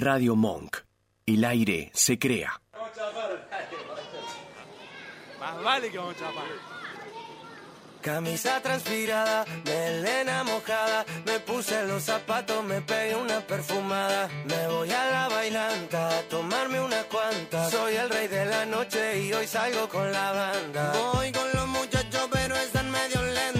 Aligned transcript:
Radio 0.00 0.34
Monk. 0.34 0.78
El 1.26 1.44
aire 1.44 1.90
se 1.92 2.18
crea. 2.18 2.58
Más 5.38 5.62
vale 5.62 5.90
que 5.90 5.98
vamos 5.98 6.14
a 6.14 6.18
chapar. 6.18 6.44
Camisa 8.00 8.62
transpirada, 8.62 9.44
melena 9.62 10.42
mojada, 10.44 11.04
me 11.26 11.38
puse 11.40 11.84
los 11.86 12.02
zapatos, 12.02 12.64
me 12.64 12.80
pegué 12.80 13.14
una 13.14 13.40
perfumada. 13.40 14.30
Me 14.46 14.68
voy 14.68 14.90
a 14.90 15.10
la 15.10 15.28
bailanta 15.28 16.18
a 16.18 16.22
tomarme 16.22 16.80
unas 16.80 17.04
cuantas. 17.04 17.70
Soy 17.70 17.96
el 17.96 18.08
rey 18.08 18.26
de 18.28 18.46
la 18.46 18.64
noche 18.64 19.20
y 19.20 19.34
hoy 19.34 19.46
salgo 19.46 19.86
con 19.90 20.10
la 20.10 20.32
banda. 20.32 20.92
Voy 21.12 21.30
con 21.30 21.52
los 21.52 21.68
muchachos, 21.68 22.26
pero 22.32 22.56
están 22.56 22.90
medio 22.90 23.22
lentos. 23.22 23.59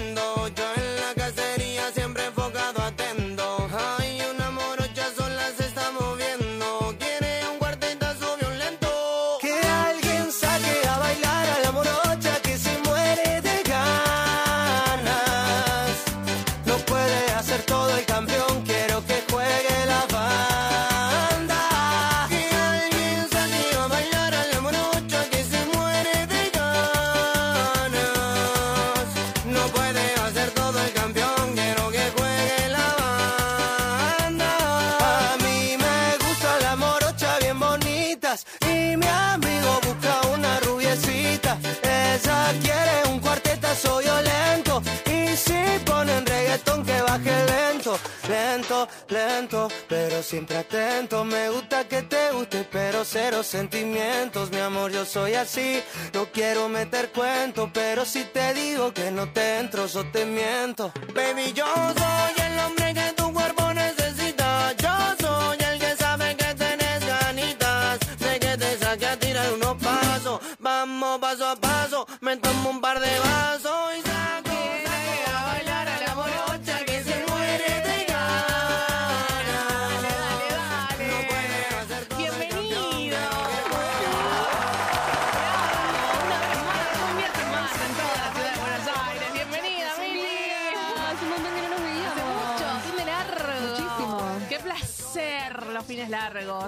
Siempre 50.31 50.55
atento. 50.55 51.25
Me 51.25 51.49
gusta 51.49 51.89
que 51.89 52.03
te 52.03 52.31
guste, 52.31 52.65
pero 52.71 53.03
cero 53.03 53.43
sentimientos, 53.43 54.49
mi 54.49 54.59
amor, 54.59 54.89
yo 54.89 55.03
soy 55.03 55.33
así. 55.33 55.83
No 56.13 56.27
quiero 56.31 56.69
meter 56.69 57.11
cuento, 57.11 57.69
pero 57.73 58.05
si 58.05 58.23
te 58.23 58.53
digo 58.53 58.93
que 58.93 59.11
no 59.11 59.27
te 59.33 59.59
entro, 59.59 59.87
yo 59.87 60.09
te 60.09 60.25
miento. 60.25 60.93
Baby, 61.13 61.51
yo 61.51 61.65
soy 61.75 62.45
el 62.45 62.59
hombre 62.59 62.93
que 62.93 63.20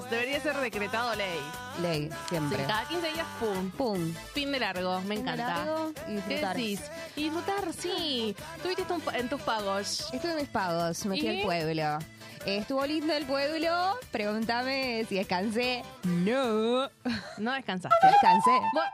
Debería 0.10 0.40
ser 0.42 0.58
decretado 0.58 1.16
ley. 1.16 1.40
Ley, 1.82 2.10
siempre. 2.30 2.58
Sí, 2.60 2.64
cada 2.68 2.86
15 2.88 3.12
días, 3.14 3.28
pum. 3.40 3.72
Pum. 3.72 4.14
Fin 4.34 4.52
de 4.52 4.60
largo, 4.60 5.02
me 5.02 5.16
Fin 5.16 5.26
de 5.26 5.32
encanta. 5.32 5.48
largo 5.66 5.90
y 5.90 5.94
¿Qué 6.04 6.12
disfrutar. 6.14 6.56
decís? 6.56 6.82
Y 7.16 7.24
disfrutar, 7.24 7.74
sí. 7.74 8.36
Tuviste 8.62 8.84
un- 8.94 9.04
en 9.16 9.30
tus 9.30 9.42
pagos. 9.42 10.10
Estuve 10.14 10.32
en 10.32 10.38
mis 10.38 10.50
pagos, 10.50 11.06
me 11.06 11.18
fui 11.18 11.28
al 11.28 11.42
pueblo. 11.44 12.00
Eh, 12.46 12.58
Estuvo 12.58 12.86
lindo 12.86 13.14
el 13.14 13.26
pueblo. 13.26 13.98
Pregúntame 14.12 15.06
si 15.08 15.16
descansé. 15.16 15.84
No. 16.04 16.90
No 17.38 17.52
descansaste. 17.54 17.98
No 18.06 18.12
descansé. 18.12 18.52
Bueno. 18.74 18.92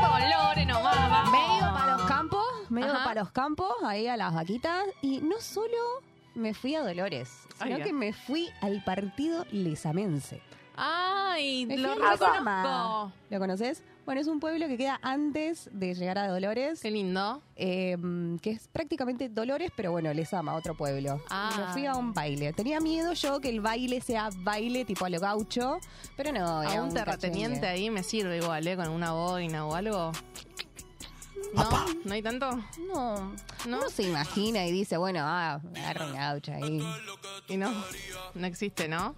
Dolores 0.00 0.66
nomás, 0.66 1.10
vamos. 1.10 1.30
Me 1.32 1.38
he 1.38 1.58
ido 1.58 1.72
para 1.74 1.92
los 1.96 2.02
campos, 2.06 2.46
me 2.68 2.80
he 2.80 2.84
ido 2.84 2.94
Ajá. 2.94 3.04
para 3.04 3.20
los 3.22 3.32
campos, 3.32 3.72
ahí 3.84 4.06
a 4.08 4.16
las 4.16 4.32
vaquitas, 4.34 4.84
y 5.02 5.18
no 5.20 5.40
solo 5.40 5.76
me 6.34 6.54
fui 6.54 6.74
a 6.74 6.82
Dolores, 6.82 7.30
sino 7.62 7.78
que 7.78 7.92
me 7.92 8.12
fui 8.12 8.48
al 8.60 8.82
partido 8.84 9.44
lesamense. 9.50 10.40
Ay, 10.82 11.66
Me 11.66 11.76
lo 11.76 11.94
reconozco. 11.94 13.12
¿Lo 13.28 13.38
conoces? 13.38 13.82
Bueno, 14.06 14.22
es 14.22 14.26
un 14.28 14.40
pueblo 14.40 14.66
que 14.66 14.78
queda 14.78 14.98
antes 15.02 15.68
de 15.72 15.94
llegar 15.94 16.16
a 16.18 16.26
Dolores, 16.28 16.80
Qué 16.80 16.90
lindo. 16.90 17.42
eh, 17.54 17.96
que 18.40 18.52
es 18.52 18.66
prácticamente 18.68 19.28
Dolores, 19.28 19.70
pero 19.76 19.92
bueno, 19.92 20.12
Lesama, 20.14 20.54
otro 20.54 20.74
pueblo. 20.74 21.22
Ah. 21.28 21.50
Me 21.66 21.72
fui 21.74 21.86
a 21.86 21.94
un 21.96 22.14
baile. 22.14 22.52
Tenía 22.54 22.80
miedo 22.80 23.12
yo 23.12 23.40
que 23.40 23.50
el 23.50 23.60
baile 23.60 24.00
sea 24.00 24.30
baile 24.38 24.84
tipo 24.86 25.04
a 25.04 25.10
lo 25.10 25.20
gaucho, 25.20 25.78
pero 26.16 26.32
no. 26.32 26.46
A 26.62 26.82
un 26.82 26.94
terrateniente 26.94 27.60
cachengue. 27.60 27.68
ahí 27.84 27.90
me 27.90 28.02
sirve 28.02 28.38
igual, 28.38 28.66
¿eh? 28.66 28.74
Con 28.74 28.88
una 28.88 29.12
boina 29.12 29.66
o 29.66 29.74
algo. 29.74 30.12
¿No? 31.54 31.86
¿No 32.04 32.14
hay 32.14 32.22
tanto? 32.22 32.50
No, 32.92 33.32
¿No? 33.66 33.78
uno 33.78 33.90
se 33.90 34.04
imagina 34.04 34.64
y 34.66 34.72
dice, 34.72 34.96
bueno, 34.96 35.20
ah, 35.22 35.60
agarra 35.76 36.06
un 36.06 36.12
gaucho 36.14 36.52
ahí. 36.52 36.80
Y 37.48 37.56
no, 37.56 37.72
no 38.34 38.46
existe, 38.46 38.88
¿no? 38.88 39.14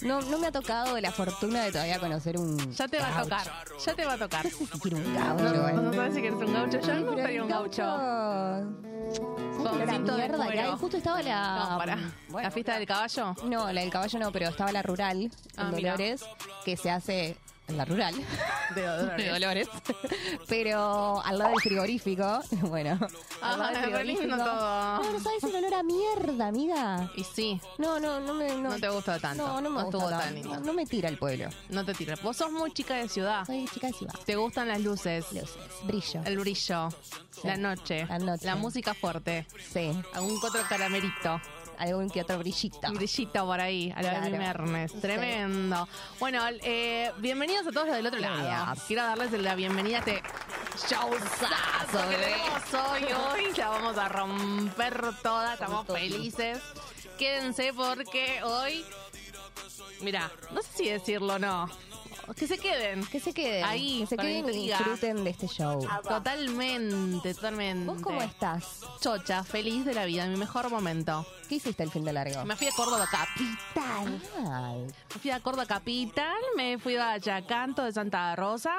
No, 0.00 0.20
no 0.22 0.38
me 0.38 0.48
ha 0.48 0.52
tocado 0.52 0.98
la 1.00 1.12
fortuna 1.12 1.62
de 1.64 1.72
todavía 1.72 1.98
conocer 2.00 2.38
un. 2.38 2.72
Ya 2.72 2.88
te 2.88 2.98
va 2.98 3.06
a 3.08 3.10
gaucho. 3.12 3.28
tocar, 3.30 3.52
ya 3.84 3.94
te 3.94 4.04
va 4.04 4.12
a 4.14 4.18
tocar. 4.18 4.44
No 4.44 4.50
sé 4.50 4.66
si 4.66 4.78
quiero 4.80 4.96
un 4.96 5.14
No, 5.14 5.20
gaucho. 5.20 5.44
no, 5.44 5.68
eh. 5.68 5.72
no 5.74 5.92
sabes 5.92 6.14
si 6.14 6.20
quieres 6.20 6.38
un 6.40 6.52
gaucho. 6.52 6.80
Yo 6.80 6.94
no 6.94 7.06
gustaría 7.12 7.42
un 7.42 7.48
gaucho. 7.48 7.82
¿Sabes 7.82 9.56
Con 9.70 9.78
la 9.78 9.92
cinto 9.92 10.16
de 10.16 10.28
mierda 10.28 10.44
hay? 10.44 10.70
Justo 10.78 10.96
estaba 10.96 11.22
la. 11.22 11.68
No, 11.70 11.78
para. 11.78 11.96
Bueno, 12.28 12.48
¿La 12.48 12.50
fiesta 12.50 12.76
del 12.78 12.86
caballo? 12.86 13.34
No, 13.44 13.72
la 13.72 13.80
del 13.80 13.90
caballo 13.90 14.18
no, 14.18 14.32
pero 14.32 14.48
estaba 14.48 14.72
la 14.72 14.82
rural 14.82 15.30
Ah, 15.56 15.68
en 15.70 15.76
mira. 15.76 15.92
Dolores, 15.92 16.24
que 16.64 16.76
se 16.76 16.90
hace 16.90 17.36
en 17.68 17.76
la 17.76 17.84
rural 17.84 18.14
De 18.74 18.82
Dolores. 18.82 19.16
de 19.24 19.30
Dolores, 19.32 19.68
pero 20.48 21.22
al 21.24 21.38
lado 21.38 21.50
del 21.50 21.60
frigorífico. 21.60 22.40
Bueno, 22.66 22.98
al 23.42 23.62
Ah, 23.62 23.72
lado 23.72 23.98
del 23.98 24.16
todo. 24.16 24.36
No, 24.36 25.12
no 25.12 25.20
sabes 25.20 25.44
el 25.44 25.54
olor 25.56 25.74
a 25.74 25.82
mierda, 25.82 26.48
amiga. 26.48 27.10
Y 27.16 27.24
sí, 27.24 27.60
No, 27.78 28.00
no, 28.00 28.18
no 28.20 28.34
me. 28.34 28.48
No, 28.56 28.70
no 28.70 28.78
te 28.80 28.88
gusta 28.88 29.18
tanto. 29.18 29.46
No, 29.46 29.60
no 29.60 29.70
me 29.70 29.82
gusta 29.84 29.98
tan 30.10 30.18
tanto. 30.20 30.34
lindo. 30.34 30.60
No 30.60 30.72
me 30.72 30.86
tira 30.86 31.08
el 31.08 31.18
pueblo. 31.18 31.48
No 31.68 31.84
te 31.84 31.94
tiras. 31.94 32.20
Vos 32.22 32.36
sos 32.36 32.50
muy 32.50 32.72
chica 32.72 32.94
de 32.96 33.08
ciudad. 33.08 33.44
Soy 33.46 33.66
chica 33.72 33.86
de 33.88 33.92
ciudad. 33.92 34.14
Te 34.24 34.36
gustan 34.36 34.68
las 34.68 34.80
luces, 34.80 35.24
Luces, 35.32 35.50
brillo. 35.84 36.22
el 36.24 36.38
brillo, 36.38 36.88
la 37.44 37.56
noche, 37.56 38.06
La 38.06 38.18
noche. 38.18 38.54
música 38.56 38.94
fuerte, 38.94 39.46
Sí, 39.72 39.90
algún 40.14 40.36
otro 40.42 40.60
caramelito. 40.68 41.40
Algún 41.78 42.10
que 42.10 42.22
otro 42.22 42.38
brillito. 42.38 42.78
Brillito 42.92 43.44
por 43.46 43.60
ahí, 43.60 43.92
a 43.96 44.02
la 44.02 44.10
Claro. 44.20 44.36
Mernes. 44.38 44.92
Sí. 44.92 44.98
Tremendo. 45.00 45.88
Bueno, 46.18 46.42
eh, 46.62 47.12
bienvenidos 47.18 47.66
a 47.66 47.70
todos 47.72 47.86
los 47.88 47.96
del 47.96 48.06
otro 48.06 48.20
lado. 48.20 48.74
Quiero 48.86 49.02
darles 49.02 49.32
la 49.32 49.54
bienvenida 49.54 49.96
a 49.96 50.00
este 50.00 50.22
showzazo 50.88 52.08
que 52.08 52.16
tenemos 52.16 52.74
hoy. 52.90 53.02
Hoy 53.04 53.52
la 53.56 53.68
vamos 53.68 53.96
a 53.98 54.08
romper 54.08 55.00
toda, 55.22 55.54
estamos 55.54 55.86
felices. 55.86 56.58
Quédense 57.18 57.72
porque 57.74 58.42
hoy, 58.42 58.84
mira, 60.00 60.30
no 60.52 60.62
sé 60.62 60.68
si 60.76 60.88
decirlo 60.88 61.34
o 61.34 61.38
no. 61.38 61.68
Que 62.34 62.46
se 62.46 62.58
queden. 62.58 63.04
Que 63.06 63.20
se 63.20 63.32
queden. 63.32 63.64
Ahí, 63.64 64.00
que 64.00 64.06
se 64.06 64.16
con 64.16 64.24
queden 64.26 64.36
y 64.36 64.48
intriga. 64.48 64.78
disfruten 64.78 65.24
de 65.24 65.30
este 65.30 65.46
show. 65.46 65.86
Totalmente, 66.08 67.34
totalmente. 67.34 67.86
¿Vos 67.86 68.02
cómo 68.02 68.20
estás? 68.22 68.80
Chocha, 69.00 69.44
feliz 69.44 69.84
de 69.84 69.94
la 69.94 70.04
vida, 70.04 70.26
mi 70.26 70.36
mejor 70.36 70.70
momento. 70.70 71.24
¿Qué 71.48 71.56
hiciste 71.56 71.82
el 71.82 71.90
fin 71.90 72.04
de 72.04 72.12
largo? 72.12 72.44
Me 72.44 72.56
fui 72.56 72.66
a 72.66 72.72
Córdoba 72.72 73.06
Capital. 73.10 74.20
Ay, 74.52 74.86
Me 75.14 75.20
fui 75.20 75.30
a 75.30 75.40
Córdoba 75.40 75.66
Capital, 75.66 76.34
me 76.56 76.78
fui 76.78 76.96
a 76.96 77.16
Yacanto 77.16 77.82
de 77.84 77.92
Santa 77.92 78.34
Rosa. 78.36 78.74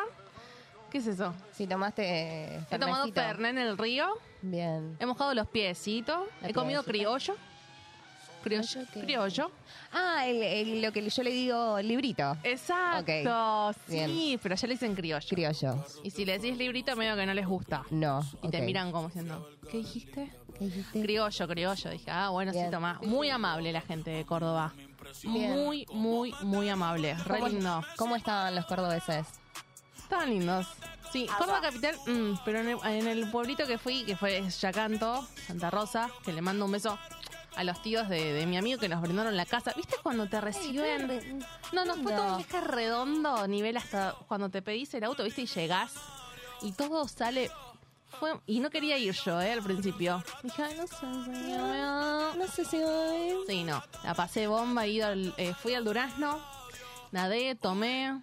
¿Qué 0.91 0.99
es 0.99 1.07
eso? 1.07 1.33
si 1.53 1.67
tomaste 1.67 2.55
He 2.69 2.79
tomado 2.79 3.03
Fernecito. 3.05 3.21
Fernet 3.21 3.51
en 3.51 3.57
el 3.57 3.77
río, 3.77 4.07
Bien. 4.41 4.95
he 4.99 5.05
mojado 5.05 5.33
los 5.33 5.47
piecitos, 5.47 6.19
he 6.41 6.53
comido 6.53 6.83
criollo. 6.83 7.35
Criollo. 8.43 8.67
¿Criollo 8.67 8.87
qué? 8.93 8.99
Criollo. 9.01 9.51
Ah, 9.93 10.27
el, 10.27 10.41
el- 10.43 10.81
lo 10.81 10.91
que 10.91 11.07
yo 11.09 11.23
le 11.23 11.31
digo 11.31 11.79
librito. 11.81 12.37
Exacto. 12.43 13.73
Sí, 13.87 13.93
Bien. 13.95 14.39
pero 14.41 14.55
ya 14.55 14.67
le 14.67 14.73
dicen 14.73 14.95
criollo. 14.95 15.27
Criollo. 15.29 15.85
Y 16.03 16.11
si 16.11 16.25
le 16.25 16.37
decís 16.39 16.57
librito, 16.57 16.95
medio 16.95 17.15
que 17.15 17.25
no 17.25 17.33
les 17.33 17.47
gusta. 17.47 17.83
No. 17.89 18.21
Y 18.43 18.49
te 18.49 18.57
ok. 18.59 18.63
miran 18.63 18.91
como 18.91 19.07
diciendo, 19.07 19.49
¿qué 19.69 19.77
dijiste? 19.77 20.31
¿Qué 20.57 20.65
dijiste? 20.65 21.01
Criollo, 21.01 21.47
criollo. 21.47 21.89
Dije, 21.89 22.11
ah, 22.11 22.29
bueno, 22.29 22.51
sí, 22.51 22.59
Bien. 22.59 22.71
toma. 22.71 22.99
Muy 23.03 23.29
amable 23.29 23.71
la 23.71 23.81
gente 23.81 24.09
de 24.11 24.25
Córdoba. 24.25 24.73
Bien. 25.23 25.51
Muy, 25.53 25.85
muy, 25.93 26.33
muy 26.41 26.69
amable. 26.69 27.13
Re 27.15 27.35
¿Cómo, 27.39 27.47
lindo. 27.49 27.81
¿Cómo 27.95 28.15
estaban 28.15 28.55
los 28.55 28.65
cordobeses? 28.65 29.25
Estaban 29.97 30.29
lindos. 30.29 30.67
Sí, 31.11 31.25
Córdoba 31.37 31.61
Capital, 31.61 31.95
mm, 32.05 32.39
pero 32.43 32.59
en 32.59 32.67
el, 32.69 32.77
en 32.83 33.07
el 33.07 33.31
pueblito 33.31 33.65
que 33.65 33.77
fui, 33.77 34.03
que 34.03 34.17
fue 34.17 34.43
Yacanto, 34.49 35.25
Santa 35.47 35.69
Rosa, 35.69 36.09
que 36.25 36.33
le 36.33 36.41
mando 36.41 36.65
un 36.65 36.71
beso 36.73 36.99
a 37.57 37.63
los 37.63 37.81
tíos 37.81 38.07
de, 38.07 38.33
de 38.33 38.45
mi 38.45 38.55
amigo 38.57 38.79
que 38.79 38.87
nos 38.87 39.01
brindaron 39.01 39.35
la 39.35 39.45
casa. 39.45 39.73
¿Viste 39.75 39.95
cuando 40.03 40.27
te 40.29 40.39
reciben? 40.39 41.43
No, 41.73 41.83
no, 41.85 41.95
fue 41.95 42.13
todo 42.13 42.31
un 42.31 42.37
viaje 42.37 42.61
redondo, 42.61 43.47
nivel 43.47 43.75
hasta 43.77 44.15
cuando 44.27 44.49
te 44.49 44.61
pedís 44.61 44.93
el 44.93 45.03
auto, 45.03 45.23
¿viste? 45.23 45.41
Y 45.41 45.47
llegás 45.47 45.93
y 46.61 46.71
todo 46.71 47.07
sale... 47.07 47.49
Fue, 48.19 48.31
y 48.47 48.61
no 48.61 48.69
quería 48.69 48.97
ir 48.97 49.13
yo, 49.13 49.39
¿eh? 49.41 49.51
Al 49.51 49.61
principio. 49.61 50.23
Dije, 50.41 50.63
"Ay, 50.63 50.75
no 50.77 50.87
sé, 50.87 50.95
señor. 51.25 52.35
No 52.37 52.47
sé 52.47 52.65
si 52.65 52.77
hoy. 52.77 53.35
Sí, 53.47 53.63
no. 53.63 53.83
La 54.03 54.13
pasé 54.15 54.47
bomba, 54.47 54.87
ido 54.87 55.07
al- 55.07 55.33
eh, 55.37 55.53
fui 55.53 55.73
al 55.75 55.83
Durazno, 55.83 56.39
nadé, 57.11 57.53
tomé. 57.55 58.19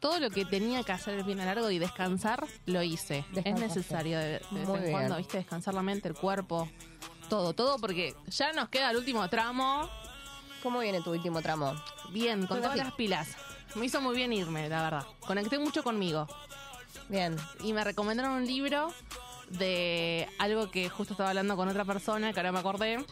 Todo 0.00 0.18
lo 0.18 0.30
que 0.30 0.44
tenía 0.44 0.82
que 0.82 0.92
hacer 0.92 1.14
el 1.14 1.24
bien 1.24 1.40
a 1.40 1.44
largo 1.44 1.70
y 1.70 1.78
descansar, 1.78 2.46
lo 2.66 2.82
hice. 2.82 3.24
Es 3.44 3.54
necesario 3.60 4.18
de, 4.18 4.26
de 4.26 4.64
vez 4.66 4.68
en 4.84 4.90
cuando, 4.92 5.16
¿viste? 5.18 5.38
Descansar 5.38 5.74
la 5.74 5.82
mente, 5.82 6.08
el 6.08 6.14
cuerpo, 6.14 6.68
todo, 7.28 7.54
todo, 7.54 7.78
porque 7.78 8.14
ya 8.28 8.52
nos 8.52 8.68
queda 8.68 8.90
el 8.90 8.96
último 8.96 9.28
tramo. 9.28 9.88
¿Cómo 10.62 10.80
viene 10.80 11.00
tu 11.00 11.12
último 11.12 11.40
tramo? 11.40 11.74
Bien, 12.10 12.46
con 12.46 12.60
todas 12.60 12.76
las 12.76 12.92
pilas. 12.92 13.36
Me 13.74 13.86
hizo 13.86 14.00
muy 14.00 14.16
bien 14.16 14.32
irme, 14.32 14.68
la 14.68 14.82
verdad. 14.82 15.06
Conecté 15.20 15.58
mucho 15.58 15.82
conmigo. 15.82 16.26
Bien. 17.08 17.36
Y 17.62 17.72
me 17.72 17.84
recomendaron 17.84 18.32
un 18.32 18.46
libro 18.46 18.92
de 19.50 20.28
algo 20.38 20.70
que 20.70 20.88
justo 20.88 21.14
estaba 21.14 21.30
hablando 21.30 21.56
con 21.56 21.68
otra 21.68 21.84
persona, 21.84 22.32
que 22.32 22.40
ahora 22.40 22.52
me 22.52 22.58
acordé. 22.58 23.04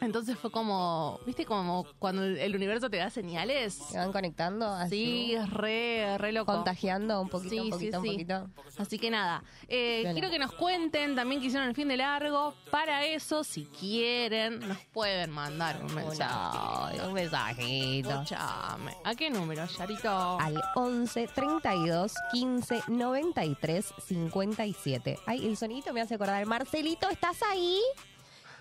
Entonces 0.00 0.36
fue 0.38 0.50
como, 0.50 1.18
¿viste? 1.24 1.44
Como 1.46 1.86
cuando 1.98 2.24
el- 2.24 2.54
universo 2.54 2.90
te 2.90 2.96
da 2.98 3.10
señales. 3.10 3.74
¿Se 3.74 3.96
van 3.96 4.12
conectando? 4.12 4.66
Así, 4.66 4.94
Sí, 5.34 5.36
re, 5.50 6.18
re 6.18 6.32
loco. 6.32 6.52
Contagiando 6.52 7.20
un 7.20 7.28
poquito, 7.28 7.50
Sí, 7.54 7.60
un 7.60 7.70
poquito, 7.70 7.90
sí, 7.90 7.96
un 7.98 8.04
sí. 8.04 8.24
poquito. 8.24 8.50
Así 8.78 8.98
que 8.98 9.10
nada, 9.10 9.42
eh, 9.68 10.08
quiero 10.12 10.30
que 10.30 10.38
nos 10.38 10.52
cuenten 10.52 11.14
también 11.14 11.40
que 11.40 11.46
hicieron 11.46 11.68
el 11.68 11.74
fin 11.74 11.88
de 11.88 11.96
largo. 11.96 12.54
Para 12.70 13.04
eso, 13.06 13.44
si 13.44 13.64
quieren, 13.66 14.60
nos 14.66 14.78
pueden 14.92 15.30
mandar 15.30 15.80
un 15.82 15.94
mensaje. 15.94 17.00
un 17.06 17.12
mensajito. 17.12 18.10
Escuchame. 18.10 18.92
¿A 19.04 19.14
qué 19.14 19.30
número, 19.30 19.64
Yarito? 19.66 20.38
Al 20.40 20.60
11 20.74 21.28
32 21.28 22.12
15 22.32 22.82
93 22.88 23.94
57. 24.06 25.18
Ay, 25.26 25.46
el 25.46 25.56
sonito 25.56 25.92
me 25.92 26.00
hace 26.00 26.14
acordar. 26.14 26.44
Marcelito, 26.46 27.08
¿estás 27.08 27.38
ahí? 27.50 27.80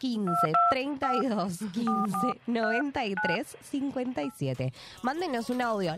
15 0.08 0.52
32 0.70 1.60
15 1.72 2.42
93 2.48 3.58
57. 3.62 4.74
Mándenos 5.02 5.50
un 5.50 5.62
audio. 5.62 5.98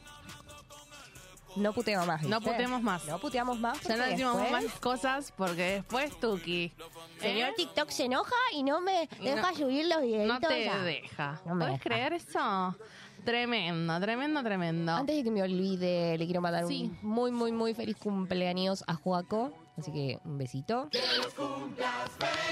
No 1.56 1.74
puteamos 1.74 2.06
más. 2.06 2.22
No 2.22 2.40
puteemos 2.40 2.84
más. 2.84 3.08
No 3.08 3.18
puteamos 3.18 3.60
más. 3.60 3.82
Ya 3.82 3.96
no 3.98 4.04
decimos 4.06 4.38
después- 4.38 4.64
más 4.66 4.80
cosas 4.80 5.34
porque 5.36 5.64
después 5.78 6.20
Tuki. 6.20 6.72
Señor 7.20 7.50
¿eh? 7.50 7.54
TikTok 7.58 7.90
se 7.90 8.06
enoja 8.06 8.36
y 8.54 8.62
no 8.62 8.80
me 8.80 9.10
deja 9.24 9.52
no- 9.52 9.58
subir 9.58 9.88
los 9.88 10.04
videitos. 10.04 10.40
No 10.40 10.48
te 10.50 10.66
ya. 10.66 10.78
deja. 10.84 11.42
No 11.48 11.56
me 11.56 11.66
¿Puedes 11.66 11.80
deja. 11.84 11.90
creer 11.90 12.14
eso? 12.14 12.76
Tremendo, 13.24 14.00
tremendo, 14.00 14.44
tremendo. 14.44 14.92
Antes 14.92 15.16
de 15.16 15.24
que 15.24 15.32
me 15.32 15.42
olvide, 15.42 16.16
le 16.20 16.26
quiero 16.26 16.42
mandar 16.42 16.68
Sí. 16.68 16.92
un 17.02 17.10
muy, 17.10 17.32
muy, 17.32 17.52
muy 17.52 17.74
feliz 17.74 17.96
cumpleaños 17.98 18.84
a 18.86 18.94
Joaco. 18.94 19.52
Así 19.78 19.92
que 19.92 20.20
un 20.24 20.38
besito. 20.38 20.90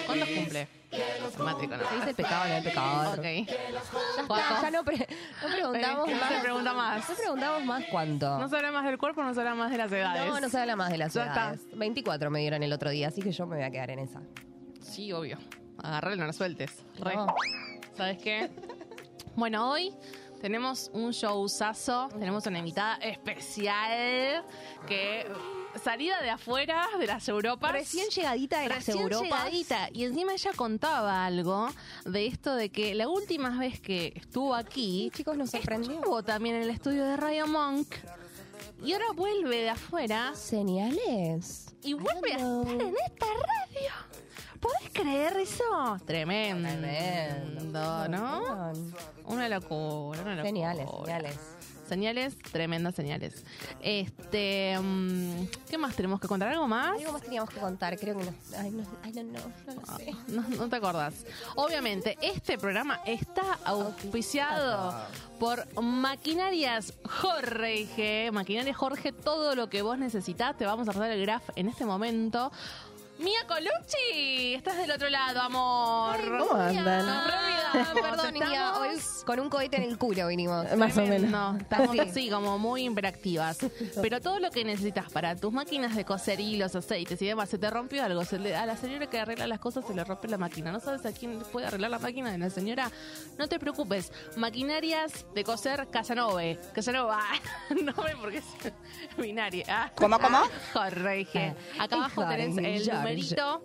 ¿Cuándo 0.05 0.25
cumple? 0.25 0.67
¿no? 1.37 1.89
Se 1.89 1.95
dice 1.95 2.13
pecado, 2.13 2.47
no 2.49 2.53
es 2.55 2.63
pecado. 2.63 3.11
Ok. 3.13 3.23
Ya, 4.29 4.61
ya 4.61 4.71
no, 4.71 4.83
pre- 4.83 5.07
no 5.41 5.47
preguntamos 5.49 6.09
Eh, 6.09 6.13
no 6.13 6.19
más. 6.19 6.29
se 6.33 6.39
pregunta 6.41 6.73
más. 6.73 7.09
No 7.09 7.15
preguntamos 7.15 7.63
más 7.65 7.83
cuánto. 7.89 8.37
No 8.39 8.49
se 8.49 8.55
habla 8.57 8.71
más 8.71 8.85
del 8.85 8.97
cuerpo, 8.97 9.23
no 9.23 9.33
se 9.33 9.39
habla 9.39 9.55
más 9.55 9.71
de 9.71 9.77
las 9.77 9.91
edades. 9.91 10.25
No, 10.27 10.39
no 10.39 10.49
se 10.49 10.59
habla 10.59 10.75
más 10.75 10.89
de 10.91 10.97
las 10.97 11.13
Ya 11.13 11.25
está. 11.27 11.43
edades. 11.53 11.61
24 11.77 12.29
me 12.29 12.39
dieron 12.39 12.61
el 12.61 12.73
otro 12.73 12.89
día, 12.89 13.07
así 13.07 13.21
que 13.21 13.31
yo 13.31 13.45
me 13.47 13.55
voy 13.55 13.65
a 13.65 13.71
quedar 13.71 13.89
en 13.91 13.99
esa. 13.99 14.21
Sí, 14.81 15.11
obvio. 15.13 15.37
Agarrarle, 15.81 16.17
no 16.17 16.27
la 16.27 16.33
sueltes. 16.33 16.83
Re. 16.99 17.15
No. 17.15 17.27
¿Sabes 17.95 18.17
qué? 18.21 18.49
Bueno, 19.35 19.71
hoy 19.71 19.91
tenemos 20.41 20.91
un 20.93 21.09
showzazo, 21.09 22.09
tenemos 22.19 22.45
una 22.45 22.59
invitada 22.59 22.97
especial 22.97 24.45
que 24.87 25.25
salida 25.81 26.21
de 26.21 26.29
afuera, 26.29 26.87
de 26.99 27.07
las 27.07 27.27
Europas. 27.29 27.71
Recién 27.71 28.09
llegadita 28.09 28.59
de 28.59 28.69
las 28.69 28.77
Recién 28.85 28.99
Europas. 28.99 29.23
llegadita. 29.45 29.89
Y 29.93 30.03
encima 30.05 30.33
ella 30.33 30.51
contaba 30.55 31.25
algo 31.25 31.69
de 32.05 32.25
esto 32.27 32.55
de 32.55 32.69
que 32.69 32.93
la 32.95 33.07
última 33.07 33.57
vez 33.57 33.79
que 33.79 34.13
estuvo 34.15 34.53
aquí, 34.55 35.09
Sí, 35.13 35.17
chicos, 35.19 35.37
nos 35.37 35.49
sorprendió. 35.51 35.93
estuvo 35.95 36.23
también 36.23 36.55
en 36.55 36.63
el 36.63 36.69
estudio 36.69 37.05
de 37.05 37.17
Radio 37.17 37.47
Monk. 37.47 37.87
Y 38.83 38.93
ahora 38.93 39.05
vuelve 39.15 39.57
de 39.61 39.69
afuera 39.69 40.33
Señales. 40.35 41.67
y 41.81 41.93
vuelve 41.93 42.33
a 42.33 42.37
estar 42.37 42.81
en 42.81 42.95
esta 43.05 43.25
radio. 43.25 43.91
¿Podés 44.59 44.89
creer 44.93 45.35
eso? 45.37 45.97
Tremendo, 46.05 46.69
Tremendo. 46.69 48.07
¿no? 48.07 48.71
Una 49.25 49.49
locura, 49.49 50.21
una 50.21 50.35
locura. 50.35 50.43
Señales, 50.43 50.87
señales. 51.05 51.39
Señales, 51.87 52.37
tremendas 52.37 52.95
señales. 52.95 53.43
Este, 53.81 54.77
mm, 54.79 55.45
¿qué 55.69 55.77
más 55.77 55.95
tenemos 55.95 56.19
que 56.19 56.27
contar? 56.27 56.49
¿Algo 56.49 56.67
más? 56.67 56.97
Algo 56.97 57.13
más 57.13 57.21
teníamos 57.21 57.49
que 57.49 57.59
contar, 57.59 57.97
creo 57.97 58.17
que 58.17 58.25
no. 58.25 58.33
Ay, 58.57 58.71
no, 58.71 58.83
ay, 59.03 59.11
no, 59.13 59.23
no, 59.23 59.39
no 59.67 59.81
lo 59.81 59.97
sé. 59.97 60.15
No, 60.27 60.41
no 60.57 60.69
te 60.69 60.75
acordás. 60.75 61.25
Obviamente, 61.55 62.17
este 62.21 62.57
programa 62.57 62.99
está 63.05 63.59
auspiciado 63.65 64.95
por 65.39 65.65
Maquinarias 65.81 66.93
Jorge. 67.03 68.31
Maquinarias 68.31 68.77
Jorge, 68.77 69.11
todo 69.11 69.55
lo 69.55 69.69
que 69.69 69.81
vos 69.81 69.97
necesitas. 69.97 70.57
Te 70.57 70.65
vamos 70.65 70.87
a 70.87 70.93
pasar 70.93 71.11
el 71.11 71.21
graph 71.21 71.49
en 71.55 71.67
este 71.67 71.85
momento. 71.85 72.51
Mía 73.19 73.39
Colucci, 73.47 74.55
estás 74.55 74.75
del 74.77 74.91
otro 74.91 75.07
lado, 75.07 75.39
amor. 75.41 76.17
¿Cómo 76.39 76.59
andan? 76.59 77.05
Nos 77.05 77.87
Perdón, 77.89 78.35
estamos- 78.35 78.77
hoy 78.79 79.23
con 79.25 79.39
un 79.39 79.49
cohete 79.49 79.77
en 79.77 79.83
el 79.83 79.97
culo 79.97 80.27
vinimos. 80.27 80.65
Más 80.75 80.97
o 80.97 81.01
menos. 81.05 81.61
Estamos 81.61 81.91
Sí. 81.91 81.99
así, 81.99 82.29
como 82.29 82.57
muy 82.59 82.83
imperactivas. 82.83 83.57
Pero 84.01 84.19
todo 84.19 84.39
lo 84.39 84.49
que 84.51 84.65
necesitas 84.65 85.11
para 85.11 85.35
tus 85.35 85.53
máquinas 85.53 85.95
de 85.95 86.03
coser 86.05 86.39
hilos, 86.39 86.75
aceites 86.75 87.21
y 87.21 87.27
demás, 87.27 87.49
se 87.49 87.57
te 87.57 87.69
rompió 87.69 88.03
algo. 88.03 88.25
Se 88.25 88.37
le- 88.39 88.55
a 88.55 88.65
la 88.65 88.75
señora 88.77 89.07
que 89.07 89.19
arregla 89.19 89.47
las 89.47 89.59
cosas 89.59 89.85
se 89.85 89.93
le 89.93 90.03
rompe 90.03 90.27
la 90.27 90.37
máquina. 90.37 90.71
¿No 90.71 90.79
sabes 90.79 91.05
a 91.05 91.11
quién 91.13 91.39
puede 91.51 91.67
arreglar 91.67 91.91
la 91.91 91.99
máquina 91.99 92.31
de 92.31 92.37
la 92.39 92.49
señora? 92.49 92.91
No 93.37 93.47
te 93.47 93.57
preocupes. 93.59 94.11
Maquinarias 94.37 95.25
de 95.33 95.43
coser 95.43 95.87
Casanove. 95.89 96.59
Casanova. 96.73 97.21
no 97.69 97.93
ve 98.03 98.15
porque 98.19 98.37
es 98.39 98.45
binaria. 99.17 99.65
Ah. 99.69 99.91
¿Cómo, 99.95 100.19
cómo? 100.19 100.41
Jorge. 100.73 101.55
Acá 101.79 101.95
abajo 101.95 102.25
tenés 102.27 102.57
el 102.57 102.91
Jorge. 102.91 103.12
Numerito. 103.15 103.61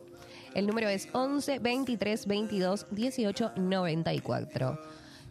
El 0.54 0.66
número 0.66 0.88
es 0.88 1.08
11 1.12 1.58
23 1.58 2.26
22 2.26 2.86
18 2.90 3.52
94. 3.56 4.78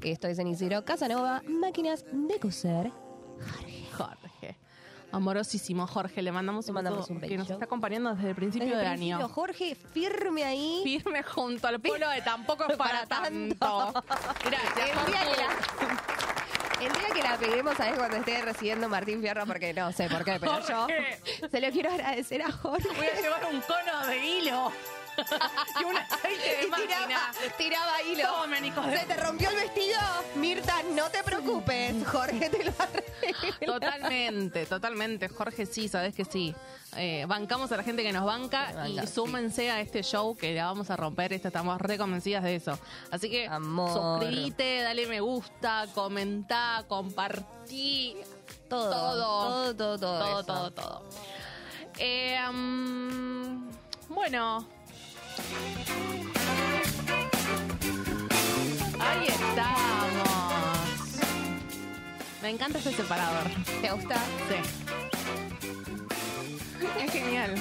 Esto 0.01 0.27
es 0.27 0.37
en 0.39 0.47
Isidro 0.47 0.85
Casanova, 0.85 1.41
máquinas 1.47 2.05
de 2.11 2.39
coser. 2.39 2.91
Jorge. 3.97 4.57
Amorosísimo 5.11 5.87
Jorge, 5.87 6.21
le 6.21 6.31
mandamos, 6.31 6.65
Le 6.65 6.71
un, 6.71 6.75
mandamos 6.75 6.99
beso 7.07 7.13
un 7.13 7.21
que 7.21 7.37
nos 7.37 7.47
beso. 7.47 7.53
está 7.53 7.65
acompañando 7.65 8.13
desde 8.13 8.29
el 8.29 8.35
principio 8.35 8.67
Desde 8.67 8.79
de 8.79 8.85
el 8.85 8.91
principio, 8.91 9.15
año. 9.17 9.29
Jorge, 9.29 9.75
firme 9.75 10.43
ahí. 10.43 10.81
firme 10.83 11.23
junto 11.23 11.67
al 11.67 11.79
polo 11.79 12.09
de 12.09 12.21
tampoco 12.21 12.65
es 12.69 12.77
para, 12.77 13.05
Para 13.05 13.23
tanto. 13.23 13.55
tanto. 13.57 14.03
Gracias. 14.45 14.97
El 16.87 16.93
día, 16.93 17.13
que 17.13 17.21
la, 17.21 17.37
peguemos, 17.37 17.75
¿sabes? 17.75 17.97
Cuando 17.97 18.17
esté 18.17 18.41
recibiendo 18.41 18.87
Martín 18.87 19.19
Fierro, 19.19 19.45
porque 19.45 19.73
no 19.73 19.91
sé 19.91 20.07
por 20.07 20.23
qué, 20.23 20.37
pero 20.39 20.59
yo 20.67 20.87
se 21.49 21.59
lo 21.59 21.69
quiero 21.71 21.91
agradecer 21.91 22.41
a 22.41 22.51
Jorge. 22.51 22.87
Voy 22.95 23.07
a 23.07 23.21
llevar 23.21 23.45
un 23.51 23.61
cono 23.61 24.07
de 24.07 24.25
hilo 24.25 24.71
y 25.81 25.83
un 25.83 25.97
aceite 25.97 26.43
de 26.43 26.67
Y 26.67 26.71
tiraba, 26.71 27.31
tiraba 27.57 28.01
hilo. 28.03 28.27
Tomen, 28.27 28.65
hijos 28.65 28.87
de- 28.87 28.97
¿Se 28.99 29.05
te 29.05 29.15
rompió 29.17 29.49
el 29.49 29.55
vestido? 29.55 29.99
Mirta, 30.35 30.83
no 30.93 31.09
te 31.09 31.23
preocupes. 31.23 31.95
Jorge 32.07 32.49
te 32.49 32.63
lo 32.65 32.71
arregla. 32.77 33.65
Totalmente, 33.65 34.65
totalmente. 34.65 35.29
Jorge, 35.29 35.65
sí, 35.65 35.87
sabes 35.87 36.13
que 36.15 36.25
sí. 36.25 36.53
Eh, 36.95 37.25
bancamos 37.27 37.71
a 37.71 37.77
la 37.77 37.83
gente 37.83 38.01
que 38.03 38.13
nos 38.13 38.25
banca 38.25 38.87
y 38.87 39.05
súmense 39.07 39.69
a 39.69 39.81
este 39.81 40.03
show 40.03 40.35
que 40.37 40.53
la 40.55 40.65
vamos 40.65 40.89
a 40.89 40.95
romper. 40.95 41.33
Esta- 41.33 41.47
Estamos 41.49 41.79
reconvencidas 41.81 42.43
de 42.43 42.55
eso. 42.55 42.77
Así 43.11 43.29
que 43.29 43.47
Amor. 43.47 44.19
suscríbete, 44.21 44.81
dale 44.81 45.07
me 45.07 45.19
gusta, 45.21 45.85
comentá, 45.95 46.83
compartí. 46.87 48.15
Todo. 48.69 48.91
Todo. 48.91 49.73
Todo, 49.73 49.75
todo, 49.75 49.97
todo. 49.99 50.19
todo, 50.19 50.43
todo, 50.43 50.71
todo. 50.71 51.03
Eh, 51.97 52.37
mm, 52.51 53.69
bueno. 54.09 54.76
Ahí 58.99 59.27
estamos. 59.27 60.27
Me 62.41 62.49
encanta 62.49 62.79
ese 62.79 62.93
separador. 62.93 63.43
¿Te 63.81 63.91
gusta? 63.91 64.15
Sí. 64.49 64.55
Es 67.03 67.11
genial. 67.11 67.55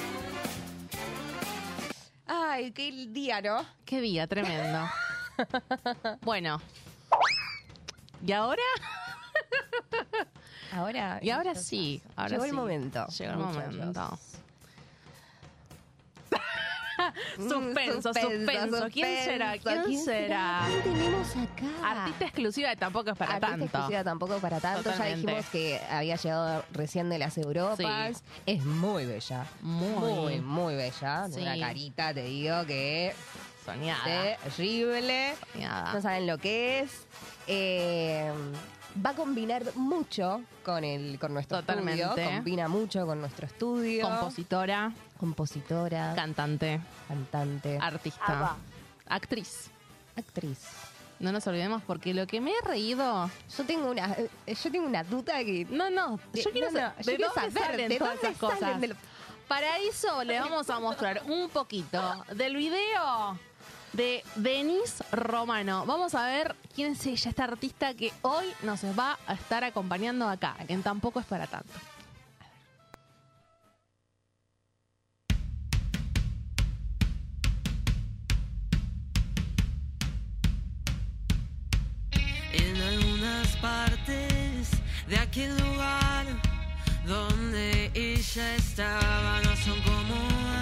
Ay, 2.26 2.70
qué 2.72 2.90
día, 3.08 3.40
¿no? 3.40 3.64
Qué 3.84 4.00
día, 4.00 4.26
tremendo. 4.26 4.88
Bueno. 6.22 6.60
¿Y 8.26 8.32
ahora? 8.32 8.62
Ahora. 10.72 11.18
Y 11.22 11.30
ahora 11.30 11.54
sí. 11.54 12.02
Ahora 12.16 12.30
Llegó 12.30 12.42
sí. 12.44 12.48
el 12.48 12.54
momento. 12.54 13.06
Llegó 13.06 13.32
el 13.32 13.38
momento. 13.38 14.18
Suspenso, 17.36 18.12
suspenso. 18.12 18.88
¿Quién 18.92 19.24
será? 19.24 19.58
¿Quién 19.58 20.04
será? 20.04 20.62
¿Quién 20.66 20.82
tenemos 20.94 21.28
acá? 21.36 21.66
Artista 22.02 22.24
exclusiva 22.24 22.68
de 22.70 22.76
tampoco 22.76 23.10
es 23.10 23.16
para 23.18 23.32
Artista 23.34 23.48
tanto. 23.50 23.64
exclusiva 23.66 24.04
tampoco 24.04 24.38
para 24.38 24.60
tanto. 24.60 24.82
Ya 24.90 24.92
Totalmente. 24.92 25.26
dijimos 25.26 25.46
que 25.50 25.80
había 25.90 26.16
llegado 26.16 26.64
recién 26.72 27.08
de 27.10 27.18
las 27.18 27.36
Europas. 27.38 28.22
Es 28.46 28.64
muy 28.64 29.06
bella. 29.06 29.46
Muy. 29.60 29.88
Muy, 30.12 30.40
muy 30.40 30.74
bella. 30.74 31.28
De 31.28 31.34
Sí. 31.34 31.40
Una 31.42 31.58
carita, 31.58 32.14
te 32.14 32.22
digo, 32.24 32.64
que 32.66 33.14
Soñada. 33.64 34.36
terrible. 34.44 35.34
Soñada. 35.52 35.92
No 35.92 36.00
saben 36.00 36.26
lo 36.26 36.38
que 36.38 36.80
es. 36.80 37.06
Eh, 37.46 38.30
va 39.04 39.10
a 39.10 39.14
combinar 39.14 39.62
mucho 39.76 40.40
con 40.64 40.82
el 40.84 41.18
con 41.18 41.34
nuestro 41.34 41.58
Totalmente. 41.60 42.02
estudio. 42.02 42.30
Combina 42.30 42.68
mucho 42.68 43.06
con 43.06 43.20
nuestro 43.20 43.46
estudio. 43.46 44.08
Compositora, 44.08 44.92
Compositora, 45.18 46.12
cantante, 46.14 46.80
cantante, 47.08 47.78
artista, 47.80 48.56
actriz. 49.08 49.70
actriz. 50.16 50.58
No 51.18 51.32
nos 51.32 51.46
olvidemos 51.46 51.82
porque 51.86 52.12
lo 52.12 52.26
que 52.26 52.40
me 52.42 52.52
he 52.52 52.60
reído. 52.62 53.30
Yo 53.56 53.64
tengo 53.64 53.90
una, 53.90 54.12
eh, 54.12 54.54
yo 54.62 54.70
tengo 54.70 54.86
una 54.86 55.02
duda 55.02 55.38
que 55.44 55.66
No, 55.70 55.88
no, 55.88 56.20
De- 56.32 56.42
yo 56.42 56.50
quiero, 56.50 56.70
no, 56.70 56.78
no, 56.80 56.86
sa- 56.88 56.94
yo 57.00 57.10
¿de 57.10 57.16
quiero 57.16 57.32
dónde 57.34 57.50
saber, 57.52 57.70
salen 57.70 57.88
¿de 57.88 57.98
todas 57.98 58.14
dónde 58.14 58.28
esas 58.28 58.38
cosas? 58.38 58.80
Para 59.48 59.78
eso 59.78 60.24
le 60.24 60.38
vamos 60.40 60.68
a 60.68 60.80
mostrar 60.80 61.22
un 61.26 61.48
poquito 61.48 62.24
del 62.34 62.56
video 62.56 63.38
de 63.94 64.22
Denise 64.34 65.02
Romano. 65.12 65.86
Vamos 65.86 66.14
a 66.14 66.26
ver 66.26 66.54
quién 66.74 66.92
es 66.92 67.06
ella, 67.06 67.30
esta 67.30 67.44
artista 67.44 67.94
que 67.94 68.12
hoy 68.22 68.44
nos 68.62 68.84
va 68.84 69.18
a 69.26 69.32
estar 69.32 69.64
acompañando 69.64 70.28
acá, 70.28 70.56
que 70.66 70.76
tampoco 70.78 71.20
es 71.20 71.26
para 71.26 71.46
tanto. 71.46 71.72
De 85.08 85.16
aquel 85.18 85.50
lugar 85.56 86.26
donde 87.06 87.90
ella 87.94 88.56
estaba 88.56 89.40
no 89.42 89.56
son 89.56 89.80
como 89.82 90.16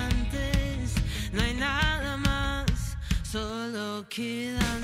antes, 0.08 0.94
no 1.32 1.42
hay 1.42 1.54
nada 1.54 2.16
más, 2.18 2.96
solo 3.22 4.06
quedan 4.08 4.82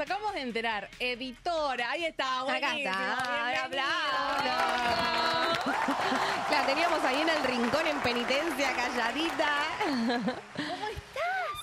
acabamos 0.00 0.34
de 0.34 0.40
enterar, 0.40 0.88
editora, 0.98 1.90
ahí 1.90 2.04
está, 2.04 2.40
Acá 2.40 2.76
está. 2.76 3.18
La 6.50 6.66
teníamos 6.66 7.04
ahí 7.04 7.20
en 7.20 7.28
el 7.28 7.42
rincón 7.44 7.86
en 7.86 8.00
penitencia, 8.00 8.72
calladita. 8.74 9.62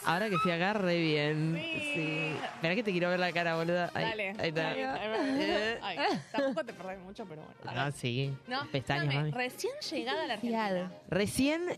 Ahora 0.06 0.30
que 0.30 0.38
fui 0.38 0.52
acá, 0.52 0.72
re 0.74 0.98
bien. 1.00 1.56
Sí. 1.62 1.92
Sí. 1.94 2.36
Mirá 2.62 2.76
que 2.76 2.84
te 2.84 2.92
quiero 2.92 3.10
ver 3.10 3.20
la 3.20 3.34
cara, 3.34 3.56
boluda. 3.58 3.92
Ahí, 3.94 4.06
Dale. 4.06 4.30
ahí 4.40 4.50
está. 4.50 4.70
Ahí, 4.70 4.82
ahí, 4.82 5.78
ahí. 5.82 5.98
Ay, 6.00 6.22
tampoco 6.32 6.66
te 6.66 6.74
perdés 6.74 7.00
mucho, 7.00 7.26
pero 7.26 7.42
bueno. 7.42 7.58
Ah, 7.66 7.92
sí. 7.92 8.34
No, 8.48 8.66
Pestañas, 8.72 9.14
mami. 9.14 9.32
recién 9.32 9.74
llegada 9.92 10.24
a 10.24 10.28
la 10.28 10.34
Argentina. 10.36 10.92
Recién, 11.10 11.78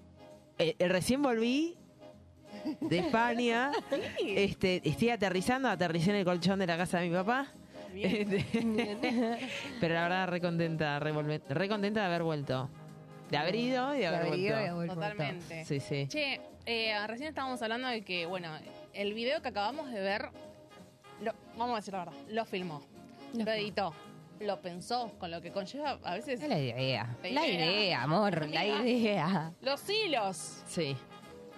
eh, 0.59 0.75
recién 0.79 1.23
volví 1.23 1.75
de 2.81 2.99
España. 2.99 3.71
Este, 4.25 4.81
estoy 4.87 5.09
aterrizando, 5.09 5.69
aterricé 5.69 6.11
en 6.11 6.17
el 6.17 6.25
colchón 6.25 6.59
de 6.59 6.67
la 6.67 6.77
casa 6.77 6.99
de 6.99 7.09
mi 7.09 7.15
papá. 7.15 7.47
Este, 7.95 8.45
Pero 9.79 9.93
la 9.95 10.01
verdad, 10.03 10.27
re 10.27 10.41
contenta, 10.41 10.99
re, 10.99 11.11
re 11.49 11.67
contenta 11.69 12.01
de 12.01 12.05
haber 12.05 12.23
vuelto. 12.23 12.69
De 13.29 13.37
haber 13.37 13.55
ido 13.55 13.95
y 13.95 13.99
de 13.99 14.07
haber, 14.07 14.21
haber 14.21 14.39
ido 14.39 14.47
y 14.47 14.49
vuelto. 14.49 14.57
haber 14.59 14.73
vuelto. 14.73 14.93
Totalmente. 14.95 15.65
Sí, 15.65 15.79
sí. 15.79 16.07
Che, 16.07 16.41
eh, 16.65 16.93
recién 17.07 17.29
estábamos 17.29 17.61
hablando 17.61 17.87
de 17.87 18.03
que, 18.03 18.25
bueno, 18.25 18.49
el 18.93 19.13
video 19.13 19.41
que 19.41 19.49
acabamos 19.49 19.91
de 19.91 19.99
ver, 20.01 20.29
lo- 21.21 21.33
vamos 21.57 21.73
a 21.73 21.75
decir 21.77 21.93
la 21.93 22.05
verdad, 22.05 22.13
lo 22.29 22.45
filmó, 22.45 22.81
lo 23.33 23.51
editó, 23.51 23.93
lo 24.39 24.59
pensó, 24.61 25.11
con 25.19 25.29
lo 25.31 25.41
que 25.41 25.51
conlleva 25.51 25.99
a 26.03 26.13
veces 26.15 26.41
Es 26.41 26.49
la 26.49 26.59
idea. 26.59 27.15
La 27.23 27.29
La 27.41 27.47
idea. 27.47 28.03
amor, 28.03 28.47
la 28.49 28.65
idea. 28.65 29.51
los 29.61 29.87
hilos, 29.89 30.63
Sí. 30.67 30.95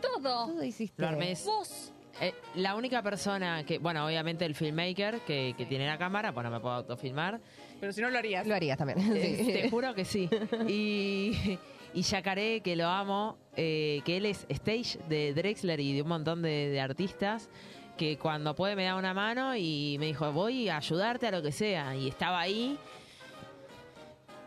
Todo. 0.02 0.48
Todo 0.48 0.64
hiciste. 0.64 1.02
Lo 1.02 1.08
armé. 1.10 1.36
Vos, 1.46 1.92
Eh, 2.20 2.34
la 2.56 2.76
única 2.76 3.02
persona 3.02 3.64
que, 3.66 3.80
bueno, 3.80 4.06
obviamente 4.06 4.46
el 4.46 4.54
filmmaker 4.54 5.22
que, 5.22 5.56
que 5.58 5.66
tiene 5.66 5.88
la 5.88 5.98
cámara, 5.98 6.34
pues 6.34 6.44
no 6.44 6.52
me 6.52 6.60
puedo 6.60 6.76
autofilmar. 6.76 7.40
pero 7.80 7.92
si 7.94 8.02
no 8.02 8.10
lo 8.10 8.18
harías. 8.20 8.46
Lo 8.46 8.54
harías 8.54 8.78
también. 8.78 9.00
Eh, 9.16 9.36
sí. 9.46 9.54
Te 9.54 9.70
juro 9.70 9.94
que 9.96 10.04
sí. 10.06 10.30
Y, 10.68 11.58
y 11.94 12.02
Yacaré, 12.02 12.62
que 12.62 12.76
lo 12.76 12.88
amo, 12.88 13.38
eh, 13.56 14.02
que 14.06 14.18
él 14.18 14.26
es 14.26 14.46
stage 14.50 15.00
de 15.08 15.34
Drexler 15.34 15.80
y 15.80 15.94
de 15.94 16.02
un 16.02 16.10
montón 16.10 16.42
de, 16.42 16.70
de 16.70 16.80
artistas, 16.82 17.50
que 17.98 18.18
cuando 18.18 18.56
puede 18.56 18.76
me 18.76 18.84
da 18.84 18.96
una 18.96 19.14
mano 19.14 19.56
y 19.56 19.96
me 20.00 20.08
dijo, 20.08 20.32
voy 20.32 20.70
a 20.70 20.78
ayudarte 20.78 21.28
a 21.28 21.32
lo 21.32 21.42
que 21.42 21.52
sea. 21.52 21.96
Y 21.96 22.08
estaba 22.10 22.40
ahí. 22.42 22.78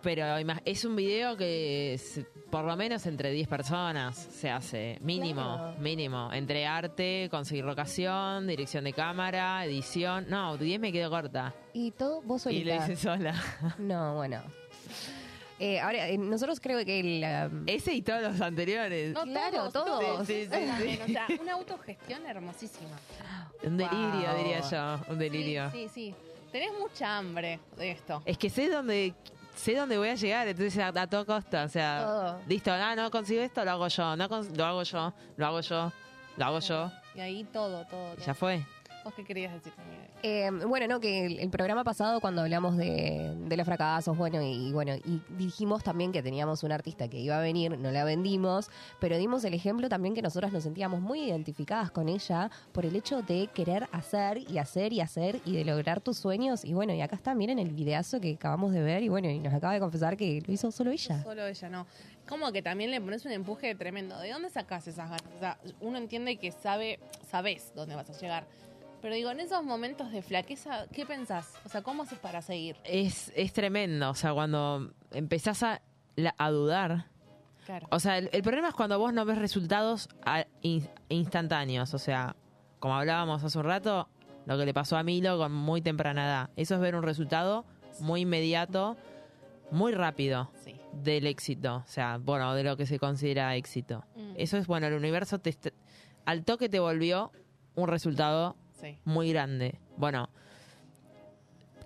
Pero 0.04 0.36
es 0.66 0.84
un 0.84 0.94
video 0.96 1.34
que 1.36 1.94
es 1.94 2.20
por 2.50 2.64
lo 2.64 2.76
menos 2.76 3.04
entre 3.06 3.30
10 3.32 3.48
personas 3.48 4.14
se 4.16 4.50
hace, 4.50 4.98
mínimo, 5.00 5.40
Claro. 5.56 5.78
mínimo. 5.80 6.30
Entre 6.32 6.66
arte, 6.66 7.28
conseguir 7.30 7.64
locación, 7.64 8.46
dirección 8.46 8.84
de 8.84 8.92
cámara, 8.92 9.64
edición. 9.64 10.26
No, 10.28 10.56
10 10.58 10.78
me 10.78 10.92
quedo 10.92 11.08
corta. 11.10 11.54
Y 11.72 11.90
todo 11.92 12.20
vos 12.22 12.44
Y 12.46 12.62
lo 12.64 12.70
solita. 12.74 12.92
hice 12.92 12.96
sola. 12.96 13.34
No, 13.78 14.14
bueno. 14.16 14.42
Eh, 15.58 15.80
ahora, 15.80 16.08
eh, 16.08 16.18
nosotros 16.18 16.60
creo 16.60 16.84
que 16.84 17.00
el... 17.00 17.50
um, 17.52 17.64
Ese 17.66 17.94
y 17.94 18.02
todos 18.02 18.20
los 18.22 18.40
anteriores. 18.40 19.14
No, 19.14 19.22
Claro, 19.22 19.70
todos. 19.70 20.26
Sí, 20.26 20.34
sí, 20.34 20.44
sí, 20.44 20.48
También, 20.66 21.00
O 21.02 21.06
sea, 21.06 21.26
una 21.40 21.52
autogestión 21.54 22.26
hermosísima. 22.26 22.98
Un 23.62 23.76
delirio, 23.78 24.28
Wow. 24.32 24.38
diría 24.38 24.60
yo. 24.70 25.12
Un 25.12 25.18
delirio. 25.18 25.70
Sí, 25.70 25.88
sí, 25.88 26.10
sí. 26.10 26.14
Tenés 26.52 26.70
mucha 26.78 27.16
hambre 27.18 27.58
de 27.76 27.90
esto. 27.92 28.22
Es 28.26 28.36
que 28.38 28.48
sé 28.50 28.68
dónde 28.68 29.14
sé 29.54 29.74
dónde 29.74 29.98
voy 29.98 30.08
a 30.08 30.14
llegar, 30.14 30.46
entonces 30.48 30.78
a, 30.78 30.88
a 30.88 31.06
todo 31.06 31.24
costa. 31.26 31.64
O 31.64 31.68
sea, 31.68 32.02
Todo. 32.04 32.40
listo, 32.46 32.72
ah, 32.72 32.94
no 32.96 33.10
consigo 33.10 33.42
esto, 33.42 33.64
lo 33.64 33.70
hago 33.72 33.88
yo. 33.88 34.16
No 34.16 34.28
lo 34.28 34.64
hago 34.64 34.82
yo, 34.82 35.12
lo 35.36 35.46
hago 35.46 35.60
yo, 35.60 35.92
lo 36.36 36.44
hago 36.44 36.58
yo. 36.60 36.90
Y 37.14 37.20
ahí 37.20 37.44
todo, 37.44 37.84
todo. 37.86 38.14
Todo. 38.14 38.24
ya 38.26 38.34
fue. 38.34 38.64
¿Vos 39.04 39.12
qué 39.14 39.22
querías 39.22 39.52
decir? 39.52 39.72
Eh, 40.22 40.50
bueno, 40.66 40.86
no, 40.86 40.98
que 40.98 41.26
el, 41.26 41.38
el 41.38 41.50
programa 41.50 41.84
pasado 41.84 42.20
cuando 42.20 42.40
hablamos 42.40 42.78
de, 42.78 43.34
de 43.36 43.56
los 43.56 43.66
fracasos, 43.66 44.16
bueno, 44.16 44.40
y, 44.40 44.72
bueno, 44.72 44.94
y 44.94 45.20
dijimos 45.36 45.84
también 45.84 46.10
que 46.10 46.22
teníamos 46.22 46.62
un 46.62 46.72
artista 46.72 47.08
que 47.08 47.18
iba 47.18 47.36
a 47.36 47.40
venir, 47.40 47.76
no 47.78 47.90
la 47.90 48.04
vendimos, 48.04 48.70
pero 49.00 49.18
dimos 49.18 49.44
el 49.44 49.52
ejemplo 49.52 49.90
también 49.90 50.14
que 50.14 50.22
nosotras 50.22 50.52
nos 50.52 50.62
sentíamos 50.62 51.02
muy 51.02 51.20
identificadas 51.20 51.90
con 51.90 52.08
ella 52.08 52.50
por 52.72 52.86
el 52.86 52.96
hecho 52.96 53.20
de 53.20 53.48
querer 53.48 53.86
hacer 53.92 54.38
y 54.38 54.56
hacer 54.56 54.94
y 54.94 55.02
hacer 55.02 55.40
y 55.44 55.54
de 55.54 55.66
lograr 55.66 56.00
tus 56.00 56.16
sueños. 56.16 56.64
Y 56.64 56.72
bueno, 56.72 56.94
y 56.94 57.02
acá 57.02 57.16
está, 57.16 57.34
miren 57.34 57.58
el 57.58 57.72
videazo 57.72 58.20
que 58.20 58.34
acabamos 58.34 58.72
de 58.72 58.82
ver 58.82 59.02
y 59.02 59.10
bueno, 59.10 59.28
y 59.28 59.38
nos 59.38 59.52
acaba 59.52 59.74
de 59.74 59.80
confesar 59.80 60.16
que 60.16 60.42
lo 60.46 60.50
hizo 60.52 60.70
solo 60.70 60.90
ella. 60.90 61.22
Solo 61.22 61.46
ella, 61.46 61.68
no. 61.68 61.86
Como 62.26 62.50
que 62.52 62.62
también 62.62 62.90
le 62.90 63.02
pones 63.02 63.26
un 63.26 63.32
empuje 63.32 63.74
tremendo. 63.74 64.18
¿De 64.18 64.30
dónde 64.30 64.48
sacás 64.48 64.88
esas 64.88 65.10
ganas? 65.10 65.34
O 65.36 65.40
sea, 65.40 65.58
uno 65.80 65.98
entiende 65.98 66.36
que 66.36 66.50
sabe, 66.52 66.98
sabes 67.28 67.72
dónde 67.74 67.94
vas 67.94 68.08
a 68.08 68.18
llegar. 68.18 68.46
Pero 69.04 69.16
digo, 69.16 69.30
en 69.30 69.40
esos 69.40 69.62
momentos 69.62 70.10
de 70.12 70.22
flaqueza, 70.22 70.86
¿qué 70.90 71.04
pensás? 71.04 71.52
O 71.66 71.68
sea, 71.68 71.82
¿cómo 71.82 72.04
haces 72.04 72.18
para 72.18 72.40
seguir? 72.40 72.76
Es, 72.84 73.30
es 73.36 73.52
tremendo. 73.52 74.08
O 74.08 74.14
sea, 74.14 74.32
cuando 74.32 74.92
empezás 75.10 75.62
a, 75.62 75.82
la- 76.16 76.34
a 76.38 76.50
dudar. 76.50 77.04
Claro. 77.66 77.86
O 77.90 78.00
sea, 78.00 78.16
el, 78.16 78.30
el 78.32 78.42
problema 78.42 78.68
es 78.68 78.74
cuando 78.74 78.98
vos 78.98 79.12
no 79.12 79.26
ves 79.26 79.36
resultados 79.36 80.08
a- 80.24 80.46
in- 80.62 80.88
instantáneos. 81.10 81.92
O 81.92 81.98
sea, 81.98 82.34
como 82.78 82.94
hablábamos 82.94 83.44
hace 83.44 83.58
un 83.58 83.64
rato, 83.64 84.08
lo 84.46 84.56
que 84.56 84.64
le 84.64 84.72
pasó 84.72 84.96
a 84.96 85.02
Milo 85.02 85.36
con 85.36 85.52
muy 85.52 85.82
temprana 85.82 86.24
edad. 86.24 86.50
Eso 86.56 86.74
es 86.76 86.80
ver 86.80 86.96
un 86.96 87.02
resultado 87.02 87.66
muy 88.00 88.22
inmediato 88.22 88.96
muy 89.70 89.92
rápido 89.92 90.50
Sí. 90.64 90.74
del 90.92 91.26
éxito, 91.26 91.76
o 91.84 91.86
sea, 91.86 92.16
bueno, 92.22 92.54
de 92.54 92.62
lo 92.64 92.78
que 92.78 92.86
se 92.86 92.98
considera 92.98 93.54
éxito. 93.56 94.02
Mm. 94.16 94.32
Eso 94.36 94.56
es 94.56 94.66
bueno, 94.66 94.86
el 94.86 94.94
universo 94.94 95.38
te 95.40 95.54
al 96.24 96.44
toque 96.44 96.70
te 96.70 96.78
volvió 96.80 97.32
un 97.74 97.88
resultado 97.88 98.56
Sí. 98.84 98.98
muy 99.04 99.32
grande. 99.32 99.78
Bueno, 99.96 100.28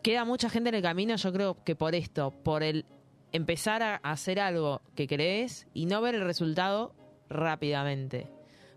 queda 0.03 0.25
mucha 0.25 0.51
gente 0.51 0.71
en 0.71 0.75
el 0.77 0.83
camino, 0.83 1.15
yo 1.17 1.33
creo 1.33 1.63
que 1.65 1.77
por 1.77 1.95
esto, 1.95 2.31
por 2.31 2.63
el 2.63 2.85
empezar 3.33 3.83
a 3.83 3.97
hacer 3.97 4.41
algo 4.41 4.81
que 4.95 5.07
crees 5.07 5.67
y 5.75 5.87
no 5.87 6.01
ver 6.01 6.15
el 6.15 6.23
resultado 6.25 6.95
rápidamente. 7.29 8.27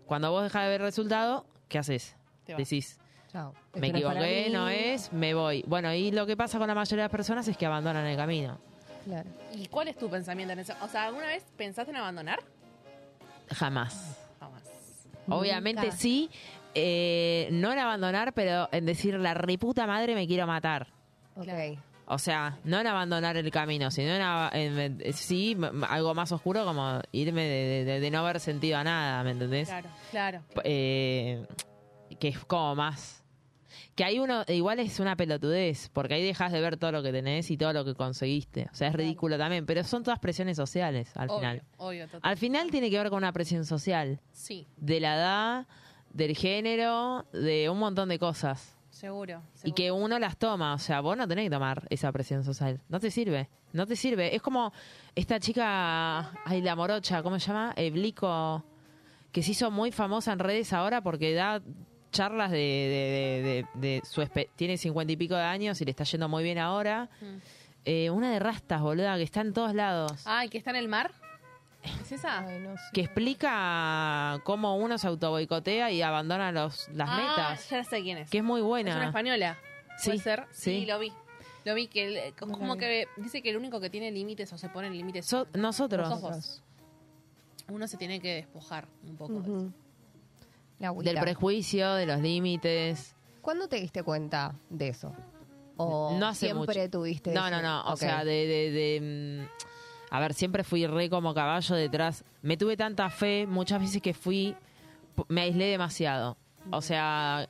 Cuando 0.06 0.30
vos 0.30 0.42
dejas 0.42 0.64
de 0.64 0.68
ver 0.68 0.80
el 0.82 0.86
resultado, 0.86 1.46
¿qué 1.68 1.78
haces? 1.78 2.16
Decís, 2.46 3.00
Chao. 3.32 3.54
me 3.74 3.88
equivoqué, 3.88 4.50
no 4.50 4.68
es, 4.68 5.12
me 5.12 5.32
voy. 5.32 5.64
Bueno, 5.66 5.92
y 5.94 6.10
lo 6.10 6.26
que 6.26 6.36
pasa 6.36 6.58
con 6.58 6.68
la 6.68 6.74
mayoría 6.74 7.04
de 7.04 7.08
las 7.08 7.12
personas 7.12 7.48
es 7.48 7.56
que 7.56 7.64
abandonan 7.66 8.04
el 8.06 8.16
camino. 8.16 8.58
Claro. 9.04 9.30
¿Y 9.54 9.66
cuál 9.68 9.88
es 9.88 9.96
tu 9.96 10.08
pensamiento 10.10 10.52
en 10.52 10.58
eso? 10.60 10.74
O 10.82 10.88
sea, 10.88 11.04
¿alguna 11.06 11.26
vez 11.26 11.44
pensaste 11.56 11.90
en 11.90 11.96
abandonar? 11.96 12.40
Jamás. 13.48 14.18
Jamás. 14.38 14.62
Obviamente 15.28 15.82
Nunca. 15.82 15.96
sí, 15.96 16.30
eh, 16.74 17.48
no 17.52 17.72
en 17.72 17.78
abandonar, 17.78 18.32
pero 18.34 18.68
en 18.72 18.86
decir 18.86 19.14
la 19.18 19.34
reputa 19.34 19.86
madre 19.86 20.14
me 20.14 20.26
quiero 20.26 20.46
matar. 20.46 20.88
Ok. 21.36 21.48
O 22.06 22.18
sea, 22.18 22.58
no 22.64 22.80
en 22.80 22.86
abandonar 22.86 23.36
el 23.36 23.50
camino, 23.50 23.90
sino 23.90 24.10
en, 24.52 24.78
en- 24.78 25.00
en- 25.00 25.12
sí, 25.14 25.56
algo 25.88 26.14
más 26.14 26.30
oscuro 26.32 26.64
como 26.64 27.00
irme 27.12 27.42
de, 27.44 27.84
de- 27.84 28.00
de 28.00 28.10
no 28.10 28.18
haber 28.18 28.40
sentido 28.40 28.76
a 28.78 28.84
nada, 28.84 29.22
¿me 29.24 29.30
entendés? 29.30 29.68
Claro, 29.68 29.88
claro. 30.10 30.42
Eh, 30.64 31.46
que 32.18 32.28
es 32.28 32.38
como 32.44 32.74
más... 32.74 33.20
Que 33.94 34.04
ahí 34.04 34.18
uno, 34.18 34.42
igual 34.48 34.78
es 34.80 35.00
una 35.00 35.16
pelotudez, 35.16 35.90
porque 35.92 36.14
ahí 36.14 36.24
dejas 36.24 36.50
de 36.50 36.60
ver 36.62 36.78
todo 36.78 36.92
lo 36.92 37.02
que 37.02 37.12
tenés 37.12 37.50
y 37.50 37.58
todo 37.58 37.74
lo 37.74 37.84
que 37.84 37.94
conseguiste. 37.94 38.68
O 38.72 38.74
sea, 38.74 38.88
es 38.88 38.94
ridículo 38.94 39.36
también, 39.36 39.66
pero 39.66 39.84
son 39.84 40.02
todas 40.02 40.18
presiones 40.18 40.56
sociales 40.56 41.10
al 41.14 41.28
obvio, 41.28 41.38
final. 41.38 41.62
obvio. 41.76 42.06
Al 42.22 42.36
final 42.38 42.70
tiene 42.70 42.90
que 42.90 42.96
ver 42.98 43.10
con 43.10 43.18
una 43.18 43.32
presión 43.32 43.66
social, 43.66 44.18
Sí, 44.32 44.66
de 44.78 44.98
la 45.00 45.16
edad, 45.16 45.66
del 46.12 46.36
género, 46.36 47.24
de 47.32 47.68
un 47.70 47.78
montón 47.78 48.08
de 48.08 48.18
cosas. 48.18 48.76
seguro. 48.90 49.42
Y 49.64 49.72
que 49.72 49.90
uno 49.90 50.18
las 50.18 50.36
toma, 50.36 50.74
o 50.74 50.78
sea, 50.78 51.00
vos 51.00 51.16
no 51.16 51.26
tenés 51.26 51.46
que 51.46 51.50
tomar 51.50 51.86
esa 51.90 52.12
presión 52.12 52.44
social. 52.44 52.80
No 52.88 53.00
te 53.00 53.10
sirve, 53.10 53.48
no 53.72 53.86
te 53.86 53.96
sirve. 53.96 54.34
Es 54.34 54.42
como 54.42 54.72
esta 55.14 55.40
chica, 55.40 56.30
ay, 56.44 56.60
la 56.62 56.76
morocha, 56.76 57.22
¿cómo 57.22 57.38
se 57.40 57.46
llama? 57.48 57.72
Eblico, 57.76 58.62
que 59.32 59.42
se 59.42 59.52
hizo 59.52 59.70
muy 59.70 59.90
famosa 59.92 60.32
en 60.32 60.38
redes 60.38 60.72
ahora 60.72 61.00
porque 61.00 61.32
da 61.34 61.62
charlas 62.12 62.50
de, 62.50 62.58
de, 62.58 63.42
de- 63.42 63.80
de- 63.80 63.96
de 63.96 64.02
su... 64.04 64.22
Tiene 64.56 64.76
cincuenta 64.76 65.12
y 65.12 65.16
pico 65.16 65.34
de 65.34 65.42
años 65.42 65.80
y 65.80 65.84
le 65.86 65.90
está 65.92 66.04
yendo 66.04 66.28
muy 66.28 66.42
bien 66.44 66.58
ahora. 66.58 67.08
Mm. 67.22 67.36
Eh, 67.84 68.10
una 68.10 68.30
de 68.30 68.38
rastas, 68.38 68.80
boluda, 68.82 69.16
que 69.16 69.22
está 69.24 69.40
en 69.40 69.52
todos 69.54 69.74
lados. 69.74 70.22
Ay, 70.26 70.48
que 70.50 70.58
está 70.58 70.70
en 70.70 70.76
el 70.76 70.88
mar. 70.88 71.10
¿Es 71.82 72.12
esa? 72.12 72.46
Ay, 72.46 72.60
no 72.60 72.76
sé. 72.76 72.82
Que 72.92 73.00
explica 73.02 74.40
cómo 74.44 74.76
uno 74.76 74.98
se 74.98 75.06
autoboicotea 75.08 75.90
y 75.90 76.02
abandona 76.02 76.52
los, 76.52 76.88
las 76.90 77.08
ah, 77.10 77.16
metas. 77.16 77.68
ya 77.70 77.84
sé 77.84 78.02
quién 78.02 78.18
es. 78.18 78.30
Que 78.30 78.38
es 78.38 78.44
muy 78.44 78.58
Es 78.60 78.62
una 78.62 78.68
buena. 78.68 79.06
española. 79.06 79.58
¿Puede 80.04 80.18
Sí, 80.18 80.22
ser? 80.22 80.46
Sí, 80.52 80.80
sí. 80.80 80.86
lo 80.86 80.98
vi. 80.98 81.12
Lo 81.64 81.74
vi 81.74 81.86
que 81.88 82.26
el- 82.28 82.34
como, 82.34 82.76
que 82.76 83.06
dice 83.16 83.40
que 83.42 83.50
el 83.50 83.56
único 83.56 83.80
que 83.80 83.88
tiene 83.90 84.10
límites 84.10 84.52
o 84.52 84.58
se 84.58 84.68
pone 84.68 84.90
límites 84.90 85.26
So- 85.26 85.46
nosotros. 85.54 86.62
Uno 87.68 87.86
se 87.88 87.96
tiene 87.96 88.20
que 88.20 88.34
despojar 88.34 88.86
un 89.06 89.16
poco. 89.16 89.34
de 89.40 89.40
eso. 90.88 91.02
Del 91.02 91.20
prejuicio, 91.20 91.94
de 91.94 92.06
los 92.06 92.20
límites. 92.20 93.14
¿Cuándo 93.40 93.68
te 93.68 93.76
diste 93.76 94.02
cuenta 94.02 94.54
de 94.70 94.88
eso? 94.88 95.12
¿O 95.76 96.16
No 96.18 96.26
hace 96.26 96.46
siempre 96.46 96.80
mucho. 96.80 96.90
tuviste 96.90 97.32
No, 97.32 97.50
no, 97.50 97.62
no. 97.62 97.84
O 97.84 97.96
sea, 97.96 98.24
de, 98.24 98.46
de, 98.46 98.70
de, 98.72 99.46
mm, 99.46 99.71
A 100.12 100.20
ver, 100.20 100.34
siempre 100.34 100.62
fui 100.62 100.86
re 100.86 101.08
como 101.08 101.32
caballo 101.32 101.74
detrás. 101.74 102.22
Me 102.42 102.58
tuve 102.58 102.76
tanta 102.76 103.08
fe 103.08 103.46
muchas 103.46 103.80
veces 103.80 104.02
que 104.02 104.12
fui. 104.12 104.54
Me 105.28 105.40
aislé 105.40 105.64
demasiado. 105.64 106.36
O 106.70 106.82
sea, 106.82 107.46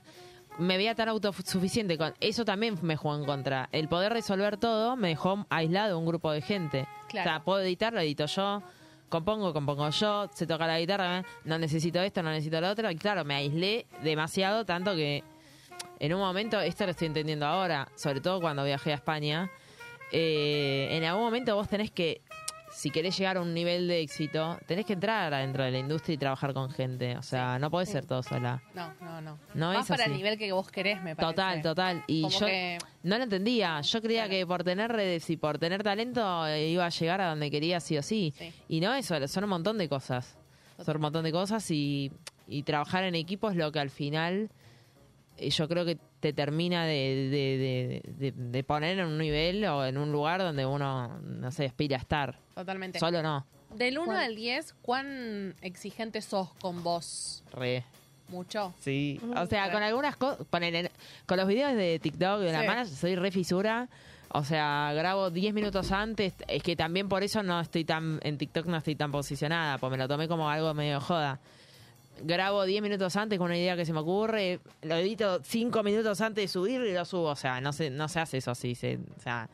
me 0.59 0.77
veía 0.77 0.95
tan 0.95 1.09
autosuficiente. 1.09 1.99
Eso 2.21 2.45
también 2.45 2.79
me 2.81 2.95
jugó 2.95 3.17
en 3.17 3.25
contra. 3.25 3.69
El 3.73 3.89
poder 3.89 4.13
resolver 4.13 4.59
todo 4.59 4.95
me 4.95 5.09
dejó 5.09 5.45
aislado 5.51 5.99
un 5.99 6.07
grupo 6.07 6.31
de 6.31 6.41
gente. 6.41 6.87
Claro. 7.09 7.29
O 7.29 7.33
sea, 7.33 7.45
puedo 7.45 7.61
editar, 7.63 7.93
lo 7.93 7.99
edito 7.99 8.27
yo. 8.27 8.63
Compongo, 9.09 9.53
compongo 9.53 9.91
yo. 9.91 10.31
Se 10.33 10.47
toca 10.47 10.65
la 10.69 10.79
guitarra. 10.79 11.19
¿eh? 11.19 11.25
No 11.45 11.59
necesito 11.59 12.01
esto, 12.01 12.23
no 12.23 12.31
necesito 12.31 12.61
lo 12.61 12.71
otro. 12.71 12.89
Y 12.93 12.95
claro, 12.95 13.25
me 13.25 13.35
aislé 13.35 13.87
demasiado, 14.05 14.65
tanto 14.65 14.95
que 14.95 15.25
en 15.99 16.15
un 16.15 16.21
momento, 16.21 16.61
esto 16.61 16.85
lo 16.85 16.93
estoy 16.93 17.09
entendiendo 17.09 17.45
ahora, 17.45 17.89
sobre 17.97 18.21
todo 18.21 18.41
cuando 18.41 18.63
viajé 18.63 18.93
a 18.93 18.95
España, 18.95 19.51
eh, 20.13 20.89
en 20.91 21.05
algún 21.05 21.25
momento 21.25 21.57
vos 21.57 21.69
tenés 21.69 21.91
que, 21.91 22.21
si 22.73 22.91
querés 22.91 23.17
llegar 23.19 23.37
a 23.37 23.43
un 23.43 23.53
nivel 23.55 23.87
de 23.87 24.01
éxito, 24.01 24.59
tenés 24.67 24.87
que 24.87 24.95
entrar 24.95 25.33
adentro 25.35 25.63
de 25.63 25.71
la 25.71 25.79
industria 25.79 26.15
y 26.15 26.19
trabajar 26.19 26.55
con 26.55 26.71
gente. 26.71 27.17
O 27.19 27.23
sea, 27.23 27.59
no 27.59 27.71
podés 27.71 27.91
ser 27.91 28.07
todo 28.07 28.23
sola. 28.23 28.63
No, 28.75 28.93
no, 29.01 29.21
no. 29.21 29.39
No 29.55 29.73
Más 29.73 29.83
es 29.83 29.89
para 29.89 30.05
así. 30.05 30.11
el 30.13 30.17
nivel 30.17 30.39
que 30.39 30.51
vos 30.53 30.71
querés, 30.71 31.03
me 31.03 31.15
parece. 31.15 31.35
Total, 31.35 31.63
total. 31.63 32.05
Y 32.07 32.23
Como 32.23 32.39
yo 32.41 32.47
que- 32.47 32.79
no 33.03 33.19
lo 33.19 33.25
entendía. 33.25 33.81
Yo 33.83 34.01
creía 34.01 34.29
que 34.29 34.47
por 34.47 34.65
tener 34.65 34.91
redes 34.91 35.29
y 35.31 35.37
por 35.37 35.59
tener 35.59 35.83
talento 35.83 36.47
eh, 36.47 36.69
iba 36.71 36.87
a 36.87 36.89
llegar 36.89 37.21
a 37.21 37.29
donde 37.29 37.51
quería 37.51 37.79
sí 37.79 37.99
o 37.99 38.03
sí. 38.03 38.33
Sí. 38.37 38.53
Y 38.69 38.81
no 38.81 38.95
eso, 38.95 39.15
son 39.29 39.45
un 39.45 39.51
montón 39.51 39.77
de 39.79 39.89
cosas. 39.89 40.37
Son 40.85 40.97
un 40.97 41.03
montón 41.03 41.25
de 41.25 41.31
cosas 41.33 41.71
y, 41.71 42.11
y 42.49 42.63
trabajar 42.63 43.05
en 43.05 43.15
equipo 43.15 43.51
es 43.51 43.57
lo 43.57 43.71
que 43.71 43.79
al 43.81 43.91
final 43.91 44.51
eh, 45.37 45.51
yo 45.51 45.69
creo 45.69 45.85
que 45.85 45.99
te 46.21 46.33
termina 46.33 46.85
de, 46.87 47.29
de- 47.31 48.03
de- 48.09 48.33
de- 48.33 48.33
de 48.33 48.65
poner 48.65 48.99
en 48.99 49.07
un 49.07 49.19
nivel 49.19 49.65
o 49.67 49.85
en 49.85 49.99
un 49.99 50.11
lugar 50.13 50.41
donde 50.41 50.65
uno, 50.67 51.19
no 51.21 51.51
sé, 51.51 51.67
aspira 51.67 51.97
a 51.97 52.01
estar. 52.01 52.39
Totalmente. 52.55 52.99
Solo 52.99 53.23
no. 53.23 53.47
Del 53.75 53.97
1 53.99 54.05
¿Cuál? 54.07 54.19
al 54.19 54.37
10, 54.37 54.75
¿cuán 54.83 55.55
exigente 55.63 56.21
sos 56.21 56.49
con 56.61 56.83
vos? 56.83 57.43
Re. 57.53 57.85
¿Mucho? 58.29 58.75
Sí. 58.81 59.21
O 59.37 59.47
sea, 59.47 59.67
Re. 59.67 59.73
con 59.73 59.83
algunas 59.83 60.17
cosas, 60.17 60.47
con 61.27 61.37
los 61.37 61.47
videos 61.49 61.75
de 61.75 61.99
TikTok 61.99 62.41
de 62.41 62.53
la 62.53 62.61
Sí. 62.63 62.67
mano, 62.67 62.87
soy 62.87 63.17
re 63.17 63.31
fisura. 63.31 63.89
O 64.35 64.45
sea, 64.45 64.93
grabo 64.95 65.31
10 65.31 65.53
minutos 65.53 65.93
antes. 65.93 66.33
Es 66.49 66.63
que 66.63 66.75
también 66.75 67.09
por 67.09 67.23
eso 67.23 67.43
no 67.43 67.61
estoy 67.61 67.85
tan, 67.85 68.19
en 68.23 68.39
TikTok 68.39 68.65
no 68.67 68.79
estoy 68.79 68.95
tan 68.95 69.13
posicionada, 69.13 69.77
porque 69.79 69.97
me 69.97 70.03
lo 70.03 70.09
tomé 70.09 70.27
como 70.29 70.49
algo 70.49 70.73
medio 70.73 71.01
joda. 71.03 71.39
Grabo 72.23 72.65
10 72.65 72.83
minutos 72.83 73.17
antes 73.17 73.39
con 73.39 73.47
una 73.47 73.59
idea 73.59 73.77
que 73.77 73.85
se 73.85 73.93
me 73.93 73.99
ocurre, 74.01 74.61
lo 74.83 74.95
edito 74.97 75.41
5 75.43 75.83
minutos 75.83 76.21
antes 76.21 76.45
de 76.45 76.49
subir 76.49 76.81
y 76.83 76.93
lo 76.95 77.05
subo. 77.05 77.29
O 77.29 77.37
sea, 77.37 77.61
no 77.61 77.73
se, 77.75 77.91
no 77.91 78.09
se 78.09 78.21
hace 78.21 78.39
eso 78.39 78.51
así. 78.53 78.75
Se, 78.75 78.97
o 78.97 79.21
sea, 79.21 79.49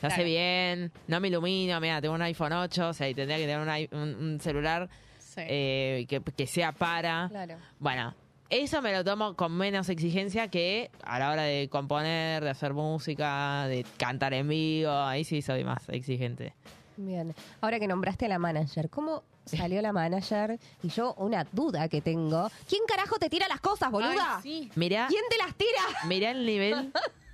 se 0.00 0.06
hace 0.06 0.16
Claro. 0.16 0.24
bien, 0.28 0.92
no 1.08 1.20
me 1.20 1.28
ilumino. 1.28 1.78
Mira, 1.80 2.00
tengo 2.00 2.14
un 2.14 2.22
iPhone 2.22 2.52
8, 2.52 2.88
o 2.88 2.92
sea, 2.92 3.08
y 3.08 3.14
tendría 3.14 3.36
que 3.38 3.46
tener 3.46 3.60
un, 3.60 3.76
i- 3.76 3.88
un- 3.92 4.14
un 4.32 4.40
celular 4.40 4.88
Sí. 5.18 5.42
eh, 5.46 6.06
que, 6.08 6.20
que 6.20 6.46
sea 6.46 6.72
para. 6.72 7.28
Claro. 7.30 7.56
Bueno, 7.78 8.14
eso 8.48 8.82
me 8.82 8.92
lo 8.92 9.04
tomo 9.04 9.36
con 9.36 9.52
menos 9.56 9.88
exigencia 9.88 10.48
que 10.48 10.90
a 11.04 11.18
la 11.20 11.30
hora 11.30 11.42
de 11.42 11.68
componer, 11.68 12.42
de 12.42 12.50
hacer 12.50 12.72
música, 12.74 13.66
de 13.68 13.84
cantar 13.96 14.34
en 14.34 14.48
vivo. 14.48 14.90
Ahí 14.90 15.22
sí 15.24 15.40
soy 15.42 15.62
más 15.62 15.88
exigente. 15.90 16.54
Bien. 16.96 17.34
Ahora 17.60 17.78
que 17.78 17.86
nombraste 17.86 18.26
a 18.26 18.28
la 18.28 18.38
manager, 18.40 18.90
¿cómo 18.90 19.22
salió 19.46 19.80
la 19.80 19.92
manager? 19.92 20.58
Y 20.82 20.88
yo 20.88 21.14
una 21.14 21.44
duda 21.52 21.88
que 21.88 22.00
tengo. 22.02 22.50
¿Quién 22.68 22.82
carajo 22.88 23.16
te 23.18 23.30
tira 23.30 23.46
las 23.48 23.60
cosas, 23.60 23.90
boluda? 23.90 24.36
Ay, 24.38 24.42
sí. 24.42 24.72
Mirá, 24.74 25.06
¿Quién 25.08 25.22
te 25.30 25.38
las 25.38 25.54
tira? 25.54 25.80
mirá 26.08 26.30
el 26.32 26.44
nivel 26.44 26.92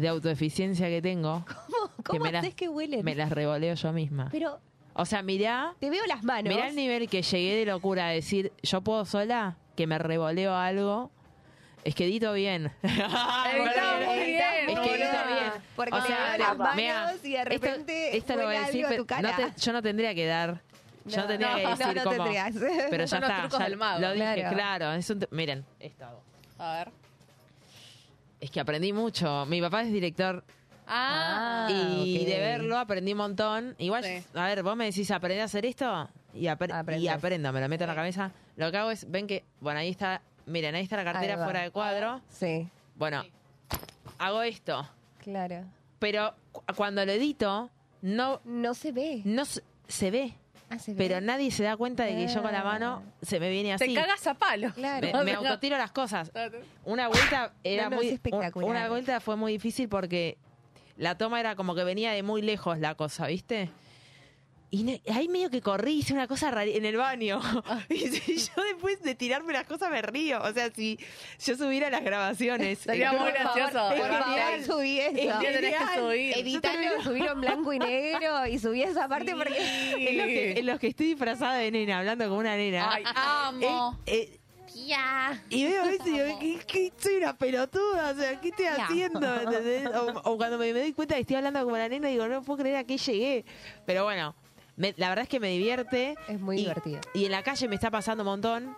de 0.00 0.08
autoeficiencia 0.08 0.88
que 0.88 1.00
tengo. 1.02 1.44
¿Cómo, 1.70 1.88
que 1.96 2.02
cómo 2.04 2.24
me 2.24 2.32
las, 2.32 2.54
que 2.54 2.68
huelen? 2.68 3.04
me 3.04 3.14
las 3.14 3.30
revoleo 3.30 3.74
yo 3.74 3.92
misma. 3.92 4.28
Pero 4.30 4.58
O 4.94 5.04
sea, 5.04 5.22
mirá, 5.22 5.74
te 5.78 5.90
veo 5.90 6.04
las 6.06 6.22
manos. 6.24 6.52
mirá 6.52 6.68
el 6.68 6.76
nivel 6.76 7.08
que 7.08 7.22
llegué 7.22 7.56
de 7.56 7.66
locura 7.66 8.08
a 8.08 8.10
decir, 8.10 8.52
yo 8.62 8.80
puedo 8.80 9.04
sola, 9.04 9.56
que 9.76 9.86
me 9.86 9.98
revoleo 9.98 10.54
algo. 10.54 11.10
Es 11.84 11.94
que 11.94 12.04
edito 12.04 12.32
bien. 12.34 12.70
Editás 12.82 14.06
muy 14.06 14.18
bien, 14.24 14.68
Es 14.68 14.80
que 14.80 14.94
edito 14.94 15.26
bien. 15.28 15.52
Porque 15.76 15.94
O 15.94 16.02
sea, 16.02 16.36
veo 16.36 16.38
las 16.46 16.58
manos 16.58 16.76
mirá, 16.76 17.14
y 17.22 17.30
de 17.30 17.36
esto- 17.38 17.48
repente 17.48 18.16
esto, 18.16 18.36
lo 18.36 18.44
voy 18.44 18.56
a 18.56 18.60
decir, 18.66 18.84
pero 18.88 19.04
no 19.22 19.36
te- 19.36 19.60
yo 19.60 19.72
no 19.72 19.82
tendría 19.82 20.14
que 20.14 20.26
dar. 20.26 20.60
Yo 21.06 21.16
no, 21.16 21.22
No, 21.22 21.28
tendría 21.28 21.54
que 21.56 21.62
no, 21.62 21.70
decir 21.76 21.96
no 21.96 22.02
cómo. 22.04 22.16
tendrías. 22.16 22.54
Pero 22.90 23.04
ya 23.04 23.06
Son 23.08 23.20
los 23.22 23.30
está. 23.30 23.40
trucos 23.40 23.58
ya 23.58 23.64
del 23.64 23.76
mago. 23.78 24.00
Lo 24.00 24.12
dije, 24.12 24.34
Claro. 24.34 24.54
claro. 24.56 24.92
es 24.92 25.08
un 25.08 25.26
miren, 25.30 25.64
esto 25.78 26.04
hago. 26.04 26.22
A 26.58 26.74
ver. 26.74 26.90
Es 28.40 28.50
que 28.50 28.60
aprendí 28.60 28.92
mucho. 28.92 29.44
Mi 29.46 29.60
papá 29.60 29.82
es 29.82 29.92
director 29.92 30.44
Ah, 30.92 31.68
y 31.70 32.24
de 32.24 32.38
verlo 32.38 32.76
aprendí 32.78 33.12
un 33.12 33.18
montón. 33.18 33.76
Igual, 33.78 34.02
Sí. 34.02 34.24
a 34.34 34.46
ver, 34.46 34.62
vos 34.64 34.74
me 34.76 34.86
decís, 34.86 35.10
¿aprendí 35.12 35.38
a 35.40 35.44
hacer 35.44 35.64
esto? 35.64 36.08
Y, 36.34 36.44
apre- 36.46 36.72
Aprendes. 36.72 37.04
y 37.04 37.08
aprendo, 37.08 37.52
me 37.52 37.60
lo 37.60 37.68
meto 37.68 37.84
en 37.84 37.88
la 37.88 37.94
cabeza. 37.94 38.32
Lo 38.56 38.70
que 38.72 38.76
hago 38.76 38.90
es, 38.90 39.08
ven 39.08 39.26
que, 39.28 39.44
bueno, 39.60 39.78
ahí 39.80 39.88
está, 39.90 40.20
miren, 40.46 40.74
ahí 40.74 40.82
está 40.82 40.96
la 40.96 41.04
cartera 41.04 41.36
fuera 41.44 41.62
de 41.62 41.70
cuadro. 41.70 42.20
Sí, 42.28 42.68
Bueno, 42.96 43.22
hago 44.18 44.42
esto. 44.42 44.88
claro. 45.22 45.64
Pero 46.00 46.34
cu- 46.50 46.62
cuando 46.76 47.04
lo 47.06 47.12
edito, 47.12 47.70
no, 48.02 48.40
No 48.44 48.74
se 48.74 48.90
ve. 48.92 49.22
no 49.24 49.44
se 49.44 50.10
ve. 50.10 50.34
Ah, 50.70 50.78
se. 50.78 50.94
Pero 50.94 51.20
nadie 51.20 51.50
se 51.50 51.64
da 51.64 51.76
cuenta 51.76 52.04
de 52.04 52.14
que 52.14 52.32
yo 52.32 52.42
con 52.42 52.52
la 52.52 52.62
mano 52.62 53.02
se 53.22 53.40
me 53.40 53.50
viene 53.50 53.72
así. 53.74 53.86
te 53.88 53.94
cagas 53.94 54.24
a 54.26 54.34
palo. 54.34 54.72
Claro. 54.72 55.08
Me, 55.18 55.24
me 55.24 55.32
autotiro 55.34 55.76
las 55.76 55.90
cosas. 55.90 56.30
Una 56.84 57.08
vuelta 57.08 57.52
era 57.64 57.84
No, 57.84 57.90
no, 57.90 57.96
muy 57.96 58.06
es 58.06 58.12
espectacular. 58.14 58.70
una 58.70 58.88
vuelta 58.88 59.20
fue 59.20 59.36
muy 59.36 59.52
difícil 59.52 59.88
porque 59.88 60.38
la 60.96 61.16
toma 61.18 61.40
era 61.40 61.56
como 61.56 61.74
que 61.74 61.82
venía 61.84 62.12
de 62.12 62.22
muy 62.22 62.40
lejos 62.40 62.78
la 62.78 62.94
cosa, 62.94 63.26
¿viste? 63.26 63.68
Y 64.72 65.00
ahí 65.10 65.28
medio 65.28 65.50
que 65.50 65.60
corrí, 65.60 65.94
hice 65.98 66.12
una 66.12 66.28
cosa 66.28 66.48
rara 66.50 66.64
en 66.70 66.84
el 66.84 66.96
baño. 66.96 67.40
Y 67.88 67.98
si 68.08 68.36
yo 68.36 68.62
después 68.62 69.02
de 69.02 69.16
tirarme 69.16 69.52
las 69.52 69.64
cosas 69.64 69.90
me 69.90 70.00
río. 70.00 70.40
O 70.42 70.52
sea, 70.52 70.70
si 70.70 70.96
yo 71.44 71.56
subiera 71.56 71.90
las 71.90 72.04
grabaciones. 72.04 72.78
Sería 72.84 73.12
eh, 73.12 73.18
muy 73.18 73.32
gracioso. 73.32 73.88
Por 73.88 73.96
Es 73.98 74.06
favor, 74.06 74.62
subí 74.64 75.00
eso. 75.00 75.16
Es 75.16 75.24
Ya 75.26 75.38
tenés 75.40 75.60
que 75.60 75.66
genial. 75.78 75.98
subir. 75.98 76.38
Editalo, 76.38 77.02
subilo 77.02 77.32
en 77.32 77.40
blanco 77.40 77.72
y 77.72 77.78
negro 77.80 78.46
y 78.46 78.58
subí 78.60 78.82
esa 78.84 79.08
parte 79.08 79.34
porque... 79.34 79.58
En 80.08 80.18
los, 80.18 80.26
que, 80.26 80.52
en 80.60 80.66
los 80.66 80.78
que 80.78 80.86
estoy 80.86 81.06
disfrazada 81.06 81.54
de 81.54 81.70
nena, 81.72 81.98
hablando 81.98 82.24
como 82.28 82.38
una 82.38 82.54
nena. 82.56 82.92
Ay, 82.92 83.02
amo. 83.16 83.98
Eh, 84.06 84.30
eh, 84.34 84.38
Ya. 84.86 85.42
y 85.50 85.64
veo 85.64 85.84
eso 85.84 86.06
y 86.06 86.10
digo, 86.12 86.38
¿qué, 86.38 86.60
qué- 86.66 86.92
soy 86.96 87.16
una 87.16 87.36
pelotuda, 87.36 88.12
o 88.12 88.14
sea, 88.14 88.40
¿qué 88.40 88.48
estoy 88.50 88.66
Ya. 88.66 88.84
haciendo? 88.84 89.34
¿Entendés? 89.40 89.86
O, 89.88 90.30
o 90.30 90.36
cuando 90.36 90.58
me, 90.58 90.72
me 90.72 90.78
doy 90.80 90.92
cuenta 90.92 91.16
que 91.16 91.22
estoy 91.22 91.36
hablando 91.36 91.62
como 91.64 91.76
la 91.76 91.88
nena, 91.88 92.06
digo, 92.08 92.28
no 92.28 92.42
puedo 92.42 92.60
creer 92.60 92.76
a 92.76 92.84
qué 92.84 92.96
llegué. 92.96 93.44
Pero 93.84 94.04
bueno, 94.04 94.34
me- 94.80 94.94
la 94.96 95.08
verdad 95.10 95.22
es 95.24 95.28
que 95.28 95.38
me 95.40 95.48
divierte. 95.50 96.14
Es 96.28 96.40
muy 96.40 96.56
y, 96.56 96.60
divertido. 96.62 97.00
Y 97.14 97.26
en 97.26 97.30
la 97.32 97.42
calle 97.42 97.68
me 97.68 97.74
está 97.76 97.90
pasando 97.90 98.22
un 98.24 98.28
montón 98.30 98.76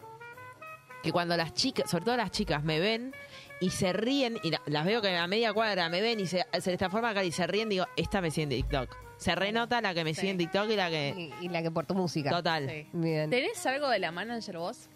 que 1.02 1.10
cuando 1.12 1.36
las 1.36 1.54
chicas, 1.54 1.90
sobre 1.90 2.04
todo 2.04 2.16
las 2.16 2.30
chicas, 2.30 2.62
me 2.62 2.78
ven 2.78 3.12
y 3.60 3.70
se 3.70 3.92
ríen, 3.92 4.38
y 4.42 4.50
la- 4.50 4.62
las 4.66 4.84
veo 4.84 5.00
que 5.02 5.16
a 5.16 5.26
media 5.26 5.52
cuadra 5.52 5.88
me 5.88 6.00
ven 6.00 6.20
y 6.20 6.26
se, 6.26 6.44
se 6.60 6.70
les 6.70 6.78
transforma 6.78 7.08
la 7.08 7.14
cara 7.14 7.24
y 7.26 7.32
se 7.32 7.46
ríen, 7.46 7.68
digo, 7.68 7.86
esta 7.96 8.20
me 8.20 8.30
sigue 8.30 8.42
en 8.44 8.48
TikTok. 8.50 8.96
Se 9.16 9.34
renota 9.36 9.80
la 9.80 9.94
que 9.94 10.02
me 10.04 10.14
sigue 10.14 10.30
en 10.30 10.38
TikTok 10.38 10.68
y 10.70 10.76
la 10.76 10.90
que... 10.90 11.32
Y, 11.40 11.46
y 11.46 11.48
la 11.48 11.62
que 11.62 11.70
por 11.70 11.86
tu 11.86 11.94
música. 11.94 12.30
Total. 12.30 12.68
Sí. 12.68 12.88
Bien. 12.92 13.30
¿Tenés 13.30 13.64
algo 13.66 13.88
de 13.88 14.00
la 14.00 14.10
manager 14.10 14.58
vos? 14.58 14.88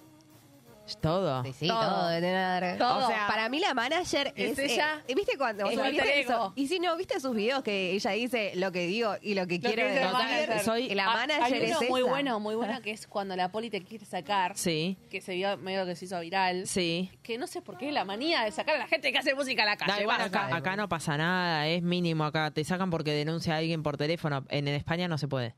Todo. 1.00 1.42
Sí, 1.44 1.52
sí, 1.52 1.68
Todo. 1.68 1.80
todo, 1.80 2.08
de 2.08 2.20
tener. 2.20 2.78
Todo. 2.78 3.04
O 3.04 3.08
sea, 3.08 3.26
para 3.26 3.48
mí 3.48 3.58
la 3.58 3.74
manager 3.74 4.32
es, 4.36 4.58
Es 4.58 4.70
ella. 4.72 5.02
eh, 5.08 5.14
¿Viste 5.14 5.36
cuando? 5.36 5.64
Es 5.66 5.70
o 5.70 5.72
sea, 5.74 5.84
un 5.84 5.90
¿viste 5.90 6.02
alter 6.02 6.18
eso? 6.20 6.32
ego. 6.32 6.52
Y 6.56 6.68
si 6.68 6.78
no, 6.78 6.96
¿viste 6.96 7.18
sus 7.20 7.34
videos 7.34 7.62
que 7.62 7.90
ella 7.92 8.10
dice 8.12 8.52
lo 8.54 8.70
que 8.72 8.86
digo 8.86 9.14
y 9.20 9.34
lo 9.34 9.46
que 9.46 9.58
Lo 9.58 9.68
quiero 9.68 9.82
que 9.82 9.88
dice 9.88 9.94
decir? 10.00 10.12
la 10.12 10.18
manager. 10.18 10.60
Soy- 10.60 10.84
Y 10.86 10.94
la 10.94 11.10
Ah, 11.10 11.14
manager 11.14 11.42
Hay 11.62 11.70
es 11.70 11.76
uno 11.76 11.88
muy 11.88 12.00
esa. 12.00 12.10
bueno, 12.10 12.40
muy 12.40 12.54
bueno, 12.54 12.80
que 12.82 12.90
es 12.92 13.06
cuando 13.06 13.34
la 13.36 13.50
poli 13.50 13.70
te 13.70 13.82
quiere 13.82 14.04
sacar, 14.06 14.56
Sí, 14.56 14.96
que 15.10 15.20
se 15.20 15.34
vio 15.34 15.56
medio 15.56 15.84
que 15.86 15.96
se 15.96 16.04
hizo 16.04 16.20
viral. 16.20 16.66
sí. 16.66 17.10
Que 17.22 17.38
no 17.38 17.46
sé 17.46 17.62
por 17.62 17.76
qué 17.78 17.90
la 17.92 18.04
manía 18.04 18.42
de 18.44 18.52
sacar 18.52 18.76
a 18.76 18.78
la 18.78 18.86
gente 18.86 19.10
que 19.12 19.18
hace 19.18 19.34
música 19.34 19.62
a 19.64 19.66
la 19.66 19.76
calle. 19.76 19.92
Da 19.92 20.00
igual, 20.02 20.18
basta. 20.18 20.46
acá, 20.46 20.56
acá 20.56 20.76
no 20.76 20.88
pasa 20.88 21.16
nada, 21.16 21.66
es 21.66 21.82
mínimo 21.82 22.24
acá. 22.24 22.50
Te 22.52 22.62
sacan 22.64 22.90
porque 22.90 23.10
denuncia 23.12 23.54
a 23.54 23.58
alguien 23.58 23.82
por 23.82 23.96
teléfono. 23.96 24.44
En, 24.48 24.68
en 24.68 24.74
España 24.74 25.08
no 25.08 25.18
se 25.18 25.26
puede. 25.28 25.54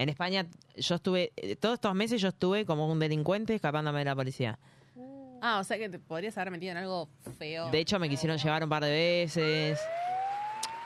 En 0.00 0.08
España 0.08 0.46
yo 0.78 0.94
estuve, 0.94 1.30
eh, 1.36 1.56
todos 1.56 1.74
estos 1.74 1.94
meses 1.94 2.22
yo 2.22 2.28
estuve 2.28 2.64
como 2.64 2.90
un 2.90 2.98
delincuente 2.98 3.54
escapándome 3.54 3.98
de 3.98 4.06
la 4.06 4.16
policía. 4.16 4.58
Ah, 5.42 5.58
o 5.60 5.64
sea 5.64 5.76
que 5.76 5.90
te 5.90 5.98
podrías 5.98 6.38
haber 6.38 6.52
metido 6.52 6.72
en 6.72 6.78
algo 6.78 7.06
feo. 7.38 7.70
De 7.70 7.80
hecho 7.80 7.98
me 7.98 8.08
quisieron 8.08 8.38
llevar 8.38 8.64
un 8.64 8.70
par 8.70 8.82
de 8.82 8.90
veces, 8.90 9.78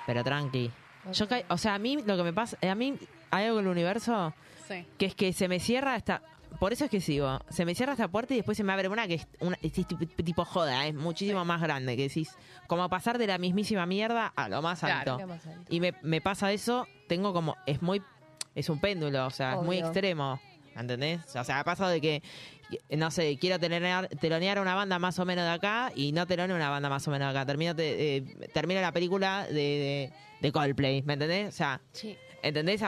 pero 0.04 0.24
tranqui. 0.24 0.68
Yo 1.12 1.28
ca- 1.28 1.44
o 1.48 1.56
sea, 1.56 1.74
a 1.74 1.78
mí 1.78 1.98
lo 2.04 2.16
que 2.16 2.24
me 2.24 2.32
pasa, 2.32 2.56
eh, 2.60 2.68
a 2.68 2.74
mí 2.74 2.98
hay 3.30 3.44
algo 3.46 3.60
en 3.60 3.66
el 3.66 3.70
universo 3.70 4.34
Sí. 4.66 4.84
que 4.98 5.06
es 5.06 5.14
que 5.14 5.32
se 5.32 5.46
me 5.46 5.60
cierra 5.60 5.94
esta 5.94 6.20
por 6.60 6.72
eso 6.72 6.84
es 6.84 6.90
que 6.90 7.00
sigo 7.00 7.40
se 7.50 7.64
me 7.64 7.74
cierra 7.74 7.92
esta 7.94 8.06
puerta 8.08 8.32
y 8.32 8.36
después 8.38 8.56
se 8.56 8.62
me 8.62 8.72
abre 8.72 8.88
una 8.88 9.06
que 9.08 9.14
es, 9.14 9.26
una, 9.40 9.58
es 9.60 9.72
tipo, 9.72 10.44
joda 10.44 10.86
es 10.86 10.94
muchísimo 10.94 11.44
más 11.44 11.60
grande 11.60 11.96
que 11.96 12.02
decís 12.04 12.30
como 12.68 12.88
pasar 12.88 13.18
de 13.18 13.26
la 13.26 13.38
mismísima 13.38 13.86
mierda 13.86 14.32
a 14.36 14.48
lo 14.48 14.62
más 14.62 14.78
Claro. 14.78 15.14
alto 15.14 15.18
Lo 15.18 15.26
más 15.26 15.44
alto. 15.46 15.64
y 15.68 15.80
me, 15.80 15.94
me 16.02 16.20
pasa 16.20 16.52
eso 16.52 16.86
tengo 17.08 17.32
como 17.32 17.56
es 17.66 17.82
muy 17.82 18.00
es 18.54 18.68
un 18.68 18.78
péndulo 18.78 19.26
o 19.26 19.30
sea 19.30 19.54
es 19.54 19.62
muy 19.62 19.78
extremo 19.78 20.40
¿entendés? 20.76 21.20
o 21.36 21.44
sea 21.44 21.60
ha 21.60 21.64
pasado 21.64 21.90
de 21.90 22.00
que 22.00 22.22
no 22.96 23.10
sé 23.10 23.36
quiero 23.38 23.58
telonear, 23.60 24.08
telonear 24.08 24.58
una 24.58 24.74
banda 24.74 24.98
más 24.98 25.18
o 25.18 25.24
menos 25.24 25.44
de 25.44 25.50
acá 25.50 25.92
y 25.94 26.12
no 26.12 26.26
teloneo 26.26 26.56
una 26.56 26.70
banda 26.70 26.88
más 26.88 27.06
o 27.06 27.10
menos 27.10 27.32
de 27.32 27.38
acá 27.38 27.46
termino 27.46 27.74
te- 27.76 28.16
eh, 28.16 28.22
termino 28.52 28.80
la 28.80 28.90
película 28.92 29.46
de, 29.46 29.54
de, 29.54 30.12
de 30.40 30.52
Coldplay 30.52 31.02
¿me 31.02 31.12
entendés? 31.14 31.48
o 31.48 31.52
sea 31.56 31.80
Sí. 31.92 32.16
¿entendés? 32.42 32.82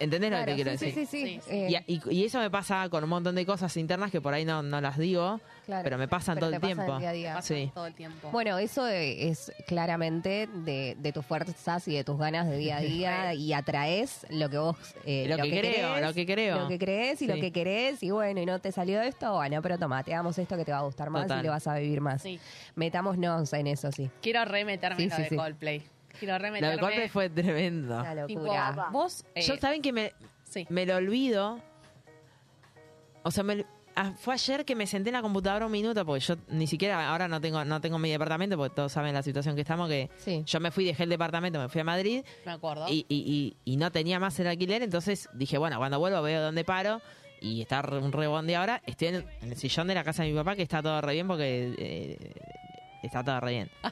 ¿Entendés 0.00 0.30
lo 0.30 0.44
que 0.44 0.54
quiero 0.54 0.70
sí, 0.76 0.86
decir? 0.86 1.06
sí, 1.06 1.06
sí, 1.06 1.40
Sí, 1.48 1.76
sí. 1.86 2.00
Y, 2.10 2.24
eso 2.24 2.38
me 2.38 2.50
pasa 2.50 2.88
con 2.88 3.02
un 3.04 3.10
montón 3.10 3.34
de 3.34 3.44
cosas 3.46 3.76
internas 3.76 4.10
que 4.10 4.20
por 4.20 4.34
ahí 4.34 4.44
no, 4.44 4.62
no 4.62 4.80
las 4.80 4.98
digo, 4.98 5.40
claro. 5.66 5.82
pero 5.84 5.98
me 5.98 6.08
pasan 6.08 6.34
Pero 6.36 6.46
todo 6.46 6.50
te 6.50 6.56
el 6.56 6.60
pasan 6.62 6.76
tiempo. 6.86 6.98
día 7.00 7.08
a 7.10 7.12
día. 7.12 7.42
Sí. 7.42 7.70
todo 7.74 7.86
el 7.86 7.94
tiempo. 7.94 8.30
Bueno, 8.30 8.58
eso 8.58 8.86
es 8.86 9.52
claramente 9.66 10.48
de, 10.52 10.96
de 10.98 11.12
tus 11.12 11.24
fuerzas 11.26 11.86
y 11.88 11.94
de 11.94 12.04
tus 12.04 12.18
ganas 12.18 12.48
de 12.48 12.56
día 12.58 12.76
a 12.78 12.80
día 12.80 13.34
y 13.34 13.52
atraes 13.52 14.26
lo 14.30 14.48
que 14.50 14.58
vos 14.58 14.76
eh, 15.04 15.26
Lo 15.28 15.36
que 15.36 15.50
creo, 15.50 15.60
crees, 15.60 16.02
lo 16.06 16.14
que 16.14 16.26
creo. 16.26 16.58
lo 16.60 16.68
que 16.68 16.78
crees 16.78 17.22
y 17.22 17.26
lo 17.26 17.34
que 17.36 17.52
querés 17.52 18.02
y 18.02 18.10
bueno, 18.10 18.40
y 18.40 18.46
no 18.46 18.58
te 18.60 18.72
salió 18.72 19.00
esto, 19.02 19.32
bueno, 19.34 19.60
pero 19.62 19.78
toma, 19.78 20.02
te 20.04 20.12
damos 20.12 20.38
esto 20.38 20.56
que 20.56 20.64
te 20.64 20.72
va 20.72 20.78
a 20.78 20.82
gustar 20.82 21.10
más 21.10 21.22
Total. 21.22 21.40
y 21.40 21.42
le 21.44 21.48
vas 21.50 21.66
a 21.66 21.76
vivir 21.78 22.00
más. 22.00 22.22
Sí. 22.22 22.38
Metámonos 22.74 23.52
en 23.52 23.66
eso, 23.66 23.90
sí. 23.92 24.10
Quiero 24.22 24.44
remeterme 24.44 24.96
Sí, 24.98 25.02
en 25.04 25.10
lo 25.10 25.16
sí, 25.16 25.22
de 25.22 25.28
sí. 25.28 25.36
Coldplay. 25.36 25.82
Quiero 26.18 26.34
Lo 26.34 26.38
remeterme. 26.38 26.70
del 26.70 26.80
golpe 26.80 27.08
fue 27.08 27.30
tremendo. 27.30 27.98
Una 28.00 28.26
tipo, 28.26 28.40
locura. 28.40 28.88
vos. 28.92 29.24
eh, 29.34 29.42
Yo 29.42 29.56
saben 29.56 29.82
que 29.82 29.92
me, 29.92 30.12
Sí. 30.44 30.66
me 30.70 30.84
lo 30.86 30.96
olvido. 30.96 31.60
O 33.22 33.30
sea, 33.30 33.42
me- 33.44 33.66
ah, 33.96 34.12
fue 34.18 34.34
ayer 34.34 34.64
que 34.64 34.74
me 34.74 34.86
senté 34.86 35.10
en 35.10 35.14
la 35.14 35.22
computadora 35.22 35.66
un 35.66 35.72
minuto, 35.72 36.04
porque 36.06 36.20
yo 36.20 36.36
ni 36.48 36.66
siquiera, 36.66 37.10
ahora 37.10 37.28
no 37.28 37.40
tengo, 37.40 37.64
no 37.64 37.80
tengo 37.80 37.98
mi 37.98 38.10
departamento, 38.10 38.56
porque 38.56 38.74
todos 38.74 38.92
saben 38.92 39.12
la 39.12 39.22
situación 39.22 39.54
que 39.54 39.62
estamos, 39.62 39.88
que 39.88 40.08
Sí. 40.16 40.42
yo 40.46 40.60
me 40.60 40.70
fui, 40.70 40.84
dejé 40.84 41.02
el 41.02 41.10
departamento, 41.10 41.58
me 41.58 41.68
fui 41.68 41.80
a 41.80 41.84
Madrid 41.84 42.24
Me 42.46 42.52
acuerdo. 42.52 42.86
y, 42.88 43.04
y- 43.08 43.56
y- 43.66 43.72
y 43.72 43.76
no 43.76 43.90
tenía 43.92 44.18
más 44.18 44.38
el 44.40 44.46
alquiler, 44.46 44.82
entonces 44.82 45.28
dije, 45.34 45.58
bueno, 45.58 45.78
cuando 45.78 45.98
vuelvo 45.98 46.22
veo 46.22 46.40
dónde 46.42 46.64
paro. 46.64 47.00
Y 47.40 47.60
está 47.60 47.82
re- 47.82 47.98
un 47.98 48.10
rebondi 48.10 48.54
ahora. 48.54 48.82
Estoy 48.84 49.08
en 49.08 49.14
el, 49.14 49.24
en 49.42 49.50
el 49.52 49.56
sillón 49.56 49.86
de 49.86 49.94
la 49.94 50.02
casa 50.02 50.24
de 50.24 50.30
mi 50.30 50.34
papá, 50.36 50.56
que 50.56 50.62
está 50.62 50.82
todo 50.82 51.00
re 51.00 51.12
bien 51.12 51.28
porque 51.28 51.72
eh, 51.78 52.32
está 53.08 53.24
todo 53.24 53.40
re 53.40 53.50
bien. 53.50 53.70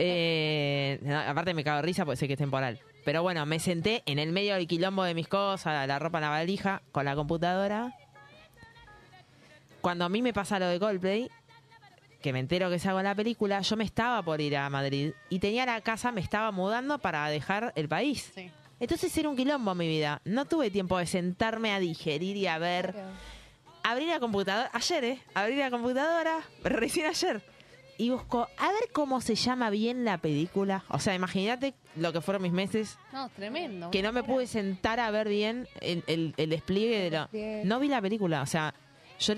Eh, 0.00 0.98
no, 1.02 1.18
aparte 1.18 1.54
me 1.54 1.64
cago 1.64 1.76
de 1.76 1.82
risa 1.82 2.04
porque 2.04 2.16
sé 2.16 2.26
que 2.26 2.34
es 2.34 2.38
temporal. 2.38 2.78
Pero 3.04 3.22
bueno, 3.22 3.44
me 3.46 3.58
senté 3.58 4.02
en 4.06 4.18
el 4.18 4.32
medio 4.32 4.54
del 4.54 4.66
quilombo 4.66 5.02
de 5.02 5.14
mis 5.14 5.26
cosas, 5.26 5.88
la 5.88 5.98
ropa 5.98 6.18
en 6.18 6.22
la 6.22 6.30
valija, 6.30 6.82
con 6.92 7.04
la 7.04 7.16
computadora. 7.16 7.94
Cuando 9.80 10.04
a 10.04 10.08
mí 10.08 10.22
me 10.22 10.32
pasa 10.32 10.58
lo 10.58 10.66
de 10.68 10.78
Coldplay, 10.78 11.30
que 12.20 12.32
me 12.32 12.40
entero 12.40 12.70
que 12.70 12.78
se 12.78 12.88
hago 12.88 13.00
la 13.02 13.14
película, 13.14 13.60
yo 13.60 13.76
me 13.76 13.84
estaba 13.84 14.22
por 14.22 14.40
ir 14.40 14.56
a 14.56 14.68
Madrid 14.70 15.12
y 15.30 15.38
tenía 15.38 15.66
la 15.66 15.80
casa, 15.80 16.12
me 16.12 16.20
estaba 16.20 16.52
mudando 16.52 16.98
para 16.98 17.28
dejar 17.28 17.72
el 17.76 17.88
país. 17.88 18.30
Sí. 18.34 18.50
Entonces 18.80 19.16
era 19.16 19.28
un 19.28 19.36
quilombo 19.36 19.74
mi 19.74 19.88
vida. 19.88 20.20
No 20.24 20.44
tuve 20.44 20.70
tiempo 20.70 20.98
de 20.98 21.06
sentarme 21.06 21.72
a 21.72 21.80
digerir 21.80 22.36
y 22.36 22.46
a 22.46 22.58
ver. 22.58 22.94
Abrí 23.82 24.06
la 24.06 24.20
computadora, 24.20 24.70
ayer, 24.72 25.04
¿eh? 25.04 25.18
Abrí 25.34 25.56
la 25.56 25.70
computadora, 25.70 26.40
recién 26.62 27.06
ayer. 27.06 27.42
Y 27.98 28.10
busco, 28.10 28.48
a 28.56 28.68
ver 28.68 28.90
cómo 28.92 29.20
se 29.20 29.34
llama 29.34 29.70
bien 29.70 30.04
la 30.04 30.18
película. 30.18 30.84
O 30.88 30.98
sea, 31.00 31.14
imagínate 31.14 31.74
lo 31.96 32.12
que 32.12 32.20
fueron 32.20 32.42
mis 32.42 32.52
meses, 32.52 32.96
No, 33.12 33.28
tremendo. 33.30 33.90
que 33.90 34.02
no 34.02 34.12
me 34.12 34.22
pude 34.22 34.46
sentar 34.46 35.00
a 35.00 35.10
ver 35.10 35.28
bien 35.28 35.66
el, 35.80 36.04
el- 36.06 36.32
el 36.36 36.50
despliegue 36.50 37.10
de 37.10 37.10
lo... 37.10 37.28
No 37.66 37.80
vi 37.80 37.88
la 37.88 38.00
película, 38.00 38.40
o 38.42 38.46
sea, 38.46 38.72
yo... 39.18 39.34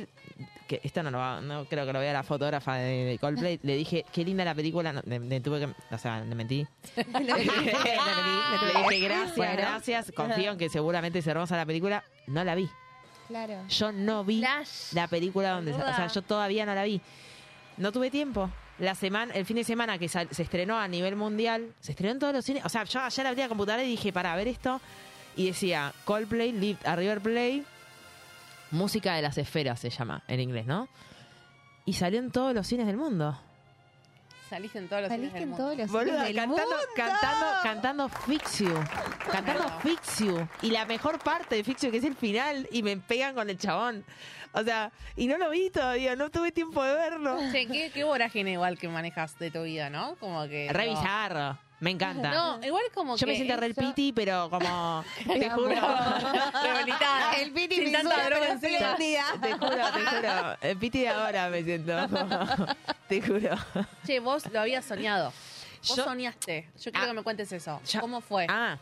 Que 0.69 0.81
esto 0.85 1.03
no 1.03 1.11
lo 1.11 1.19
va, 1.19 1.41
no 1.41 1.65
creo 1.65 1.85
que 1.85 1.93
lo 1.93 1.99
vea 1.99 2.13
la 2.13 2.23
fotógrafa 2.23 2.77
de, 2.77 3.05
de 3.07 3.19
Coldplay. 3.19 3.59
Le 3.65 3.75
dije, 3.75 4.05
qué 4.13 4.25
linda 4.25 4.45
la 4.45 4.55
película. 4.55 4.93
No, 4.93 5.01
le- 5.05 5.19
le 5.19 5.41
tuve 5.41 5.59
que, 5.61 5.95
o 5.95 5.99
sea, 5.99 6.21
le 6.21 6.33
mentí. 6.37 6.65
Le 6.97 7.35
dije, 7.35 8.99
gracias, 9.01 9.37
Bueno. 9.37 9.53
gracias. 9.57 10.13
Confío 10.15 10.53
en 10.53 10.59
que 10.59 10.69
seguramente 10.69 11.19
es 11.19 11.27
hermosa 11.27 11.57
la 11.57 11.67
película. 11.67 12.05
No 12.29 12.45
la 12.45 12.55
vi. 12.55 12.69
Claro. 13.27 13.55
Yo 13.69 13.91
no 13.93 14.23
vi 14.25 14.41
Flash. 14.41 14.93
la 14.93 15.09
película 15.09 15.51
donde... 15.51 15.73
O 15.73 15.77
sea, 15.79 16.07
yo 16.07 16.23
todavía 16.23 16.67
no 16.67 16.75
la 16.75 16.85
vi. 16.85 17.01
No 17.77 17.93
tuve 17.93 18.11
tiempo. 18.11 18.51
La 18.79 18.95
semana, 18.95 19.35
el 19.35 19.45
fin 19.45 19.57
de 19.57 19.65
semana 19.65 19.99
que 19.99 20.09
se 20.09 20.27
estrenó 20.43 20.79
a 20.79 20.89
nivel 20.89 21.15
mundial, 21.17 21.75
se 21.81 21.93
estrenó 21.93 22.13
en 22.13 22.19
todos 22.19 22.33
los 22.33 22.45
cines. 22.45 22.65
O 22.65 22.69
sea, 22.69 22.85
yo 22.85 23.01
ayer 23.01 23.27
abrí 23.27 23.41
la 23.41 23.49
computadora 23.49 23.85
y 23.85 23.91
dije, 23.91 24.13
para 24.13 24.35
ver 24.37 24.49
esto. 24.49 24.81
Y 25.37 25.47
decía, 25.47 25.93
Coldplay, 26.05 26.53
Live 26.53 26.79
a 26.85 26.97
River 26.97 27.21
Play, 27.21 27.65
música 28.71 29.15
de 29.15 29.23
las 29.23 29.39
esferas 29.39 29.81
se 29.81 29.91
llama 29.91 30.23
en 30.29 30.41
inglés, 30.41 30.67
¿no? 30.67 30.89
Y 31.85 31.95
salió 31.95 32.19
en 32.21 32.31
todos 32.31 32.55
los 32.55 32.67
cines 32.67 32.87
del 32.87 32.97
mundo. 32.97 33.39
Saliste 34.51 34.79
en 34.81 34.89
todos 34.89 35.03
los 35.03 35.09
Saliste 35.11 35.39
en 35.39 35.57
todos 35.57 35.77
los 35.79 35.89
Boluda, 35.89 36.25
cines 36.25 36.27
del 36.27 36.37
cantando, 36.37 36.65
mundo. 36.65 36.77
cantando, 36.97 37.47
cantando 37.63 38.09
Fix 38.09 38.59
You. 38.59 38.75
Cantando. 39.31 39.69
Fix 39.79 40.19
You. 40.19 40.49
Y 40.63 40.71
la 40.71 40.85
mejor 40.87 41.21
parte 41.21 41.55
de 41.55 41.63
Fix 41.63 41.83
You, 41.83 41.93
que 41.93 41.99
es 41.99 42.05
el 42.05 42.17
final, 42.17 42.69
y 42.73 42.83
me 42.83 42.97
pegan 42.97 43.37
con 43.37 43.49
el 43.49 43.57
chabón. 43.57 44.05
O 44.53 44.65
sea, 44.65 44.91
y 45.15 45.29
no 45.29 45.39
lo 45.39 45.51
vi 45.51 45.71
todavía, 45.71 46.17
no 46.17 46.31
tuve 46.31 46.51
tiempo 46.51 46.83
de 46.83 46.95
verlo. 46.95 47.39
Che, 47.53 47.69
qué, 47.69 47.93
qué 47.95 48.03
vorágine 48.03 48.51
igual 48.51 48.77
que 48.77 48.89
manejas 48.89 49.39
de 49.39 49.53
tu 49.53 49.63
vida, 49.63 49.89
¿no? 49.89 50.17
Como 50.17 50.49
que. 50.49 50.69
Re 50.73 50.89
bizarro. 50.89 51.57
Me 51.81 51.91
encanta. 51.91 52.31
No, 52.31 52.61
igual 52.65 52.85
como 52.95 53.17
Yo 53.17 53.27
que. 53.27 53.33
me 53.33 53.37
siento 53.37 53.57
re 53.57 53.67
el 53.67 53.73
eso- 53.73 53.81
piti, 53.81 54.13
pero 54.13 54.49
como. 54.51 55.03
Te 55.27 55.49
juro. 55.51 55.69
Rehabilitada. 56.63 57.33
El 57.39 57.53
piti 57.53 57.75
Sin 57.77 57.85
fisura, 57.87 58.03
tanta 58.03 58.25
droga 58.27 58.41
pero 58.41 58.53
encima. 58.53 58.77
espléndida. 58.91 59.25
Te 59.41 59.53
juro, 59.53 59.71
te 59.71 60.07
juro. 60.17 60.57
El 60.61 60.77
piti 60.77 61.01
de 61.01 61.09
ahora 61.09 61.49
me 61.49 61.63
siento. 61.63 61.93
Te 63.09 63.23
juro. 63.23 63.57
Che, 64.07 64.21
vos 64.21 64.45
lo 64.53 64.61
habías 64.61 64.85
soñado. 64.85 65.33
Vos 65.89 65.97
Yo- 65.97 66.05
soñaste. 66.05 66.69
Yo 66.77 66.91
quiero 66.93 67.05
Ah. 67.05 67.07
que 67.09 67.15
me 67.15 67.23
cuentes 67.23 67.51
eso. 67.53 67.81
¿Cómo 68.01 68.21
fue? 68.21 68.47
Ah, 68.49 68.77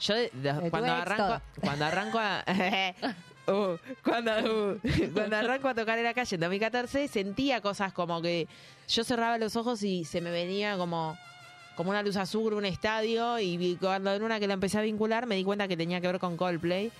yo 0.00 0.14
de- 0.14 0.30
de- 0.32 0.52
De 0.54 0.60
tu 0.62 0.70
cuando 0.70 0.88
ex, 0.92 1.02
arranco, 1.02 1.42
cuando 1.60 1.84
arranco 1.84 2.18
a, 2.18 2.44
Uh, 3.48 3.76
cuando, 4.02 4.32
uh, 4.72 4.80
cuando 5.14 5.36
arranco 5.36 5.68
a 5.68 5.74
tocar 5.74 5.96
en 5.98 6.02
la 6.04 6.12
calle 6.14 6.34
en 6.34 6.40
2014 6.40 7.06
sentía 7.06 7.60
cosas 7.60 7.92
como 7.92 8.20
que 8.20 8.48
yo 8.88 9.04
cerraba 9.04 9.38
los 9.38 9.54
ojos 9.54 9.84
y 9.84 10.04
se 10.04 10.20
me 10.20 10.32
venía 10.32 10.76
como 10.76 11.16
como 11.76 11.90
una 11.90 12.02
luz 12.02 12.16
azul, 12.16 12.54
un 12.54 12.64
estadio, 12.64 13.38
y 13.38 13.76
cuando 13.80 14.12
en 14.14 14.22
una 14.22 14.40
que 14.40 14.46
la 14.46 14.54
empecé 14.54 14.78
a 14.78 14.82
vincular 14.82 15.26
me 15.26 15.36
di 15.36 15.44
cuenta 15.44 15.68
que 15.68 15.76
tenía 15.76 16.00
que 16.00 16.06
ver 16.08 16.18
con 16.18 16.36
Coldplay. 16.36 16.90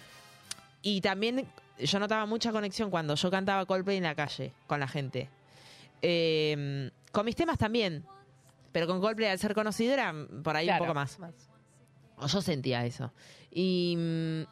Y 0.83 1.01
también 1.01 1.49
yo 1.79 1.99
notaba 1.99 2.27
mucha 2.27 2.53
conexión 2.53 2.91
cuando 2.91 3.15
yo 3.15 3.31
cantaba 3.31 3.65
Coldplay 3.67 3.97
en 3.97 4.05
la 4.05 4.15
calle, 4.15 4.53
con 4.67 4.79
la 4.79 4.87
gente. 4.87 5.29
Eh, 6.03 6.91
con 7.11 7.25
mis 7.25 7.35
temas 7.35 7.59
también, 7.59 8.05
pero 8.71 8.87
con 8.87 9.01
Coldplay 9.01 9.31
al 9.31 9.39
ser 9.39 9.55
conocido 9.55 9.95
era 9.95 10.15
por 10.45 10.55
ahí 10.57 10.67
Claro. 10.67 10.85
un 10.85 10.89
poco 10.89 10.95
más. 10.95 11.19
O 12.19 12.27
yo 12.27 12.41
sentía 12.43 12.85
eso. 12.85 13.13
Y 13.51 13.95
mm, 13.97 14.43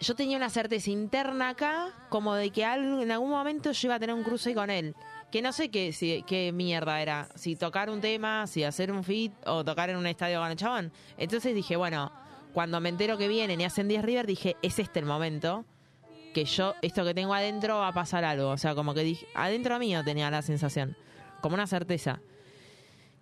yo 0.00 0.14
tenía 0.14 0.36
una 0.36 0.48
certeza 0.48 0.90
interna 0.90 1.50
acá, 1.50 2.06
como 2.08 2.34
de 2.34 2.50
que 2.50 2.62
en 2.62 3.10
algún 3.10 3.30
momento 3.30 3.72
yo 3.72 3.88
iba 3.88 3.96
a 3.96 3.98
tener 3.98 4.14
un 4.14 4.22
cruce 4.22 4.54
con 4.54 4.70
él. 4.70 4.94
Que 5.30 5.42
no 5.42 5.52
sé 5.52 5.70
qué, 5.70 6.50
mierda 6.52 7.00
era. 7.00 7.28
Si 7.36 7.56
tocar 7.56 7.88
un 7.90 8.00
tema, 8.00 8.46
si 8.46 8.64
hacer 8.64 8.90
un 8.90 9.04
fit 9.04 9.32
o 9.46 9.64
tocar 9.64 9.90
en 9.90 9.96
un 9.96 10.06
estadio 10.06 10.40
con 10.40 10.50
el 10.50 10.56
chabón. 10.56 10.92
Entonces 11.16 11.54
dije, 11.54 11.76
bueno, 11.76 12.10
cuando 12.52 12.80
me 12.80 12.88
entero 12.88 13.16
que 13.16 13.28
vienen 13.28 13.60
y 13.60 13.64
hacen 13.64 13.86
10 13.86 14.04
River, 14.04 14.26
dije, 14.26 14.56
es 14.62 14.78
este 14.78 14.98
el 14.98 15.06
momento 15.06 15.64
que 16.34 16.44
yo, 16.44 16.74
esto 16.82 17.04
que 17.04 17.14
tengo 17.14 17.34
adentro 17.34 17.76
va 17.78 17.88
a 17.88 17.92
pasar 17.92 18.24
algo. 18.24 18.50
O 18.50 18.58
sea, 18.58 18.74
como 18.74 18.92
que 18.92 19.02
dije, 19.02 19.26
adentro 19.34 19.78
mío 19.78 20.02
tenía 20.04 20.30
la 20.30 20.42
sensación, 20.42 20.96
como 21.40 21.54
una 21.54 21.66
certeza. 21.66 22.20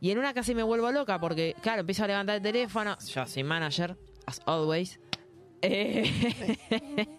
Y 0.01 0.11
en 0.11 0.19
una 0.19 0.33
casi 0.33 0.55
me 0.55 0.63
vuelvo 0.63 0.91
loca 0.93 1.19
porque, 1.19 1.57
claro, 1.61 1.81
empiezo 1.81 2.05
a 2.05 2.07
levantar 2.07 2.37
el 2.37 2.43
teléfono, 2.43 2.97
yo 3.13 3.27
soy 3.27 3.43
manager, 3.43 3.97
as 4.27 4.41
always. 4.47 5.01
Eh, 5.61 6.11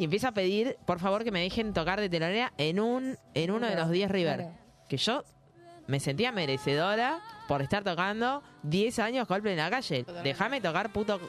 y 0.00 0.04
empiezo 0.04 0.28
a 0.28 0.32
pedir, 0.32 0.78
por 0.86 0.98
favor, 0.98 1.24
que 1.24 1.30
me 1.30 1.42
dejen 1.42 1.74
tocar 1.74 2.00
de 2.00 2.08
telonera 2.08 2.54
en 2.56 2.80
un 2.80 3.18
en 3.34 3.50
uno 3.50 3.66
de 3.66 3.76
los 3.76 3.90
10 3.90 4.10
River. 4.10 4.48
Que 4.88 4.96
yo 4.96 5.24
me 5.88 6.00
sentía 6.00 6.32
merecedora 6.32 7.20
por 7.46 7.60
estar 7.60 7.84
tocando 7.84 8.42
10 8.62 8.98
años 8.98 9.28
Coldplay 9.28 9.52
en 9.52 9.58
la 9.58 9.68
calle. 9.68 10.06
Déjame 10.24 10.62
tocar 10.62 10.90
puto, 10.90 11.20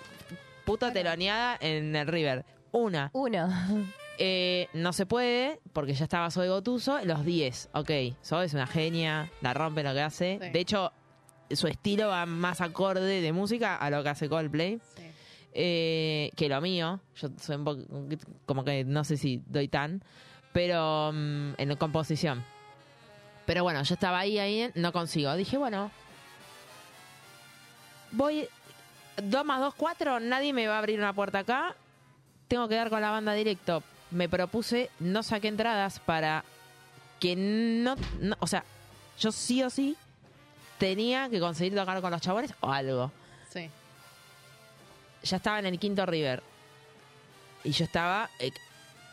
puto 0.64 0.90
teloneada 0.94 1.58
en 1.60 1.94
el 1.98 2.08
River. 2.08 2.46
Una. 2.72 3.12
Uno. 3.14 3.50
Eh, 4.24 4.68
no 4.74 4.94
se 4.94 5.08
puede, 5.08 5.60
porque 5.74 5.94
ya 5.96 6.04
estaba 6.04 6.30
Zoe 6.30 6.48
Gotuso, 6.48 7.00
los 7.06 7.26
10. 7.26 7.70
Ok, 7.74 7.90
Zoe 8.24 8.46
es 8.46 8.54
una 8.54 8.68
genia, 8.68 9.32
la 9.42 9.56
rompe 9.56 9.82
lo 9.82 9.94
que 9.94 10.02
hace. 10.02 10.38
Sí. 10.40 10.50
De 10.52 10.60
hecho, 10.60 10.94
su 11.50 11.66
estilo 11.66 12.10
va 12.10 12.28
más 12.28 12.62
acorde 12.62 13.20
de 13.20 13.32
música 13.34 13.78
a 13.78 13.90
lo 13.90 14.04
que 14.04 14.10
hace 14.10 14.30
Coldplay 14.30 14.80
Sí. 14.96 15.11
Eh, 15.54 16.32
que 16.36 16.50
lo 16.50 16.60
mío. 16.62 17.00
Yo 17.18 17.30
soy 17.40 17.56
un 17.58 17.64
poco, 17.66 17.82
como 18.46 18.64
que 18.64 18.84
no 18.84 19.04
sé 19.04 19.18
si 19.18 19.42
doy 19.48 19.68
tan, 19.68 20.04
pero 20.54 21.12
mm, 21.14 21.54
en 21.58 21.76
composición. 21.78 22.44
Pero 23.46 23.64
bueno, 23.64 23.82
yo 23.84 23.94
estaba 23.96 24.20
ahí, 24.20 24.38
ahí, 24.40 24.72
no 24.76 24.92
consigo. 24.92 25.34
Dije, 25.36 25.58
bueno, 25.58 25.92
voy 28.12 28.48
2 29.22 29.46
más 29.46 29.60
2, 29.60 29.74
4, 29.76 30.20
nadie 30.20 30.54
me 30.54 30.68
va 30.68 30.76
a 30.76 30.80
abrir 30.80 31.00
una 31.00 31.14
puerta 31.14 31.40
acá. 31.40 31.76
Tengo 32.48 32.68
que 32.68 32.76
dar 32.76 32.90
con 32.90 33.02
la 33.02 33.12
banda 33.12 33.34
directo. 33.34 33.84
Me 34.12 34.28
propuse, 34.28 34.90
no 35.00 35.24
saqué 35.24 35.48
entradas 35.48 36.00
para 36.00 36.44
que 37.20 37.36
no, 37.36 37.96
no- 38.20 38.36
o 38.40 38.48
sea, 38.48 38.64
yo 39.20 39.32
sí 39.32 39.64
o 39.64 39.70
sí 39.70 39.96
tenía 40.78 41.30
que 41.30 41.40
conseguir 41.40 41.76
tocar 41.76 42.02
con 42.02 42.12
los 42.12 42.22
chabones 42.22 42.54
o 42.62 42.72
algo 42.72 43.12
Sí. 43.50 43.70
Ya 45.24 45.38
estaba 45.38 45.60
en 45.60 45.66
el 45.66 45.80
quinto 45.80 46.06
River. 46.06 46.44
Y 47.64 47.72
yo 47.72 47.86
estaba. 47.86 48.30
eh, 48.40 48.52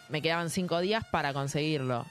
me 0.08 0.22
quedaban 0.22 0.48
cinco 0.50 0.80
días 0.80 1.04
para 1.10 1.32
conseguirlo. 1.32 2.06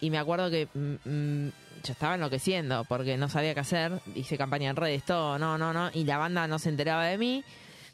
Y 0.00 0.10
me 0.10 0.18
acuerdo 0.18 0.50
que 0.50 0.68
mm, 0.72 0.94
mm, 1.08 1.52
yo 1.84 1.92
estaba 1.92 2.14
enloqueciendo 2.14 2.84
porque 2.84 3.16
no 3.16 3.28
sabía 3.28 3.54
qué 3.54 3.60
hacer. 3.60 4.00
Hice 4.14 4.38
campaña 4.38 4.70
en 4.70 4.76
redes, 4.76 5.04
todo, 5.04 5.38
no, 5.38 5.58
no, 5.58 5.72
no. 5.72 5.90
Y 5.92 6.04
la 6.04 6.16
banda 6.18 6.46
no 6.46 6.58
se 6.58 6.68
enteraba 6.68 7.04
de 7.06 7.18
mí. 7.18 7.44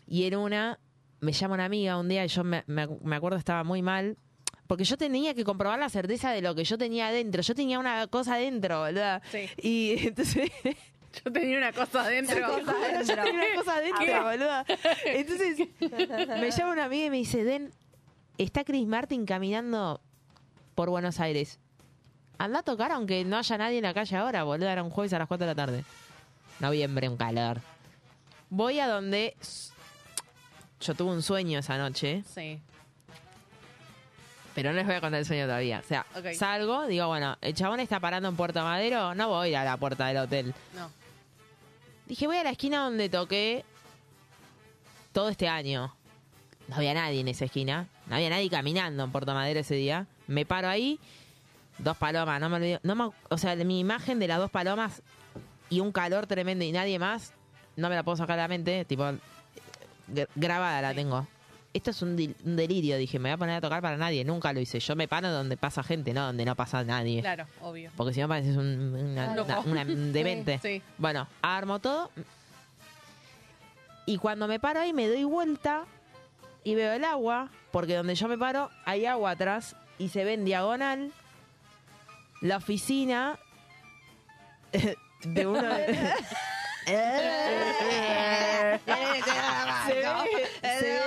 Y 0.06 0.24
en 0.24 0.36
una, 0.36 0.78
me 1.20 1.32
llama 1.32 1.54
una 1.54 1.64
amiga 1.64 1.98
un 1.98 2.08
día 2.08 2.24
y 2.24 2.28
yo 2.28 2.44
me, 2.44 2.62
me, 2.66 2.86
me 3.02 3.16
acuerdo 3.16 3.38
estaba 3.38 3.64
muy 3.64 3.82
mal. 3.82 4.16
Porque 4.66 4.84
yo 4.84 4.96
tenía 4.96 5.32
que 5.34 5.44
comprobar 5.44 5.78
la 5.78 5.88
certeza 5.88 6.30
de 6.32 6.42
lo 6.42 6.54
que 6.54 6.64
yo 6.64 6.76
tenía 6.76 7.08
adentro. 7.08 7.40
Yo 7.42 7.54
tenía 7.54 7.78
una 7.78 8.06
cosa 8.08 8.34
adentro, 8.34 8.82
¿verdad? 8.82 9.22
Sí. 9.30 9.48
Y 9.62 9.96
entonces. 10.08 10.50
Yo 11.24 11.32
tenía 11.32 11.58
una 11.58 11.72
cosa 11.72 12.02
adentro. 12.04 12.36
Una 12.36 12.64
cosa 12.64 12.72
Yo 12.72 12.84
adentro. 12.86 13.24
tenía 13.24 13.40
una 13.46 13.56
cosa 13.56 13.76
adentro, 13.76 14.24
boluda. 14.24 14.64
Entonces, 15.04 15.68
me 16.40 16.50
llama 16.50 16.72
una 16.72 16.84
amiga 16.84 17.06
y 17.06 17.10
me 17.10 17.16
dice, 17.18 17.44
Den, 17.44 17.72
está 18.38 18.64
Chris 18.64 18.86
Martin 18.86 19.24
caminando 19.26 20.00
por 20.74 20.90
Buenos 20.90 21.20
Aires. 21.20 21.58
Anda 22.38 22.58
a 22.58 22.62
tocar 22.62 22.92
aunque 22.92 23.24
no 23.24 23.38
haya 23.38 23.56
nadie 23.56 23.78
en 23.78 23.84
la 23.84 23.94
calle 23.94 24.16
ahora, 24.16 24.42
boluda. 24.44 24.72
Era 24.72 24.82
un 24.82 24.90
jueves 24.90 25.12
a 25.14 25.18
las 25.18 25.28
4 25.28 25.46
de 25.46 25.52
la 25.54 25.56
tarde. 25.56 25.84
Noviembre, 26.60 27.08
un 27.08 27.16
calor. 27.16 27.60
Voy 28.50 28.78
a 28.80 28.86
donde... 28.88 29.34
Yo 30.80 30.94
tuve 30.94 31.10
un 31.12 31.22
sueño 31.22 31.58
esa 31.58 31.78
noche, 31.78 32.22
Sí. 32.34 32.60
pero 34.54 34.70
no 34.70 34.76
les 34.76 34.86
voy 34.86 34.94
a 34.94 35.00
contar 35.00 35.20
el 35.20 35.26
sueño 35.26 35.44
todavía. 35.46 35.80
O 35.82 35.88
sea, 35.88 36.04
salgo, 36.34 36.86
digo, 36.86 37.06
bueno, 37.08 37.36
el 37.40 37.54
chabón 37.54 37.80
está 37.80 37.98
parando 37.98 38.28
en 38.28 38.36
Puerto 38.36 38.62
Madero, 38.62 39.14
no 39.14 39.28
voy 39.28 39.48
a 39.48 39.50
ir 39.50 39.56
a 39.56 39.64
la 39.64 39.76
puerta 39.78 40.06
del 40.08 40.18
hotel. 40.18 40.54
No. 40.74 40.90
Dije, 42.06 42.26
voy 42.26 42.36
a 42.36 42.44
la 42.44 42.50
esquina 42.50 42.84
donde 42.84 43.08
toqué 43.08 43.64
todo 45.12 45.28
este 45.28 45.48
año. 45.48 45.94
No 46.68 46.76
había 46.76 46.94
nadie 46.94 47.20
en 47.20 47.28
esa 47.28 47.46
esquina. 47.46 47.88
No 48.06 48.16
había 48.16 48.30
nadie 48.30 48.48
caminando 48.50 49.04
en 49.04 49.12
Puerto 49.12 49.34
Madero 49.34 49.60
ese 49.60 49.74
día. 49.74 50.06
Me 50.26 50.44
paro 50.46 50.68
ahí. 50.68 50.98
Dos 51.78 51.96
palomas, 51.96 52.40
no 52.40 52.48
me 52.48 52.56
olvido. 52.56 52.80
No 52.82 52.94
me- 52.94 53.10
o 53.28 53.38
sea, 53.38 53.54
mi 53.56 53.80
imagen 53.80 54.18
de 54.18 54.28
las 54.28 54.38
dos 54.38 54.50
palomas 54.50 55.02
y 55.68 55.80
un 55.80 55.92
calor 55.92 56.26
tremendo 56.26 56.64
y 56.64 56.72
nadie 56.72 56.98
más, 56.98 57.32
no 57.76 57.88
me 57.88 57.94
la 57.94 58.02
puedo 58.02 58.16
sacar 58.16 58.36
de 58.36 58.42
la 58.42 58.48
mente. 58.48 58.84
Tipo, 58.84 59.02
gra- 59.04 60.28
grabada 60.34 60.80
la 60.80 60.94
tengo. 60.94 61.26
Esto 61.76 61.90
es 61.90 62.00
un, 62.00 62.16
delirio, 62.56 62.96
dije. 62.96 63.18
Me 63.18 63.28
voy 63.28 63.34
a 63.34 63.36
poner 63.36 63.56
a 63.56 63.60
tocar 63.60 63.82
para 63.82 63.98
nadie. 63.98 64.24
Nunca 64.24 64.50
lo 64.54 64.60
hice. 64.60 64.80
Yo 64.80 64.96
me 64.96 65.08
paro 65.08 65.30
donde 65.30 65.58
pasa 65.58 65.82
gente, 65.82 66.14
no 66.14 66.24
donde 66.24 66.46
no 66.46 66.56
pasa 66.56 66.82
nadie. 66.84 67.20
Claro, 67.20 67.44
obvio. 67.60 67.90
Porque 67.96 68.14
si 68.14 68.20
no 68.20 68.28
pareces 68.28 68.56
un- 68.56 68.94
una, 68.94 69.34
Claro. 69.34 69.42
una- 69.66 69.82
una 69.82 69.84
demente. 70.12 70.58
Sí. 70.62 70.80
Bueno, 70.96 71.28
armo 71.42 71.78
todo. 71.78 72.10
Y 74.06 74.16
cuando 74.16 74.48
me 74.48 74.58
paro 74.58 74.80
ahí 74.80 74.94
me 74.94 75.06
doy 75.06 75.24
vuelta 75.24 75.84
y 76.64 76.74
veo 76.74 76.94
el 76.94 77.04
agua, 77.04 77.50
porque 77.72 77.94
donde 77.94 78.14
yo 78.14 78.26
me 78.26 78.38
paro 78.38 78.70
hay 78.86 79.04
agua 79.04 79.32
atrás 79.32 79.76
y 79.98 80.08
se 80.08 80.24
ve 80.24 80.32
en 80.34 80.46
diagonal 80.46 81.12
la 82.40 82.56
oficina 82.56 83.38
de 85.24 85.46
uno 85.46 85.62
de... 85.62 85.86
se, 86.86 86.94
ve, 89.94 90.02
se 90.62 90.82
ve- 90.82 91.00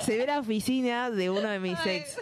se 0.00 0.16
ve 0.18 0.26
la 0.26 0.38
oficina 0.40 1.10
de 1.10 1.30
uno 1.30 1.48
de 1.48 1.58
mis 1.60 1.78
ex. 1.86 2.20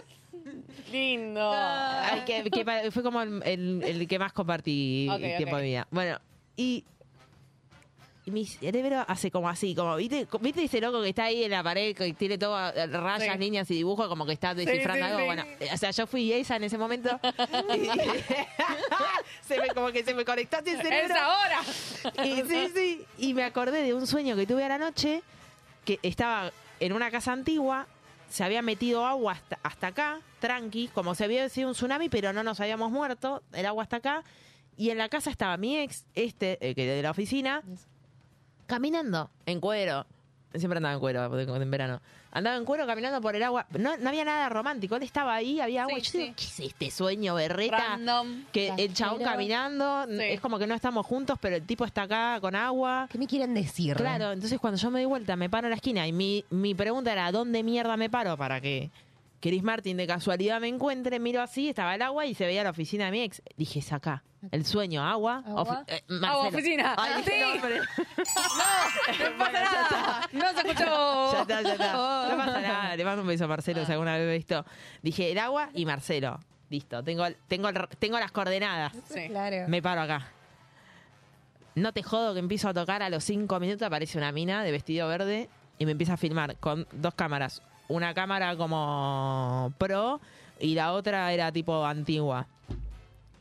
Lindo. 0.91 1.51
Ay, 1.53 2.21
que, 2.25 2.49
que 2.49 2.63
pa- 2.63 2.89
fue 2.91 3.03
como 3.03 3.21
el, 3.21 3.41
el- 3.43 3.83
el 3.83 4.07
que 4.07 4.17
más 4.19 4.31
compartí 4.33 5.07
Ok, 5.11 5.19
tiempo 5.19 5.55
ok. 5.55 5.61
de 5.61 5.63
vida. 5.67 5.87
Bueno, 5.91 6.17
y, 6.55 6.85
y 8.25 8.31
mi 8.31 8.45
cerebro 8.45 9.03
hace 9.07 9.29
como 9.29 9.49
así, 9.49 9.75
como, 9.75 9.95
¿viste, 9.97 10.27
¿viste 10.39 10.63
ese 10.63 10.79
loco 10.79 11.01
que 11.01 11.09
está 11.09 11.25
ahí 11.25 11.43
en 11.43 11.51
la 11.51 11.61
pared, 11.63 11.93
que 11.95 12.13
tiene 12.13 12.37
todo 12.37 12.57
eh, 12.69 12.87
rayas, 12.87 13.33
Sí. 13.33 13.39
líneas 13.39 13.69
y 13.71 13.75
dibujos, 13.75 14.07
como 14.07 14.25
que 14.25 14.31
está 14.33 14.53
descifrando 14.53 15.05
sí, 15.05 15.11
algo? 15.11 15.19
sí. 15.19 15.25
Bueno, 15.25 15.43
eh, 15.59 15.69
o 15.73 15.77
sea, 15.77 15.91
yo 15.91 16.07
fui 16.07 16.31
esa 16.31 16.55
en 16.55 16.63
ese 16.63 16.77
momento. 16.77 17.19
y- 17.75 17.89
se 19.47 19.59
me, 19.59 19.67
como 19.69 19.91
que 19.91 20.03
se 20.05 20.13
me 20.13 20.23
conectó 20.23 20.57
así 20.57 20.69
el 20.69 20.81
cerebro. 20.81 21.13
¡Es 21.15 21.21
ahora! 21.21 22.25
Y, 22.25 22.41
sí, 22.47 22.67
sí. 22.73 23.05
Y 23.17 23.33
me 23.33 23.43
acordé 23.43 23.81
de 23.83 23.93
un 23.93 24.07
sueño 24.07 24.35
que 24.37 24.45
tuve 24.47 24.63
a 24.63 24.69
la 24.69 24.77
noche, 24.77 25.21
que 25.83 25.99
estaba 26.01 26.51
en 26.79 26.93
una 26.93 27.11
casa 27.11 27.31
antigua, 27.31 27.87
se 28.29 28.43
había 28.43 28.61
metido 28.61 29.05
agua 29.05 29.33
hasta, 29.33 29.59
hasta 29.63 29.87
acá, 29.87 30.19
tranqui, 30.39 30.89
como 30.89 31.15
si 31.15 31.23
había 31.23 31.47
sido 31.49 31.69
un 31.69 31.73
tsunami, 31.73 32.09
pero 32.09 32.33
no 32.33 32.43
nos 32.43 32.59
habíamos 32.59 32.91
muerto, 32.91 33.43
el 33.53 33.65
agua 33.65 33.83
hasta 33.83 33.97
acá. 33.97 34.23
Y 34.75 34.91
en 34.91 34.97
la 34.97 35.09
casa 35.09 35.31
estaba 35.31 35.57
mi 35.57 35.77
ex, 35.77 36.05
este, 36.13 36.57
eh, 36.61 36.75
que 36.75 36.85
de 36.85 37.01
la 37.01 37.11
oficina, 37.11 37.63
caminando 38.67 39.31
en 39.45 39.59
cuero. 39.59 40.05
Siempre 40.53 40.77
andaba 40.77 40.93
en 40.93 40.99
cuero 40.99 41.39
en 41.39 41.71
verano. 41.71 42.01
Andaba 42.37 42.55
en 42.55 42.65
cuero 42.65 42.85
caminando 42.85 43.19
por 43.19 43.35
el 43.35 43.41
agua. 43.41 43.65
No, 43.77 43.97
no 43.97 44.09
había 44.09 44.23
nada 44.23 44.47
romántico. 44.49 44.95
Él 44.95 45.01
estaba 45.03 45.33
ahí, 45.33 45.59
había 45.59 45.83
agua. 45.83 45.97
Sí, 45.99 46.05
yo 46.05 46.19
digo, 46.19 46.25
sí. 46.27 46.33
¿qué 46.37 46.43
es 46.45 46.59
este 46.71 46.91
sueño 46.91 47.33
berreta? 47.33 47.77
Random. 47.77 48.43
Que 48.51 48.73
el 48.77 48.93
chabón 48.93 49.23
caminando, 49.23 50.05
Sí. 50.07 50.17
es 50.21 50.39
como 50.39 50.59
que 50.59 50.67
no 50.67 50.75
estamos 50.75 51.03
juntos, 51.05 51.39
pero 51.41 51.55
el 51.55 51.63
tipo 51.65 51.83
está 51.83 52.03
acá 52.03 52.37
con 52.39 52.55
agua. 52.55 53.07
¿Qué 53.11 53.17
me 53.17 53.25
quieren 53.25 53.53
decir? 53.55 53.95
Claro, 53.95 54.31
entonces 54.33 54.59
cuando 54.59 54.79
yo 54.79 54.91
me 54.91 54.99
doy 54.99 55.07
vuelta, 55.07 55.35
me 55.35 55.49
paro 55.49 55.65
en 55.67 55.71
la 55.71 55.77
esquina 55.77 56.07
y 56.07 56.13
mi, 56.13 56.45
mi 56.51 56.75
pregunta 56.75 57.11
era, 57.11 57.31
¿dónde 57.31 57.63
mierda 57.63 57.97
me 57.97 58.09
paro 58.09 58.37
para 58.37 58.61
que 58.61 58.91
Chris 59.39 59.61
Martin 59.61 59.97
de 59.97 60.07
casualidad 60.07 60.59
me 60.59 60.67
encuentre? 60.67 61.19
Miro 61.19 61.41
así, 61.41 61.69
estaba 61.69 61.93
el 61.95 62.01
agua 62.01 62.25
y 62.25 62.33
se 62.33 62.45
veía 62.45 62.63
la 62.63 62.71
oficina 62.71 63.05
de 63.05 63.11
mi 63.11 63.21
ex. 63.21 63.41
Dije, 63.55 63.79
es 63.79 63.93
acá. 63.93 64.23
El 64.51 64.65
sueño, 64.65 65.03
agua. 65.03 65.43
¿Agua? 65.45 65.63
ofi- 65.63 65.83
eh, 65.87 66.03
Agua, 66.25 66.47
oficina. 66.47 66.95
Ay, 66.97 67.23
Sí. 67.23 67.31
no, 67.39 67.69
No, 67.69 69.29
no 69.29 69.37
pasa 69.37 69.51
nada. 69.51 70.29
No 70.31 70.51
se 70.51 70.67
escuchó. 70.67 71.33
ya 71.33 71.41
está, 71.41 71.61
ya 71.61 71.71
está. 71.73 71.93
No 72.29 72.37
pasa 72.37 72.61
nada. 72.61 72.95
Le 72.95 73.05
mando 73.05 73.21
un 73.21 73.27
beso 73.27 73.45
a 73.45 73.47
Marcelo 73.47 73.85
si 73.85 73.91
alguna 73.91 74.17
vez 74.17 74.25
me 74.25 74.33
he 74.33 74.37
visto. 74.37 74.65
Dije, 75.01 75.31
el 75.31 75.37
agua 75.39 75.69
y 75.73 75.85
Marcelo. 75.85 76.39
Listo, 76.69 77.03
tengo, 77.03 77.25
tengo, 77.47 77.69
el- 77.69 77.87
tengo 77.99 78.19
las 78.19 78.31
coordenadas. 78.31 78.93
Sí. 79.09 79.27
Claro. 79.27 79.67
Me 79.67 79.81
paro 79.81 80.01
acá. 80.01 80.27
no 81.75 81.93
te 81.93 82.01
jodo 82.03 82.33
que 82.33 82.39
empiezo 82.39 82.69
a 82.69 82.73
tocar 82.73 83.03
a 83.03 83.09
los 83.09 83.23
cinco 83.23 83.59
minutos, 83.59 83.83
aparece 83.85 84.17
una 84.17 84.31
mina 84.31 84.63
de 84.63 84.71
vestido 84.71 85.07
verde 85.07 85.47
y 85.77 85.85
me 85.85 85.91
empieza 85.91 86.13
a 86.13 86.17
filmar 86.17 86.57
con 86.57 86.87
dos 86.91 87.13
cámaras. 87.13 87.61
Una 87.89 88.13
cámara 88.13 88.55
como 88.57 89.73
pro 89.77 90.19
y 90.59 90.75
la 90.75 90.93
otra 90.93 91.31
era 91.33 91.51
tipo 91.51 91.85
antigua. 91.85 92.47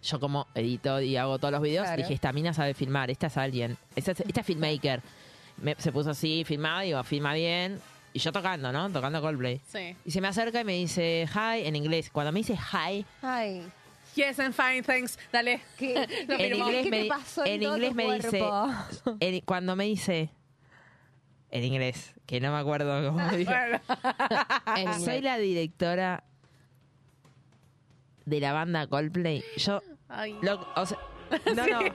Yo 0.03 0.21
como 0.21 0.47
edito 0.55 1.01
y 1.01 1.17
hago 1.17 1.39
todos 1.39 1.53
los 1.53 1.63
videos, 1.63 1.85
Claro. 1.87 2.03
dije, 2.03 2.15
esta 2.15 2.33
mina 2.33 2.53
sabe 2.55 2.75
filmar, 2.75 3.11
esta 3.11 3.27
es 3.27 3.37
alguien, 3.37 3.77
esta 3.97 4.13
es, 4.13 4.21
esta 4.21 4.41
es 4.41 4.47
filmmaker. 4.47 5.03
Me- 5.61 5.75
se 5.79 5.91
puso 5.91 6.11
así, 6.11 6.45
filmaba, 6.45 6.83
digo, 6.83 7.03
filma 7.03 7.35
bien. 7.35 7.81
Y 8.13 8.19
yo 8.21 8.31
tocando, 8.33 8.71
¿no? 8.73 8.89
Tocando 8.91 9.21
Coldplay. 9.21 9.61
Sí. 9.67 9.97
Y 10.05 10.11
se 10.11 10.21
me 10.21 10.29
acerca 10.29 10.61
y 10.61 10.65
me 10.65 10.75
dice 10.75 11.27
hi 11.35 11.67
en 11.67 11.77
inglés. 11.77 12.09
Cuando 12.11 12.31
me 12.33 12.41
dice 12.41 12.55
hi, 12.55 13.05
Ay, 13.23 13.63
Yes, 14.15 14.39
I'm 14.39 14.53
fine, 14.55 14.83
thanks. 14.83 15.19
Dale. 15.31 15.61
¿qué, 15.77 15.95
Lo 16.29 16.35
en 16.39 16.55
inglés 16.55 16.85
¿Qué 16.85 16.91
me, 16.91 17.03
te 17.03 17.09
pasó 17.09 17.45
en 17.45 17.53
en 17.55 17.61
todo 17.63 17.75
inglés 17.77 17.91
tu 17.91 17.97
me 17.97 18.15
dice 18.15 18.45
en- 19.21 19.41
cuando 19.41 19.77
me 19.77 19.85
dice 19.85 20.31
en 21.57 21.65
inglés 21.65 22.15
que 22.27 22.41
no 22.41 22.53
me 22.53 22.59
acuerdo 22.59 23.11
cómo 23.13 23.29
dijo 23.37 23.53
soy 25.05 25.21
la 25.21 25.39
directora 25.39 26.25
de 28.25 28.41
la 28.41 28.53
banda 28.53 28.87
Coldplay. 28.87 29.45
Yo 29.57 29.81
Ay. 30.09 30.37
lo- 30.43 30.67
o 30.75 30.87
sea, 30.87 30.99
no 31.55 31.67
no. 31.67 31.81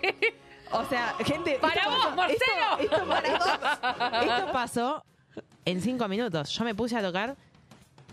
O 0.74 0.86
sea 0.86 1.14
gente 1.26 1.58
¡Para 1.60 1.86
vos, 1.90 1.98
pasó- 2.06 2.16
Marcelo! 2.16 2.80
esto, 2.80 2.96
esto 2.96 3.60
pasó- 3.60 4.22
esto 4.22 4.52
pasó 4.54 5.06
en 5.66 5.82
cinco 5.82 6.08
minutos. 6.08 6.50
Yo 6.52 6.64
me 6.64 6.74
puse 6.74 6.96
a 6.96 7.02
tocar 7.02 7.36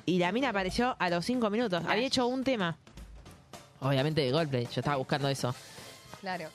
y 0.07 0.19
la 0.19 0.33
mina 0.33 0.49
apareció 0.49 0.97
a 0.99 1.09
los 1.09 1.25
cinco 1.25 1.51
minutos. 1.51 1.85
Había 1.87 2.07
hecho 2.07 2.27
un 2.27 2.43
tema. 2.43 2.77
Obviamente 3.81 4.23
de 4.23 4.33
Coldplay 4.33 4.65
yo 4.65 4.81
estaba 4.81 4.97
buscando 4.97 5.29
eso. 5.29 5.55
Claro. 6.21 6.49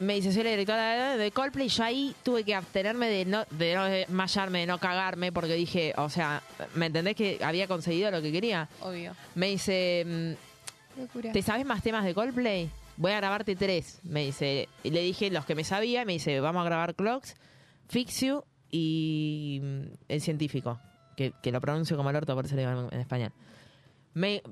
Me 0.00 0.14
dice, 0.14 0.32
soy 0.32 0.44
la 0.44 0.50
directora 0.50 1.16
de 1.16 1.30
Coldplay. 1.30 1.68
Yo 1.68 1.84
ahí 1.84 2.14
tuve 2.22 2.44
que 2.44 2.54
abstenerme 2.54 3.08
de 3.08 3.24
no, 3.24 3.44
de 3.50 3.74
no 3.74 3.84
desmayarme, 3.84 4.60
de 4.60 4.66
no 4.66 4.78
cagarme, 4.78 5.32
porque 5.32 5.54
dije, 5.54 5.92
o 5.96 6.08
sea, 6.08 6.42
¿me 6.74 6.86
entendés 6.86 7.16
que 7.16 7.38
había 7.42 7.66
conseguido 7.66 8.10
lo 8.10 8.22
que 8.22 8.32
quería? 8.32 8.68
Obvio. 8.80 9.14
Me 9.34 9.48
dice, 9.48 10.36
mm. 11.16 11.32
¿te 11.32 11.42
sabes 11.42 11.66
más 11.66 11.82
temas 11.82 12.04
de 12.04 12.14
Coldplay? 12.14 12.70
Voy 12.96 13.12
a 13.12 13.16
grabarte 13.16 13.56
tres. 13.56 14.00
Me 14.02 14.24
dice, 14.24 14.68
y 14.82 14.90
le 14.90 15.02
dije 15.02 15.30
los 15.30 15.44
que 15.44 15.54
me 15.54 15.64
sabía, 15.64 16.02
y 16.02 16.06
me 16.06 16.14
dice, 16.14 16.40
vamos 16.40 16.62
a 16.62 16.64
grabar 16.64 16.94
Clocks, 16.94 17.36
Fix 17.88 18.20
You 18.20 18.44
y 18.70 19.60
mm, 19.62 19.82
El 20.08 20.20
Científico, 20.20 20.80
que, 21.16 21.32
que 21.42 21.52
lo 21.52 21.60
pronuncio 21.60 21.96
como 21.96 22.10
el 22.10 22.16
orto, 22.16 22.34
por 22.34 22.44
eso 22.44 22.54
lo 22.54 22.60
digo 22.60 22.72
en, 22.72 22.94
en 22.94 23.00
español. 23.00 23.32
Me, 24.14 24.42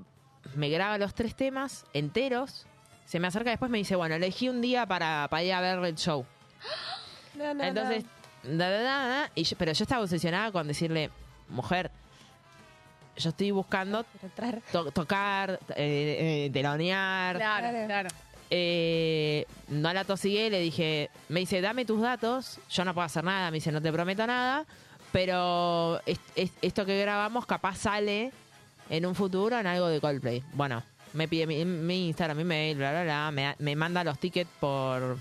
me 0.54 0.68
graba 0.68 0.98
los 0.98 1.14
tres 1.14 1.34
temas 1.34 1.84
enteros. 1.92 2.66
Se 3.06 3.18
me 3.20 3.28
acerca 3.28 3.50
después 3.50 3.70
me 3.70 3.78
dice, 3.78 3.96
bueno, 3.96 4.16
elegí 4.16 4.48
un 4.48 4.60
día 4.60 4.84
para, 4.86 5.26
para 5.30 5.42
ir 5.42 5.52
a 5.52 5.60
ver 5.60 5.78
el 5.84 5.94
show. 5.96 6.24
No, 7.34 7.52
no, 7.52 7.64
Entonces, 7.64 8.04
da, 8.44 8.70
da, 8.70 8.80
da, 8.80 9.06
da, 9.08 9.30
y 9.34 9.44
yo- 9.44 9.56
pero 9.58 9.70
yo 9.72 9.82
estaba 9.84 10.02
obsesionada 10.02 10.50
con 10.52 10.66
decirle, 10.66 11.10
mujer, 11.50 11.90
yo 13.18 13.28
estoy 13.28 13.50
buscando 13.50 14.06
to- 14.72 14.90
tocar, 14.90 15.60
eh, 15.76 16.46
eh, 16.46 16.50
telonear. 16.50 17.36
Claro, 17.36 17.68
Claro. 17.68 17.86
claro. 17.86 18.08
Eh, 18.48 19.44
no 19.68 19.92
la 19.92 20.04
tosigué, 20.04 20.48
le 20.48 20.60
dije, 20.60 21.10
me 21.28 21.40
dice, 21.40 21.60
dame 21.60 21.84
tus 21.84 22.00
datos, 22.00 22.58
yo 22.70 22.84
no 22.86 22.94
puedo 22.94 23.04
hacer 23.04 23.22
nada, 23.22 23.50
me 23.50 23.56
dice, 23.56 23.70
no 23.70 23.82
te 23.82 23.92
prometo 23.92 24.26
nada, 24.26 24.64
pero 25.12 26.00
es- 26.06 26.18
es- 26.36 26.52
esto 26.62 26.86
que 26.86 26.98
grabamos 27.00 27.44
capaz 27.44 27.76
sale 27.76 28.32
en 28.88 29.04
un 29.04 29.14
futuro 29.14 29.58
en 29.58 29.66
algo 29.66 29.88
de 29.88 30.00
Coldplay. 30.00 30.42
Bueno, 30.54 30.82
me 31.12 31.28
pide 31.28 31.46
mi, 31.46 31.64
mi 31.64 32.08
Instagram, 32.08 32.36
mi 32.38 32.44
mail, 32.44 32.76
bla, 32.76 32.90
bla, 32.90 33.02
bla, 33.04 33.30
me, 33.30 33.54
me 33.58 33.76
manda 33.76 34.04
los 34.04 34.18
tickets 34.18 34.50
por, 34.60 35.16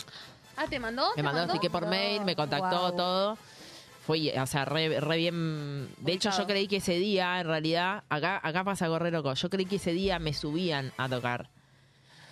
Ah, 0.58 0.66
¿te 0.70 0.80
mandó? 0.80 1.10
me 1.10 1.16
¿Te 1.16 1.24
mandó 1.24 1.42
los 1.46 1.52
tickets 1.54 1.72
por 1.72 1.84
No, 1.84 1.90
mail, 1.90 2.24
me 2.24 2.36
contactó 2.36 2.80
wow. 2.90 2.96
todo. 2.96 3.38
Fue, 4.06 4.40
o 4.40 4.46
sea, 4.46 4.66
re, 4.66 5.00
re 5.00 5.18
bien. 5.18 5.90
De 5.98 6.14
hecho, 6.14 6.30
yo 6.38 6.46
creí 6.46 6.68
que 6.68 6.78
ese 6.78 6.94
día, 7.00 7.40
en 7.42 7.48
realidad, 7.48 8.04
acá, 8.10 8.40
acá 8.44 8.64
pasa 8.64 8.86
algo 8.86 9.00
re 9.00 9.10
loco. 9.10 9.34
Yo 9.34 9.50
creí 9.50 9.66
que 9.66 9.78
ese 9.78 9.94
día 9.94 10.20
me 10.20 10.32
subían 10.34 10.92
a 10.98 11.10
tocar. 11.10 11.50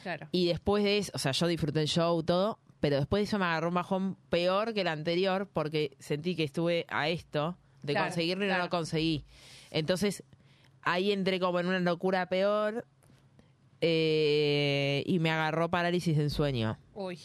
Claro. 0.03 0.27
Y 0.31 0.47
después 0.47 0.83
de 0.83 0.99
eso, 0.99 1.11
o 1.15 1.17
sea, 1.17 1.31
yo 1.31 1.47
disfruté 1.47 1.81
el 1.81 1.87
show, 1.87 2.21
todo, 2.23 2.59
pero 2.79 2.97
después 2.97 3.21
de 3.21 3.23
eso 3.25 3.39
me 3.39 3.45
agarró 3.45 3.69
un 3.69 3.73
bajón 3.73 4.17
peor 4.29 4.73
que 4.75 4.81
el 4.81 4.87
anterior 4.87 5.47
porque 5.51 5.95
sentí 5.99 6.35
que 6.35 6.43
estuve 6.43 6.85
a 6.89 7.09
esto 7.09 7.57
de 7.81 7.93
Claro, 7.93 8.07
conseguirlo 8.07 8.45
y 8.45 8.49
no 8.49 8.57
lo 8.59 8.69
conseguí. 8.69 9.25
Entonces, 9.71 10.23
ahí 10.83 11.11
entré 11.11 11.39
como 11.39 11.59
en 11.59 11.67
una 11.67 11.79
locura 11.79 12.27
peor 12.27 12.85
eh, 13.85 15.03
y 15.05 15.19
me 15.19 15.29
agarró 15.29 15.69
parálisis 15.69 16.17
del 16.17 16.31
sueño 16.31 16.79
Uy. 16.93 17.19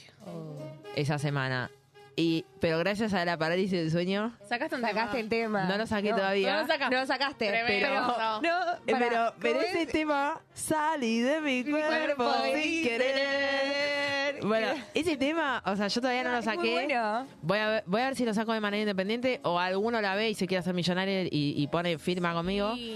esa 0.97 1.17
semana. 1.19 1.71
Y, 2.21 2.45
pero 2.59 2.79
gracias 2.81 3.15
a 3.15 3.25
la 3.25 3.39
parálisis 3.39 3.71
del 3.79 3.93
sueño, 3.93 4.37
¿Sacaste 4.49 4.75
un 4.75 4.83
Sacaste 4.83 5.21
el 5.21 5.29
tema. 5.29 5.67
no 5.67 5.79
lo 5.79 5.87
saqué 5.87 6.11
todavía. 6.11 6.53
No 6.53 6.63
lo 6.63 6.67
sacaste. 6.67 6.95
No 6.95 7.01
lo 7.01 7.07
sacaste. 7.07 7.47
Tremendo. 7.47 7.87
Pero, 7.87 8.43
no, 8.43 8.77
pero, 8.85 9.35
pero 9.41 9.55
¿cómo 9.55 9.61
ese 9.69 9.83
es? 9.83 9.89
tema 9.93 10.41
salí 10.53 11.21
de 11.21 11.41
mi 11.41 11.63
cuerpo 11.63 12.25
cuerpo 12.25 12.35
sin 12.61 12.83
querer. 12.83 14.41
Bueno, 14.43 14.67
ese 14.95 15.17
tema, 15.17 15.63
o 15.65 15.77
sea, 15.77 15.87
yo 15.87 16.01
todavía 16.01 16.25
no 16.25 16.33
lo 16.33 16.43
saqué. 16.43 16.73
bueno. 16.73 17.27
Voy 17.43 17.59
a, 17.59 17.69
ver, 17.69 17.85
voy 17.87 18.01
a 18.01 18.05
ver 18.07 18.17
si 18.17 18.25
lo 18.25 18.35
saco 18.35 18.53
de 18.53 18.61
manera 18.61 18.81
independiente 18.83 19.41
o 19.45 19.61
alguno 19.61 20.01
la 20.01 20.17
ve 20.17 20.31
y 20.31 20.35
se 20.35 20.49
quiere 20.49 20.59
hacer 20.59 20.75
millonario 20.75 21.23
y, 21.23 21.55
y 21.57 21.67
pone 21.69 21.99
firma 21.99 22.35
conmigo. 22.35 22.75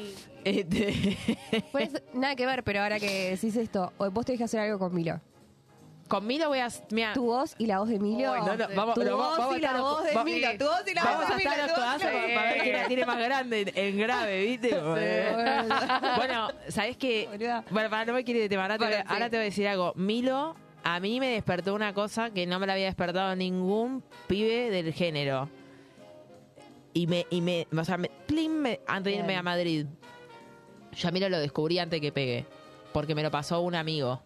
Este, 0.44 1.16
Pues, 1.70 2.02
nada 2.14 2.34
que 2.34 2.46
ver, 2.46 2.64
pero 2.64 2.80
ahora 2.80 2.98
que 2.98 3.30
decís 3.30 3.54
esto, 3.54 3.92
vos 3.96 4.26
tenés 4.26 4.38
que 4.38 4.44
hacer 4.44 4.58
algo 4.58 4.76
con 4.76 4.92
Milo. 4.92 5.20
Con 6.12 6.26
Milo 6.26 6.48
voy 6.48 6.58
a. 6.58 6.68
Mira, 6.90 7.14
Tu 7.14 7.24
voz 7.24 7.54
y 7.56 7.64
la 7.66 7.78
voz 7.78 7.88
de 7.88 7.96
Emilio. 7.96 8.36
No, 8.36 8.54
no, 8.56 8.66
vamos, 8.76 8.94
tu 8.94 9.02
no, 9.02 9.16
voz 9.16 9.38
vamos 9.38 9.54
a 9.54 9.58
y 9.58 9.60
la 9.62 9.66
estar 9.68 9.80
los- 9.80 9.90
voz 9.90 10.04
de 10.04 10.12
Emilio. 10.12 10.48
Tu 10.58 10.64
voz 10.66 10.82
y 10.86 10.94
la 10.94 11.02
Vamos 11.04 11.20
voz 11.22 11.30
a 11.30 11.34
de 11.36 11.42
estar 11.42 11.58
Emilio. 11.58 11.66
los 11.66 11.74
tu 11.74 11.80
voz 11.80 11.96
y 11.96 12.00
codazos 12.02 12.34
para 12.34 12.52
ver 12.52 12.62
quién 12.62 12.76
la 12.76 12.86
tiene 12.88 13.06
más 13.06 13.18
grande 13.18 13.60
en, 13.62 13.72
en 13.74 13.98
grave, 13.98 14.44
¿viste? 14.46 14.80
bueno, 16.16 16.48
¿sabés 16.68 16.96
qué? 16.98 17.62
Bueno, 17.70 17.90
para 17.90 18.04
no 18.04 18.12
me 18.12 18.24
quiere 18.24 18.40
de 18.40 18.48
tema, 18.48 18.62
ahora, 18.64 18.78
te, 18.78 18.84
Bueno, 18.84 18.96
voy- 18.98 19.06
sí. 19.06 19.12
ahora 19.12 19.30
te 19.30 19.36
voy 19.36 19.42
a 19.42 19.44
decir 19.44 19.68
algo. 19.68 19.92
Milo, 19.96 20.54
a 20.84 21.00
mí 21.00 21.18
me 21.20 21.28
despertó 21.28 21.74
una 21.74 21.94
cosa 21.94 22.30
que 22.30 22.46
no 22.46 22.58
me 22.58 22.66
la 22.66 22.74
había 22.74 22.86
despertado 22.86 23.34
ningún 23.34 24.02
pibe 24.26 24.70
del 24.70 24.92
género. 24.92 25.48
Y 26.94 27.06
me, 27.06 27.26
y 27.30 27.40
me, 27.40 27.66
o 27.74 27.84
sea, 27.84 27.96
me, 27.96 28.10
plin, 28.26 28.60
me- 28.60 28.80
antes 28.86 29.12
de 29.14 29.18
irme 29.20 29.36
a 29.36 29.42
Madrid. 29.42 29.86
Yo 30.94 31.08
a 31.08 31.10
Milo 31.10 31.28
lo 31.30 31.38
descubrí 31.38 31.78
antes 31.78 32.00
que 32.02 32.12
pegue. 32.12 32.44
Porque 32.92 33.14
me 33.14 33.22
lo 33.22 33.30
pasó 33.30 33.62
un 33.62 33.74
amigo. 33.74 34.22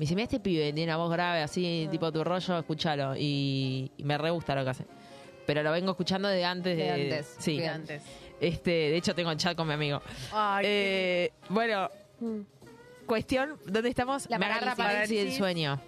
Me 0.00 0.04
dice, 0.04 0.14
mira 0.14 0.24
este 0.24 0.40
pibe, 0.40 0.72
tiene 0.72 0.90
una 0.90 0.96
voz 0.96 1.12
grave, 1.12 1.42
así, 1.42 1.84
Ah. 1.86 1.90
tipo 1.90 2.10
tu 2.10 2.24
rollo, 2.24 2.58
escúchalo. 2.58 3.14
Y, 3.18 3.92
y 3.98 4.02
me 4.04 4.16
re 4.16 4.30
gusta 4.30 4.54
lo 4.54 4.64
que 4.64 4.70
hace. 4.70 4.86
Pero 5.46 5.62
lo 5.62 5.70
vengo 5.72 5.90
escuchando 5.90 6.26
de 6.26 6.42
antes 6.42 6.74
de... 6.74 6.84
De 6.84 6.90
antes, 6.90 7.36
Sí. 7.38 7.58
de 7.58 7.68
antes. 7.68 8.02
Este, 8.40 8.70
de 8.70 8.96
hecho, 8.96 9.14
tengo 9.14 9.34
chat 9.34 9.54
con 9.54 9.68
mi 9.68 9.74
amigo. 9.74 10.00
Ay, 10.32 10.64
Eh, 10.66 11.32
bueno, 11.50 11.90
Mm. 12.18 12.40
cuestión, 13.04 13.58
¿dónde 13.66 13.90
estamos? 13.90 14.26
La 14.30 14.38
Me 14.38 14.46
agarra 14.46 14.74
parálisis. 14.74 15.18
del 15.22 15.32
sueño. 15.34 15.78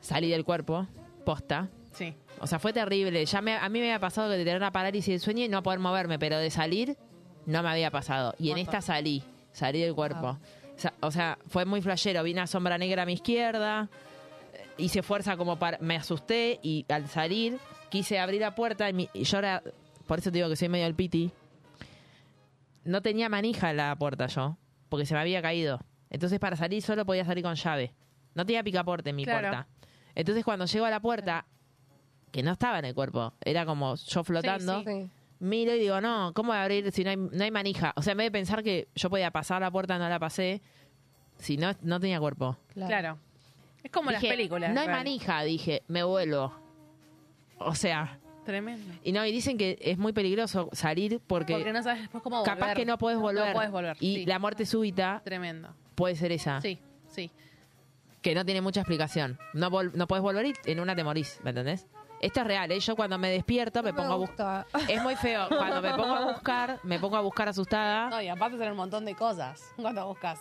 Salí 0.00 0.30
del 0.30 0.44
cuerpo, 0.46 0.86
posta. 1.26 1.68
sí. 1.92 2.14
O 2.40 2.46
sea, 2.46 2.58
fue 2.58 2.72
terrible. 2.74 3.24
Ya 3.26 3.40
me- 3.42 3.56
a 3.56 3.68
mí 3.68 3.80
me 3.80 3.86
había 3.86 4.00
pasado 4.00 4.28
de 4.30 4.38
tener 4.38 4.56
una 4.58 4.70
parálisis 4.72 5.08
del 5.12 5.20
sueño 5.20 5.44
y 5.44 5.48
no 5.48 5.62
poder 5.62 5.78
moverme, 5.78 6.18
pero 6.18 6.38
de 6.38 6.50
salir 6.50 6.96
no 7.46 7.62
me 7.62 7.68
había 7.70 7.90
pasado. 7.90 8.34
Y 8.38 8.50
en 8.50 8.58
esta 8.58 8.80
salí, 8.82 9.22
salí 9.52 9.80
del 9.80 9.94
cuerpo. 9.94 10.38
O, 10.76 10.78
sea, 10.78 10.92
o 11.00 11.10
sea, 11.10 11.38
fue 11.48 11.64
muy 11.64 11.80
flashero. 11.82 12.22
Vi 12.22 12.32
una 12.32 12.46
sombra 12.46 12.76
negra 12.78 13.02
a 13.02 13.06
mi 13.06 13.14
izquierda, 13.14 13.88
eh, 14.52 14.66
hice 14.78 15.02
fuerza 15.02 15.36
como 15.36 15.58
para... 15.58 15.78
Me 15.80 15.96
asusté 15.96 16.60
y 16.62 16.84
al 16.88 17.08
salir 17.08 17.58
quise 17.88 18.18
abrir 18.18 18.40
la 18.42 18.54
puerta 18.54 18.88
y, 18.90 18.92
mi- 18.92 19.08
y 19.14 19.24
yo 19.24 19.38
ahora... 19.38 19.62
Por 20.06 20.18
eso 20.18 20.30
te 20.30 20.38
digo 20.38 20.48
que 20.48 20.56
soy 20.56 20.68
medio 20.68 20.86
el 20.86 20.94
piti. 20.94 21.32
No 22.84 23.02
tenía 23.02 23.28
manija 23.28 23.70
en 23.70 23.78
la 23.78 23.96
puerta 23.96 24.26
yo, 24.26 24.56
porque 24.88 25.06
se 25.06 25.14
me 25.14 25.20
había 25.20 25.42
caído. 25.42 25.80
Entonces 26.10 26.38
para 26.38 26.56
salir 26.56 26.82
solo 26.82 27.04
podía 27.04 27.24
salir 27.24 27.42
con 27.42 27.54
llave. 27.56 27.92
No 28.34 28.46
tenía 28.46 28.62
picaporte 28.62 29.10
en 29.10 29.16
mi 29.16 29.24
Claro. 29.24 29.48
puerta. 29.48 29.66
Entonces 30.14 30.44
cuando 30.44 30.66
llego 30.66 30.84
a 30.86 30.90
la 30.90 31.00
puerta, 31.00 31.46
que 32.30 32.42
no 32.42 32.52
estaba 32.52 32.78
en 32.78 32.84
el 32.84 32.94
cuerpo, 32.94 33.32
era 33.44 33.66
como 33.66 33.96
yo 33.96 34.22
flotando, 34.24 34.84
Sí. 34.84 35.10
Miro 35.38 35.74
y 35.74 35.78
digo, 35.80 36.00
no, 36.00 36.32
¿cómo 36.34 36.48
voy 36.48 36.58
a 36.58 36.62
abrir 36.62 36.90
si 36.92 37.04
no 37.04 37.10
hay, 37.10 37.16
no 37.16 37.44
hay 37.44 37.50
manija? 37.50 37.92
O 37.96 38.02
sea, 38.02 38.12
en 38.12 38.18
vez 38.18 38.26
de 38.26 38.30
pensar 38.32 38.62
que 38.62 38.88
yo 38.94 39.10
podía 39.10 39.30
pasar 39.30 39.60
la 39.62 39.70
puerta, 39.70 39.98
no 39.98 40.08
la 40.08 40.18
pasé, 40.18 40.62
si 41.38 41.56
no, 41.56 41.72
no 41.82 42.00
tenía 42.00 42.18
cuerpo. 42.20 42.56
Claro. 42.74 43.18
Es 43.82 43.90
como 43.90 44.10
Dije, 44.10 44.26
las 44.26 44.36
películas. 44.36 44.72
No 44.74 44.80
hay 44.80 44.86
real. 44.86 44.98
manija, 44.98 45.42
dije, 45.42 45.82
me 45.88 46.02
vuelvo. 46.02 46.52
O 47.58 47.74
sea, 47.74 48.18
Tremendo. 48.44 48.94
y 49.04 49.12
no, 49.12 49.24
y 49.24 49.32
dicen 49.32 49.56
que 49.58 49.78
es 49.80 49.96
muy 49.98 50.12
peligroso 50.12 50.68
salir 50.72 51.20
porque, 51.26 51.54
Porque 51.54 51.72
no 51.72 51.82
sabes 51.82 52.00
después 52.02 52.22
cómo 52.22 52.38
volver. 52.40 52.54
capaz 52.58 52.74
que 52.74 52.84
no 52.84 52.98
puedes 52.98 53.18
volver. 53.18 53.46
No 53.48 53.52
puedes 53.52 53.70
volver. 53.70 53.96
Y 54.00 54.16
sí. 54.16 54.26
la 54.26 54.38
muerte 54.38 54.66
súbita 54.66 55.20
Tremendo. 55.24 55.74
puede 55.94 56.16
ser 56.16 56.32
esa, 56.32 56.60
Sí, 56.60 56.78
sí. 57.08 57.30
que 58.22 58.34
no 58.34 58.44
tiene 58.44 58.60
mucha 58.60 58.80
explicación. 58.80 59.38
No, 59.54 59.70
vol- 59.70 59.92
no 59.94 60.06
puedes 60.06 60.22
volver 60.22 60.46
y 60.46 60.54
en 60.64 60.80
una 60.80 60.94
te 60.96 61.04
morís, 61.04 61.38
¿me 61.44 61.50
entendés? 61.50 61.86
Esto 62.26 62.40
es 62.40 62.46
real, 62.48 62.72
¿eh? 62.72 62.80
Yo 62.80 62.96
cuando 62.96 63.18
me 63.18 63.30
despierto 63.30 63.84
me 63.84 63.92
No 63.92 63.96
me 63.96 64.02
pongo 64.02 64.14
a 64.14 64.16
buscar. 64.16 64.66
Es 64.88 65.00
muy 65.00 65.14
feo. 65.14 65.46
Cuando 65.48 65.80
me 65.80 65.94
pongo 65.94 66.12
a 66.12 66.32
buscar, 66.32 66.80
me 66.82 66.98
pongo 66.98 67.16
a 67.16 67.20
buscar 67.20 67.48
asustada. 67.48 68.10
No, 68.10 68.20
y 68.20 68.26
aparte 68.26 68.56
hacer 68.56 68.72
un 68.72 68.76
montón 68.76 69.04
de 69.04 69.14
cosas 69.14 69.72
cuando 69.76 70.04
buscas. 70.08 70.40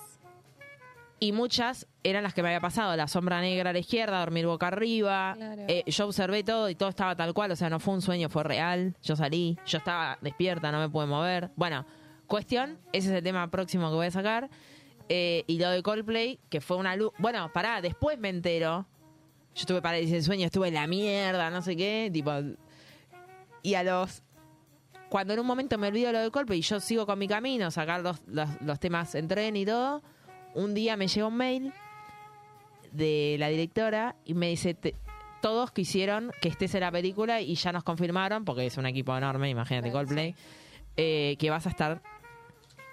Y 1.19 1.31
muchas 1.31 1.85
eran 2.03 2.23
las 2.23 2.33
que 2.33 2.41
me 2.41 2.47
había 2.49 2.59
pasado. 2.59 2.95
La 2.95 3.07
sombra 3.07 3.39
negra 3.39 3.69
a 3.69 3.73
la 3.73 3.77
izquierda, 3.77 4.19
dormir 4.19 4.47
boca 4.47 4.65
arriba. 4.65 5.35
Claro. 5.37 5.61
Eh, 5.67 5.83
yo 5.85 6.07
observé 6.07 6.43
todo 6.43 6.71
y 6.71 6.75
todo 6.75 6.89
estaba 6.89 7.15
tal 7.15 7.35
cual. 7.35 7.51
O 7.51 7.55
sea, 7.55 7.69
no 7.69 7.79
fue 7.79 7.93
un 7.93 8.01
sueño, 8.01 8.29
fue 8.29 8.43
real. 8.43 8.97
Yo 9.03 9.15
salí, 9.15 9.55
yo 9.67 9.77
estaba 9.77 10.17
despierta, 10.21 10.71
no 10.71 10.79
me 10.79 10.89
pude 10.89 11.05
mover. 11.05 11.51
Bueno, 11.55 11.85
cuestión, 12.25 12.79
ese 12.93 13.09
es 13.09 13.13
el 13.13 13.23
tema 13.23 13.47
próximo 13.51 13.89
que 13.89 13.95
voy 13.95 14.07
a 14.07 14.11
sacar. 14.11 14.49
Eh, 15.07 15.43
y 15.45 15.59
lo 15.59 15.69
de 15.69 15.83
Coldplay, 15.83 16.39
que 16.49 16.61
fue 16.61 16.77
una 16.77 16.95
luz. 16.95 17.13
Bueno, 17.19 17.51
pará, 17.53 17.79
después 17.79 18.17
me 18.17 18.29
entero. 18.29 18.87
Yo 19.55 19.61
estuve 19.61 19.81
parálisis 19.81 20.11
del 20.11 20.23
sueño, 20.23 20.45
estuve 20.45 20.67
en 20.67 20.73
la 20.75 20.85
mierda, 20.85 21.49
no 21.49 21.61
sé 21.61 21.75
qué. 21.75 22.09
Tipo. 22.13 22.31
Y 23.63 23.73
a 23.73 23.83
los 23.83 24.21
cuando 25.09 25.33
en 25.33 25.39
un 25.39 25.45
momento 25.47 25.77
me 25.77 25.87
olvido 25.87 26.11
lo 26.11 26.19
del 26.19 26.29
golpe 26.29 26.55
y 26.55 26.61
yo 26.61 26.79
sigo 26.79 27.05
con 27.05 27.17
mi 27.17 27.27
camino, 27.27 27.71
sacar 27.71 28.01
los, 28.01 28.21
los, 28.27 28.49
los 28.61 28.79
temas 28.79 29.15
en 29.15 29.27
tren 29.27 29.55
y 29.55 29.65
todo, 29.65 30.01
un 30.55 30.73
día 30.73 30.97
me 30.97 31.07
llega 31.07 31.27
un 31.27 31.37
mail 31.37 31.73
de 32.91 33.35
la 33.39 33.47
directora 33.49 34.15
y 34.25 34.33
me 34.33 34.49
dice, 34.49 34.73
"Te- 34.73 34.95
todos 35.41 35.71
quisieron 35.71 36.31
que 36.41 36.49
estés 36.49 36.73
en 36.75 36.81
la 36.81 36.91
película 36.91 37.39
y 37.39 37.55
ya 37.55 37.71
nos 37.71 37.83
confirmaron, 37.83 38.45
porque 38.45 38.65
es 38.65 38.77
un 38.77 38.85
equipo 38.87 39.15
enorme, 39.15 39.49
imagínate 39.49 39.91
Coldplay, 39.91 40.35
eh, 40.97 41.35
que 41.39 41.49
vas 41.49 41.65
a 41.67 41.69
estar 41.69 42.01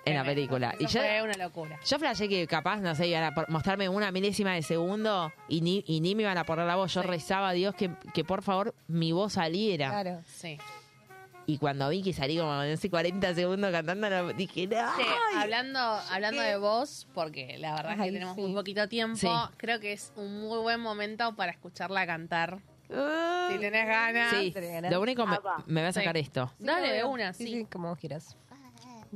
en 0.04 0.14
la 0.14 0.24
película. 0.24 0.74
Y 0.78 0.84
Eso 0.84 0.98
yo, 0.98 1.04
fue 1.04 1.22
una 1.22 1.34
locura. 1.34 1.78
yo 1.84 1.98
flashé 1.98 2.28
que 2.28 2.46
capaz, 2.46 2.80
no 2.80 2.94
sé, 2.94 3.06
iban 3.08 3.24
a 3.24 3.46
mostrarme 3.48 3.88
una 3.88 4.10
milésima 4.10 4.54
de 4.54 4.62
segundo 4.62 5.32
y 5.48 5.60
ni, 5.60 5.84
y 5.86 6.00
ni 6.00 6.14
me 6.14 6.22
iban 6.22 6.38
a 6.38 6.44
poner 6.44 6.66
la 6.66 6.76
voz. 6.76 6.92
Yo 6.94 7.02
Sí. 7.02 7.08
rezaba 7.08 7.50
a 7.50 7.52
Dios 7.52 7.74
que, 7.74 7.90
que 8.14 8.24
por 8.24 8.42
favor 8.42 8.74
mi 8.88 9.12
voz 9.12 9.34
saliera. 9.34 9.90
Claro. 9.90 10.22
Sí. 10.26 10.58
Y 11.44 11.58
cuando 11.58 11.88
vi 11.88 12.02
que 12.02 12.12
salí 12.12 12.38
como, 12.38 12.52
no 12.54 12.76
sé, 12.76 12.88
40 12.88 13.34
segundos 13.34 13.72
cantando, 13.72 14.32
dije, 14.34 14.68
no. 14.68 14.76
Hablando, 15.40 15.78
hablando 15.80 16.40
de 16.40 16.56
vos, 16.56 17.08
porque 17.14 17.58
la 17.58 17.74
verdad 17.74 17.92
es 17.94 17.98
que 18.06 18.12
tenemos 18.12 18.36
sí. 18.36 18.42
muy 18.42 18.52
poquito 18.54 18.88
tiempo, 18.88 19.16
Sí. 19.18 19.28
creo 19.56 19.80
que 19.80 19.92
es 19.92 20.12
un 20.16 20.40
muy 20.42 20.58
buen 20.58 20.80
momento 20.80 21.34
para 21.34 21.50
escucharla 21.50 22.06
cantar. 22.06 22.60
Ah. 22.94 23.48
Si 23.50 23.58
tenés 23.58 23.86
ganas. 23.86 24.30
Sí, 24.30 24.54
lo 24.90 25.00
único 25.00 25.26
me, 25.26 25.38
me 25.66 25.82
va 25.82 25.88
a 25.88 25.92
sacar 25.92 26.14
Sí. 26.16 26.22
esto. 26.22 26.52
Dale 26.58 26.92
de 26.92 27.04
una, 27.04 27.32
sí. 27.32 27.66
como 27.70 27.88
vos 27.88 27.98
quieras. 27.98 28.36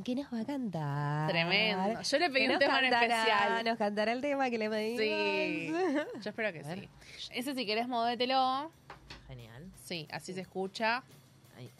¿Qué 0.04 0.14
nos 0.14 0.32
va 0.32 0.40
a 0.40 0.44
cantar? 0.44 1.28
Tremendo. 1.30 2.02
Yo 2.02 2.18
le 2.18 2.30
pedí 2.30 2.46
¿Qué 2.46 2.52
un 2.52 2.58
tema 2.58 2.78
en 2.80 2.84
especial. 2.92 3.64
Nos 3.64 3.78
cantará 3.78 4.12
el 4.12 4.20
tema 4.20 4.50
que 4.50 4.58
le 4.58 4.68
pedimos. 4.68 5.00
Sí. 5.00 5.72
Yo 6.22 6.30
espero 6.30 6.52
que 6.52 6.62
sí. 6.64 6.88
Ese 7.34 7.54
si 7.54 7.64
querés 7.66 7.88
movételo. 7.88 8.70
Genial. 9.26 9.64
Sí, 9.84 10.06
así 10.10 10.34
se 10.34 10.42
escucha. 10.42 11.02
Ahí. 11.56 11.70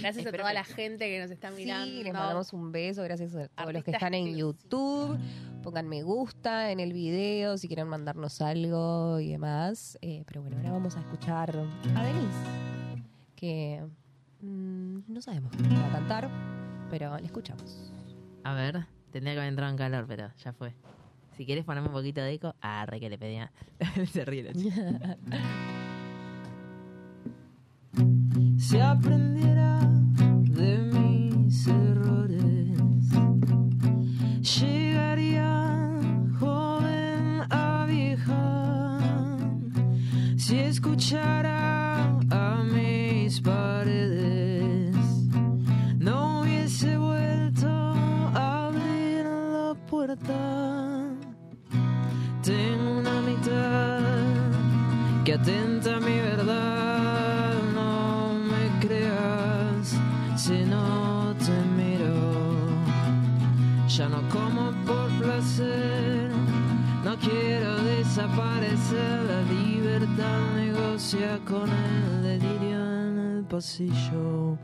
Gracias 0.00 0.26
a 0.26 0.30
toda 0.32 0.48
que- 0.48 0.54
la 0.54 0.64
gente 0.64 1.08
que 1.10 1.20
nos 1.20 1.30
está 1.30 1.50
mirando. 1.50 1.84
Sí, 1.86 2.02
les 2.04 2.12
mandamos 2.14 2.52
un 2.54 2.72
beso. 2.72 3.02
Gracias 3.02 3.34
a 3.34 3.48
todos 3.48 3.72
los 3.74 3.84
que 3.84 3.90
están 3.90 4.14
en 4.14 4.24
que- 4.24 4.36
YouTube. 4.36 5.18
Pongan 5.62 5.86
me 5.88 6.02
gusta 6.02 6.70
en 6.70 6.80
el 6.80 6.94
video 6.94 7.58
si 7.58 7.68
quieren 7.68 7.86
mandarnos 7.86 8.40
algo 8.40 9.20
y 9.20 9.32
demás. 9.32 9.98
Eh, 10.00 10.24
pero 10.26 10.40
bueno, 10.40 10.56
ahora 10.56 10.72
vamos 10.72 10.96
a 10.96 11.00
escuchar 11.00 11.50
a 11.94 12.02
Denise, 12.02 13.04
que 13.36 13.84
mm, 14.40 15.00
no 15.06 15.20
sabemos 15.20 15.52
qué 15.52 15.62
va 15.68 15.86
a 15.86 15.92
cantar, 15.92 16.30
pero 16.90 17.16
la 17.16 17.24
escuchamos. 17.26 17.92
A 18.44 18.54
ver, 18.54 18.86
tendría 19.12 19.34
que 19.34 19.40
haber 19.40 19.50
entrado 19.50 19.70
en 19.70 19.78
calor, 19.78 20.04
pero 20.08 20.30
ya 20.36 20.52
fue. 20.52 20.74
Si 21.36 21.46
quieres 21.46 21.64
ponerme 21.64 21.88
un 21.88 21.94
poquito 21.94 22.20
de 22.20 22.32
eco, 22.32 22.54
arre 22.60 23.00
que 23.00 23.08
le 23.08 23.16
pedía. 23.16 23.52
Se 24.12 24.24
ríe 24.24 24.42
la 24.42 24.52
chica. 24.52 25.16
Si 28.56 28.78
aprendiera 28.78 29.80
de 29.80 30.78
mis 30.78 31.66
errores, 31.66 33.08
llegaría 34.40 35.98
joven 36.38 37.42
a 37.50 37.84
vieja. 37.88 38.98
Si 40.36 40.58
escuchara 40.58 42.16
a 42.30 42.62
mis 42.62 43.40
paredes, 43.40 43.59
atenta 55.40 56.00
mi 56.00 56.18
verdad. 56.20 57.54
No 57.74 58.34
me 58.34 58.86
creas 58.86 59.96
si 60.36 60.64
no 60.64 61.34
te 61.38 61.56
miro. 61.76 62.14
Ya 63.88 64.08
no 64.08 64.20
como 64.28 64.72
por 64.86 65.08
placer, 65.20 66.30
no 67.04 67.16
quiero 67.16 67.82
desaparecer. 67.82 69.22
La 69.28 69.42
libertad 69.42 70.40
negocia 70.56 71.38
con 71.46 71.68
el 71.68 72.22
delirio 72.22 72.78
en 72.78 73.18
el 73.18 73.44
pasillo. 73.44 74.58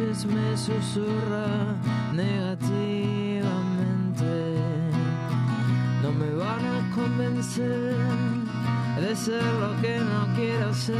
Me 0.00 0.56
susurra 0.56 1.76
negativamente. 2.14 3.44
No 6.02 6.12
me 6.12 6.34
van 6.34 6.64
a 6.64 6.90
convencer 6.94 7.94
de 8.98 9.14
ser 9.14 9.44
lo 9.60 9.78
que 9.82 9.98
no 9.98 10.34
quiero 10.34 10.72
ser. 10.72 10.96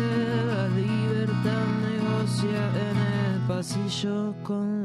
La 0.46 0.68
libertad 0.68 1.64
negocia 1.90 2.70
en 2.90 2.96
el 3.32 3.40
pasillo 3.48 4.34
con 4.42 4.81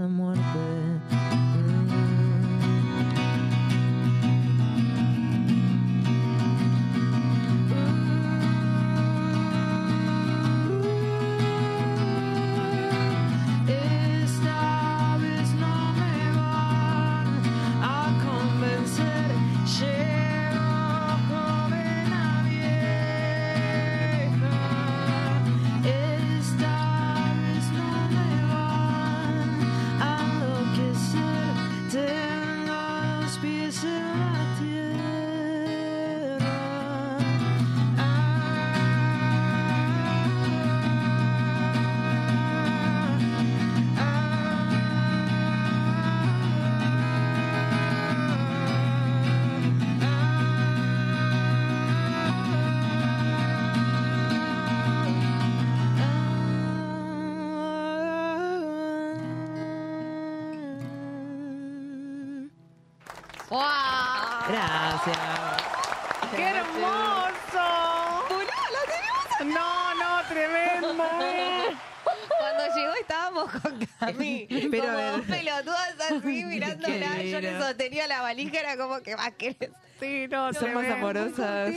como 78.97 79.03
que 79.03 79.15
más 79.15 79.31
que 79.33 79.55
Sí, 79.99 80.27
no, 80.29 80.53
Somos 80.53 80.83
tremendo. 80.83 80.93
amorosas. 80.93 81.73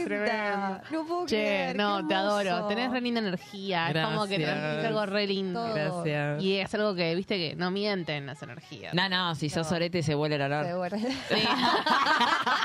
No 0.90 1.06
puedo 1.06 1.24
Che, 1.26 1.36
creer, 1.36 1.76
no, 1.76 1.98
qué 2.02 2.04
te 2.08 2.14
adoro. 2.14 2.66
Tenés 2.66 2.90
re 2.90 3.00
linda 3.00 3.20
energía. 3.20 3.90
Es 3.90 4.04
como 4.04 4.26
que 4.26 4.36
Gracias. 4.36 4.58
transmitís 4.60 4.84
algo 4.86 5.06
re 5.06 5.26
lindo. 5.26 5.64
Todo. 5.64 5.74
Gracias. 5.74 6.42
Y 6.42 6.56
es 6.58 6.74
algo 6.74 6.94
que, 6.94 7.14
viste, 7.14 7.36
que 7.38 7.56
no 7.56 7.70
mienten 7.70 8.26
las 8.26 8.42
energías. 8.42 8.92
No, 8.92 9.08
no, 9.08 9.34
si 9.36 9.48
sos 9.48 9.66
sorete 9.66 10.02
se 10.02 10.14
vuelve 10.14 10.36
el 10.36 10.42
olor. 10.42 10.66
Qué 10.66 10.74
bueno. 10.74 10.98
Sí. 10.98 11.08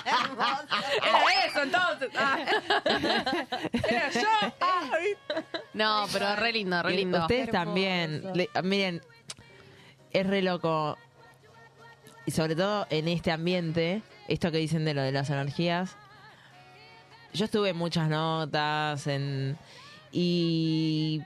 Hermoso. 0.05 0.63
Era 1.07 1.47
eso, 1.47 1.63
entonces. 1.63 2.09
Ah. 2.17 2.37
Era 3.89 4.09
yo. 4.09 4.27
Ah, 4.59 4.81
No, 5.73 6.05
pero 6.11 6.35
re 6.35 6.51
lindo, 6.51 6.83
re 6.83 6.93
Y 6.93 6.97
lindo. 6.97 7.21
Ustedes 7.21 7.47
Hermoso. 7.47 7.63
también. 7.65 8.23
Le- 8.33 8.49
miren, 8.63 9.01
es 10.11 10.27
re 10.27 10.41
loco. 10.41 10.97
Y 12.25 12.31
sobre 12.31 12.55
todo 12.57 12.87
en 12.89 13.07
este 13.07 13.31
ambiente, 13.31 14.01
esto 14.27 14.51
que 14.51 14.57
dicen 14.57 14.85
de 14.85 14.93
lo 14.93 15.01
de 15.01 15.11
las 15.11 15.29
energías. 15.29 15.95
Yo 17.33 17.45
estuve 17.45 17.69
en 17.69 17.77
muchas 17.77 18.09
notas 18.09 19.07
en, 19.07 19.57
y 20.11 21.21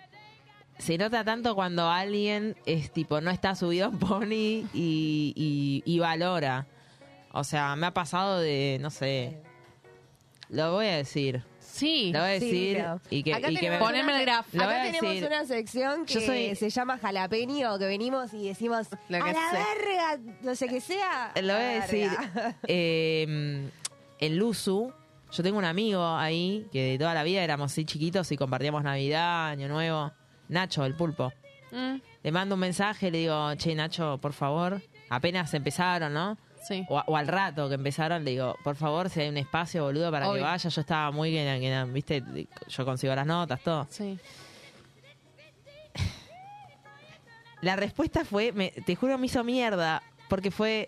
se 0.77 0.97
nota 0.97 1.23
tanto 1.23 1.55
cuando 1.55 1.89
alguien 1.89 2.55
es 2.65 2.91
tipo, 2.91 3.21
no 3.21 3.29
está 3.29 3.55
subido 3.55 3.89
un 3.89 3.99
pony 3.99 4.67
y 4.73 5.99
valora. 5.99 6.65
O 7.31 7.43
sea, 7.43 7.75
me 7.75 7.87
ha 7.87 7.93
pasado 7.93 8.39
de, 8.39 8.79
no 8.81 8.89
sé, 8.89 9.37
lo 10.49 10.73
voy 10.73 10.87
a 10.87 10.97
decir. 10.97 11.43
Sí. 11.79 12.11
Lo 12.13 12.19
voy 12.19 12.29
a 12.31 12.39
Sí, 12.39 12.45
decir 12.45 12.77
claro. 12.77 13.01
y 13.09 13.23
que, 13.23 13.33
Acá 13.33 13.51
y 13.51 13.55
que 13.55 13.61
me- 13.61 13.67
tenemos 13.67 13.87
Poneme 13.87 14.15
el 14.17 14.21
graf. 14.21 14.53
Lo 14.53 14.63
voy 14.65 14.73
Acá 14.73 14.81
a 14.81 14.85
tenemos 14.85 15.09
decir. 15.13 15.27
una 15.27 15.45
sección 15.45 16.05
que 16.05 16.13
Yo 16.15 16.21
soy- 16.21 16.55
se 16.55 16.69
llama 16.69 16.97
jalapeño, 16.97 17.77
que 17.79 17.85
venimos 17.85 18.33
y 18.33 18.47
decimos 18.47 18.87
Lo 19.09 19.17
a 19.17 19.19
la 19.27 19.33
sea". 19.33 19.51
verga, 19.53 20.33
no 20.41 20.55
sé 20.55 20.67
qué 20.67 20.81
sea. 20.81 21.31
Lo 21.35 21.41
voy 21.53 21.63
a 21.63 21.67
la 21.79 21.81
decir. 21.87 22.09
verga. 22.09 22.55
eh, 22.67 23.69
en 24.19 24.37
Luzu, 24.37 24.91
yo 25.31 25.43
tengo 25.43 25.57
un 25.57 25.65
amigo 25.65 26.05
ahí 26.05 26.67
que 26.71 26.91
de 26.91 26.97
toda 26.97 27.13
la 27.13 27.23
vida 27.23 27.43
éramos 27.43 27.71
así 27.71 27.85
chiquitos 27.85 28.31
y 28.31 28.37
compartíamos 28.37 28.83
Navidad, 28.83 29.49
Año 29.49 29.67
Nuevo. 29.67 30.11
Nacho, 30.49 30.83
el 30.85 30.95
pulpo. 30.95 31.31
Mm, 31.71 31.97
Le 32.23 32.31
mando 32.31 32.55
un 32.55 32.61
mensaje, 32.61 33.11
le 33.11 33.19
digo, 33.19 33.53
che, 33.55 33.75
Nacho, 33.75 34.17
por 34.19 34.33
favor. 34.33 34.81
Apenas 35.09 35.53
empezaron, 35.53 36.13
¿no? 36.13 36.37
Sí. 36.69 36.85
O, 36.87 37.03
o 37.05 37.17
al 37.17 37.27
rato 37.27 37.67
que 37.67 37.75
empezaron, 37.75 38.23
le 38.23 38.31
digo, 38.31 38.55
por 38.63 38.77
favor, 38.77 39.09
si 39.09 39.19
hay 39.19 39.27
un 39.29 39.35
espacio, 39.37 39.83
boludo, 39.83 40.09
para 40.11 40.25
que 40.27 40.31
Obvio. 40.31 40.43
vaya. 40.43 40.69
Yo 40.69 40.79
estaba 40.81 41.11
muy 41.11 41.31
que, 41.31 41.83
viste, 41.91 42.23
yo 42.69 42.85
consigo 42.85 43.13
las 43.13 43.25
notas, 43.27 43.59
todo. 43.61 43.85
Sí. 43.89 44.17
La 47.61 47.75
respuesta 47.75 48.23
fue, 48.23 48.51
me- 48.53 48.71
te 48.71 48.95
juro, 48.95 49.17
me 49.17 49.25
hizo 49.25 49.43
mierda, 49.43 50.01
porque 50.29 50.51
fue... 50.51 50.87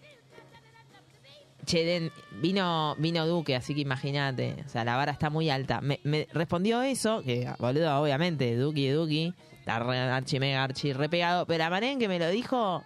Che, 1.66 1.84
Den, 1.86 2.12
vino, 2.42 2.96
vino 2.98 3.28
Duque, 3.28 3.56
así 3.56 3.76
que 3.76 3.82
imagínate, 3.82 4.56
o 4.66 4.70
sea, 4.70 4.84
la 4.84 4.96
vara 4.96 5.12
está 5.12 5.30
muy 5.30 5.50
alta. 5.52 5.80
Me, 5.80 6.00
me 6.04 6.28
respondió 6.34 6.82
eso, 6.82 7.22
que 7.22 7.48
boludo, 7.60 8.02
obviamente, 8.02 8.56
Duki, 8.56 8.90
Duki, 8.90 9.34
está 9.60 9.78
re, 9.78 10.00
archi 10.00 10.40
mega 10.40 10.64
archi 10.64 10.92
re 10.92 11.08
pegado, 11.08 11.46
pero 11.46 11.60
la 11.60 11.70
manera 11.70 11.92
en 11.94 12.00
que 12.00 12.08
me 12.08 12.18
lo 12.18 12.30
dijo, 12.30 12.84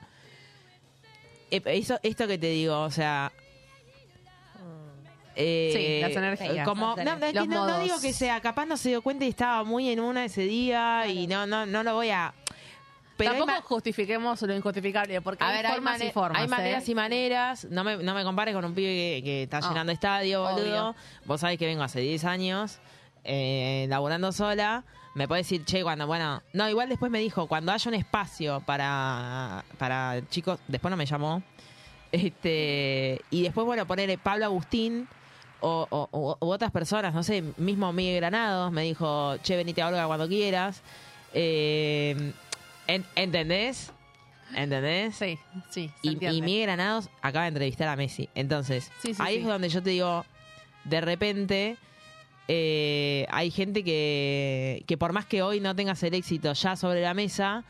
eh, 1.66 1.86
esto 2.04 2.28
que 2.28 2.38
te 2.38 2.48
digo, 2.48 2.82
o 2.82 2.92
sea... 2.92 3.32
eh, 5.36 5.72
Sí, 5.74 6.02
las 6.02 6.16
energías. 6.16 6.68
Como, 6.68 6.96
no, 6.96 7.04
no, 7.04 7.26
es 7.26 7.34
que 7.34 7.40
Los 7.40 7.48
no- 7.48 7.56
no 7.56 7.68
modos. 7.68 7.84
digo 7.84 8.00
que 8.02 8.14
sea, 8.14 8.40
capaz 8.42 8.66
no 8.66 8.78
se 8.78 8.90
dio 8.90 9.02
cuenta 9.02 9.26
y 9.26 9.30
estaba 9.30 9.64
muy 9.64 9.90
en 9.90 10.00
una 10.00 10.26
ese 10.26 10.42
día 10.44 11.08
y 11.08 11.28
no, 11.28 11.46
no, 11.46 11.66
no 11.66 11.84
lo 11.84 11.94
voy 11.96 12.10
a... 12.10 12.34
Pero 13.18 13.32
Tampoco 13.32 13.62
justifiquemos 13.70 14.42
lo 14.42 14.54
injustificable, 14.54 15.22
porque 15.22 15.42
a 15.42 15.48
hay 15.48 15.64
ver, 15.64 15.72
formas 15.72 16.02
y 16.04 16.12
formas. 16.12 16.42
hay 16.42 16.48
maneras 16.50 16.86
¿eh? 16.88 16.92
y 16.92 16.96
maneras. 16.96 17.66
No 17.72 17.86
me, 17.86 17.96
no 17.96 18.14
me 18.14 18.26
compares 18.26 18.54
con 18.54 18.66
un 18.66 18.74
pibe 18.76 18.90
que, 18.90 19.22
que 19.24 19.44
está 19.44 19.60
Ah, 19.60 19.70
llenando 19.70 19.94
estadio, 19.94 20.42
boludo. 20.44 20.62
obvio. 20.90 20.96
Vos 21.24 21.40
sabés 21.40 21.58
que 21.58 21.66
vengo 21.66 21.82
hace 21.82 22.02
10 22.02 22.26
años 22.26 22.80
eh, 23.24 23.86
laburando 23.88 24.34
sola. 24.34 24.84
Me 25.16 25.28
puede 25.28 25.42
decir, 25.42 25.66
che, 25.66 25.82
cuando, 25.82 26.06
bueno. 26.08 26.44
No, 26.54 26.70
igual 26.70 26.88
después 26.90 27.12
me 27.12 27.20
dijo, 27.20 27.48
cuando 27.48 27.72
haya 27.72 27.90
un 27.90 27.96
espacio 27.96 28.62
para, 28.66 29.64
para 29.80 30.22
chicos. 30.30 30.60
Después 30.68 30.90
no 30.92 30.98
me 30.98 31.06
llamó. 31.08 31.42
Este 32.12 33.22
Y 33.32 33.44
después, 33.44 33.66
bueno, 33.66 33.86
poner 33.86 34.18
Pablo 34.20 34.46
Agustín. 34.46 35.08
O, 35.62 35.88
o- 35.90 36.10
o- 36.12 36.38
u 36.46 36.52
otras 36.52 36.70
personas, 36.70 37.14
no 37.14 37.24
sé, 37.24 37.42
mismo 37.58 37.92
Miguel 37.92 38.18
Granados 38.18 38.72
me 38.72 38.84
dijo, 38.84 39.38
che, 39.38 39.56
venite 39.56 39.82
a 39.82 39.88
Olga 39.88 40.06
cuando 40.06 40.28
quieras. 40.28 40.82
Eh, 41.34 42.34
en- 42.88 43.06
¿Entendés? 43.16 43.92
¿Entendés? 44.54 45.16
Sí, 45.16 45.40
sí. 45.72 45.90
se 46.04 46.08
Y, 46.08 46.42
Miguel 46.42 46.64
Granados 46.64 47.10
acaba 47.22 47.44
de 47.46 47.50
entrevistar 47.50 47.88
a 47.88 47.96
Messi. 47.96 48.30
Entonces, 48.36 48.92
Sí, 49.02 49.14
sí, 49.16 49.22
ahí 49.24 49.36
sí. 49.38 49.42
es 49.42 49.48
donde 49.48 49.70
yo 49.70 49.82
te 49.82 49.90
digo, 49.92 50.24
de 50.84 51.02
repente, 51.02 51.78
eh, 52.48 53.26
hay 53.30 53.52
gente 53.52 53.84
que, 53.84 54.84
que 54.88 54.98
por 54.98 55.14
más 55.14 55.26
que 55.26 55.42
hoy 55.42 55.60
no 55.60 55.76
tengas 55.76 56.02
el 56.04 56.14
éxito 56.14 56.54
ya 56.54 56.76
sobre 56.76 57.02
la 57.02 57.14
mesa, 57.14 57.64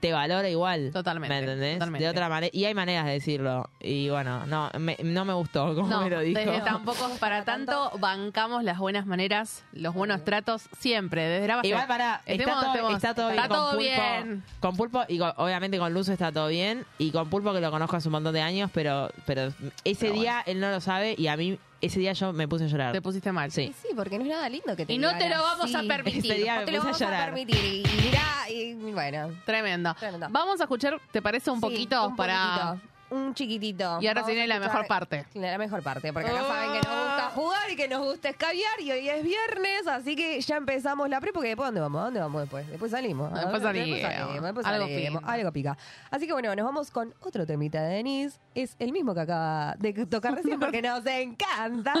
te 0.00 0.12
valora 0.12 0.50
igual. 0.50 0.90
Totalmente, 0.92 1.32
¿Me 1.34 1.38
entendés? 1.40 1.74
totalmente. 1.78 2.04
De 2.04 2.10
otra 2.10 2.28
manera. 2.28 2.50
Y 2.54 2.66
hay 2.66 2.74
maneras 2.74 3.06
de 3.06 3.12
decirlo. 3.12 3.70
Y 3.80 4.10
bueno, 4.10 4.44
no 4.44 4.70
me, 4.78 4.98
no 5.02 5.24
me 5.24 5.32
gustó 5.32 5.74
como 5.74 5.88
No, 5.88 6.02
me 6.02 6.10
lo 6.10 6.20
dijo. 6.20 6.38
desde 6.38 6.60
tampoco 6.60 7.08
para 7.18 7.44
tanto. 7.46 7.90
Bancamos 7.98 8.62
las 8.64 8.76
buenas 8.78 9.06
maneras, 9.06 9.64
los 9.72 9.94
buenos 9.94 10.22
tratos, 10.22 10.68
siempre, 10.78 11.22
desde 11.22 11.48
la 11.48 11.56
base. 11.56 11.68
Igual 11.68 11.86
para 11.88 12.20
está, 12.26 12.44
todo, 12.52 12.66
estemos- 12.74 12.94
está 12.96 13.14
todo 13.14 13.30
bien 13.30 13.48
con 13.48 13.58
Pulpo. 13.58 13.76
bien. 13.78 14.44
Con 14.60 14.76
Pulpo 14.76 15.04
y 15.08 15.18
con- 15.18 15.32
obviamente 15.38 15.78
con 15.78 15.94
Luz 15.94 16.08
está 16.10 16.30
todo 16.30 16.48
bien 16.48 16.84
y 16.98 17.10
con 17.10 17.30
Pulpo 17.30 17.54
que 17.54 17.62
lo 17.62 17.70
conozco 17.70 17.96
hace 17.96 18.08
un 18.08 18.12
montón 18.12 18.34
de 18.34 18.42
años, 18.42 18.70
pero 18.74 19.08
pero 19.24 19.54
ese 19.84 20.08
Pero 20.08 20.12
día 20.12 20.42
él 20.44 20.60
no 20.60 20.70
lo 20.70 20.80
sabe 20.82 21.14
y 21.16 21.28
a 21.28 21.36
mí 21.38 21.58
ese 21.80 22.00
día 22.00 22.12
yo 22.12 22.32
me 22.32 22.48
puse 22.48 22.64
a 22.64 22.66
llorar. 22.66 22.92
Te 22.92 23.02
pusiste 23.02 23.30
mal. 23.32 23.50
Sí. 23.50 23.72
Sí, 23.82 23.88
porque 23.94 24.18
no 24.18 24.24
es 24.24 24.30
nada 24.30 24.48
lindo 24.48 24.74
que 24.76 24.86
te 24.86 24.92
Y 24.92 24.98
no 24.98 25.16
te 25.18 25.28
lo 25.28 25.42
vamos 25.42 25.74
a 25.74 25.82
permitir. 25.82 26.32
Ese 26.32 26.40
día 26.42 26.54
No 26.54 26.60
me 26.60 26.66
te 26.66 26.72
lo 26.72 26.78
puse 26.82 26.88
a 26.88 26.92
vamos 26.92 27.02
a, 27.02 27.04
llorar. 27.04 27.24
permitir. 27.26 27.56
Y, 27.64 27.82
y 27.82 28.02
mirá, 28.02 28.50
y 28.50 28.74
bueno. 28.92 29.30
Tremendo. 29.44 29.94
Tremendo. 29.98 30.26
Vamos 30.30 30.60
a 30.60 30.64
escuchar, 30.64 31.00
¿te 31.10 31.20
parece 31.20 31.50
un 31.50 31.56
Sí, 31.58 31.60
poquito 31.62 32.06
un 32.08 32.16
para. 32.16 32.68
poquitito, 32.72 32.93
un 33.10 33.34
chiquitito. 33.34 33.98
Y 34.00 34.06
ahora 34.06 34.22
Vamos 34.22 34.26
viene 34.34 34.42
a 34.44 34.46
la 34.46 34.54
escuchar 34.56 34.72
mejor 34.74 34.88
parte. 34.88 35.26
La 35.34 35.58
mejor 35.58 35.82
parte, 35.82 36.12
porque 36.12 36.28
acá 36.30 36.42
saben 36.46 36.72
que 36.72 36.88
nos 36.88 37.04
gusta 37.04 37.30
jugar 37.34 37.70
y 37.70 37.76
que 37.76 37.88
nos 37.88 38.04
gusta 38.04 38.28
escabiar 38.30 38.80
y 38.80 38.90
hoy 38.92 39.08
es 39.08 39.22
viernes, 39.22 39.86
así 39.86 40.16
que 40.16 40.40
ya 40.40 40.56
empezamos 40.56 41.08
la 41.08 41.20
pre, 41.20 41.32
porque 41.32 41.48
después 41.48 41.66
¿dónde 41.68 41.80
vamos? 41.80 42.00
¿A 42.00 42.04
¿Dónde 42.04 42.20
vamos 42.20 42.42
después? 42.42 42.68
Después 42.68 42.90
salimos. 42.90 43.30
Después 43.32 43.52
Después 43.62 43.62
salimos. 43.62 44.42
después 44.42 44.66
Algo 44.66 44.86
salimos. 44.86 45.20
pica. 45.22 45.32
Algo 45.32 45.52
pica. 45.52 45.78
Así 46.10 46.26
que 46.26 46.32
bueno, 46.32 46.54
nos 46.54 46.64
vamos 46.64 46.90
con 46.90 47.14
otro 47.20 47.46
temita 47.46 47.82
de 47.82 47.94
Denise. 47.96 48.38
Es 48.54 48.76
el 48.78 48.92
mismo 48.92 49.14
que 49.14 49.20
acaba 49.20 49.74
de 49.78 50.06
tocar 50.06 50.34
recién 50.36 50.58
porque 50.60 50.82
nos 50.82 51.04
encanta. 51.06 51.94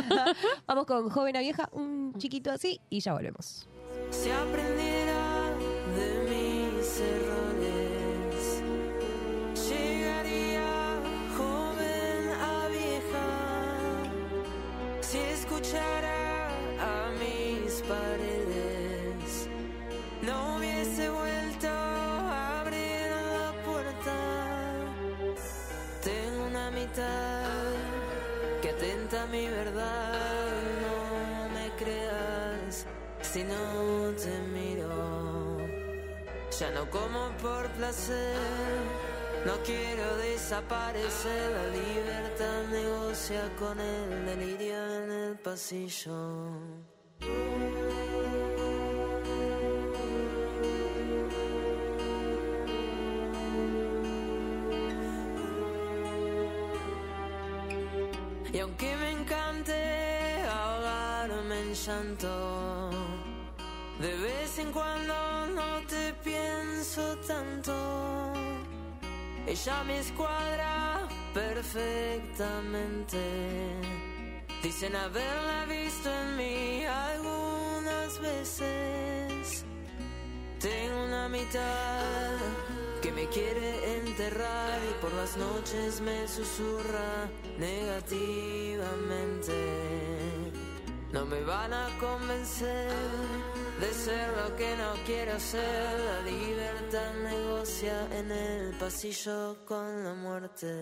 vamos 0.66 0.86
con 0.86 1.10
Joven 1.10 1.36
a 1.36 1.40
Vieja, 1.40 1.68
un 1.72 2.14
chiquito 2.18 2.50
así 2.50 2.80
y 2.90 3.00
ya 3.00 3.12
volvemos. 3.12 3.68
Si 4.10 4.30
aprendiera 4.30 5.13
mi 29.26 29.46
verdad. 29.48 30.50
No 30.82 31.48
me 31.54 31.70
creas 31.76 32.86
si 33.22 33.44
no 33.44 34.12
te 34.16 34.38
miro. 34.52 35.58
Ya 36.58 36.70
no 36.70 36.88
como 36.90 37.30
por 37.42 37.68
placer. 37.72 38.36
No 39.44 39.52
quiero 39.64 40.16
desaparecer. 40.16 41.50
La 41.52 41.66
libertad 41.68 42.62
negocia 42.70 43.42
con 43.58 43.80
el 43.80 44.26
delirio 44.26 45.02
en 45.02 45.10
el 45.10 45.38
pasillo. 45.38 46.54
Llanto, 61.86 62.90
de 64.00 64.16
vez 64.16 64.58
en 64.58 64.72
cuando 64.72 65.46
no 65.48 65.86
te 65.86 66.14
pienso 66.24 67.14
tanto. 67.26 68.32
Ella 69.46 69.84
me 69.84 69.98
escuadra 69.98 71.06
perfectamente. 71.34 73.18
Dicen 74.62 74.96
haberla 74.96 75.66
visto 75.66 76.10
en 76.10 76.36
mí 76.38 76.86
algunas 76.86 78.18
veces. 78.18 79.66
Tengo 80.60 81.04
una 81.04 81.28
mitad 81.28 82.38
que 83.02 83.12
me 83.12 83.28
quiere 83.28 83.98
enterrar 83.98 84.80
y 84.90 84.94
por 85.02 85.12
las 85.12 85.36
noches 85.36 86.00
me 86.00 86.26
susurra 86.26 87.28
negativamente. 87.58 90.13
No 91.14 91.24
me 91.26 91.40
van 91.44 91.72
a 91.72 91.86
convencer 92.00 92.90
de 93.80 93.92
ser 93.92 94.28
lo 94.36 94.56
que 94.56 94.76
no 94.76 94.94
quiero 95.06 95.38
ser. 95.38 96.00
La 96.10 96.22
libertad 96.22 97.14
negocia 97.22 98.08
en 98.18 98.32
el 98.32 98.76
pasillo 98.78 99.64
con 99.64 100.02
la 100.02 100.12
muerte. 100.14 100.74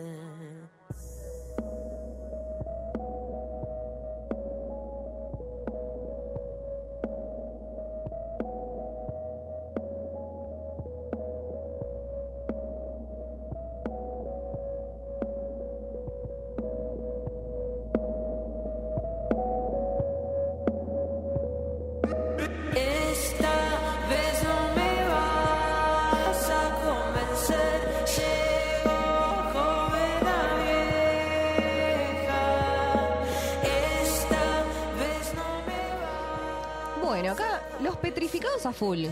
Full. 38.83 39.07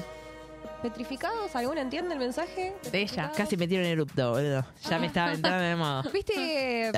¿Petrificados? 0.82 1.54
¿Alguno 1.54 1.80
entiende 1.80 2.12
el 2.14 2.18
mensaje? 2.18 2.74
De 2.90 3.02
ella. 3.02 3.30
Casi 3.36 3.56
me 3.56 3.68
tiro 3.68 3.82
en 3.82 3.88
erupto, 3.88 4.30
boludo. 4.32 4.64
Ya 4.88 4.98
me 4.98 5.06
estaba 5.06 5.32
entrando 5.32 5.62
de 5.64 5.76
modo. 5.76 6.02
¿Viste? 6.12 6.88
eh, 6.88 6.92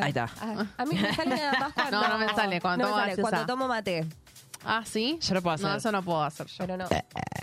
Ahí 0.00 0.10
está. 0.10 0.28
A, 0.40 0.66
a 0.82 0.84
mí 0.86 0.94
me 0.94 1.12
sale 1.14 1.34
nada 1.36 1.58
más 1.58 1.72
cuando... 1.72 2.00
No, 2.02 2.08
no 2.08 2.18
me 2.18 2.28
sale, 2.28 2.60
cuando 2.60 2.84
no 2.84 2.90
me 2.90 2.90
tomo 2.90 3.00
sale, 3.00 3.10
gaseosa. 3.12 3.30
cuando 3.30 3.46
tomo 3.52 3.66
mate. 3.68 4.06
Ah, 4.64 4.82
¿sí? 4.86 5.18
Yo 5.20 5.34
lo 5.34 5.42
puedo 5.42 5.54
hacer. 5.54 5.66
No, 5.68 5.74
eso 5.76 5.90
no 5.90 6.02
puedo 6.04 6.22
hacer 6.22 6.46
yo. 6.46 6.54
Pero 6.58 6.76
no. 6.76 6.86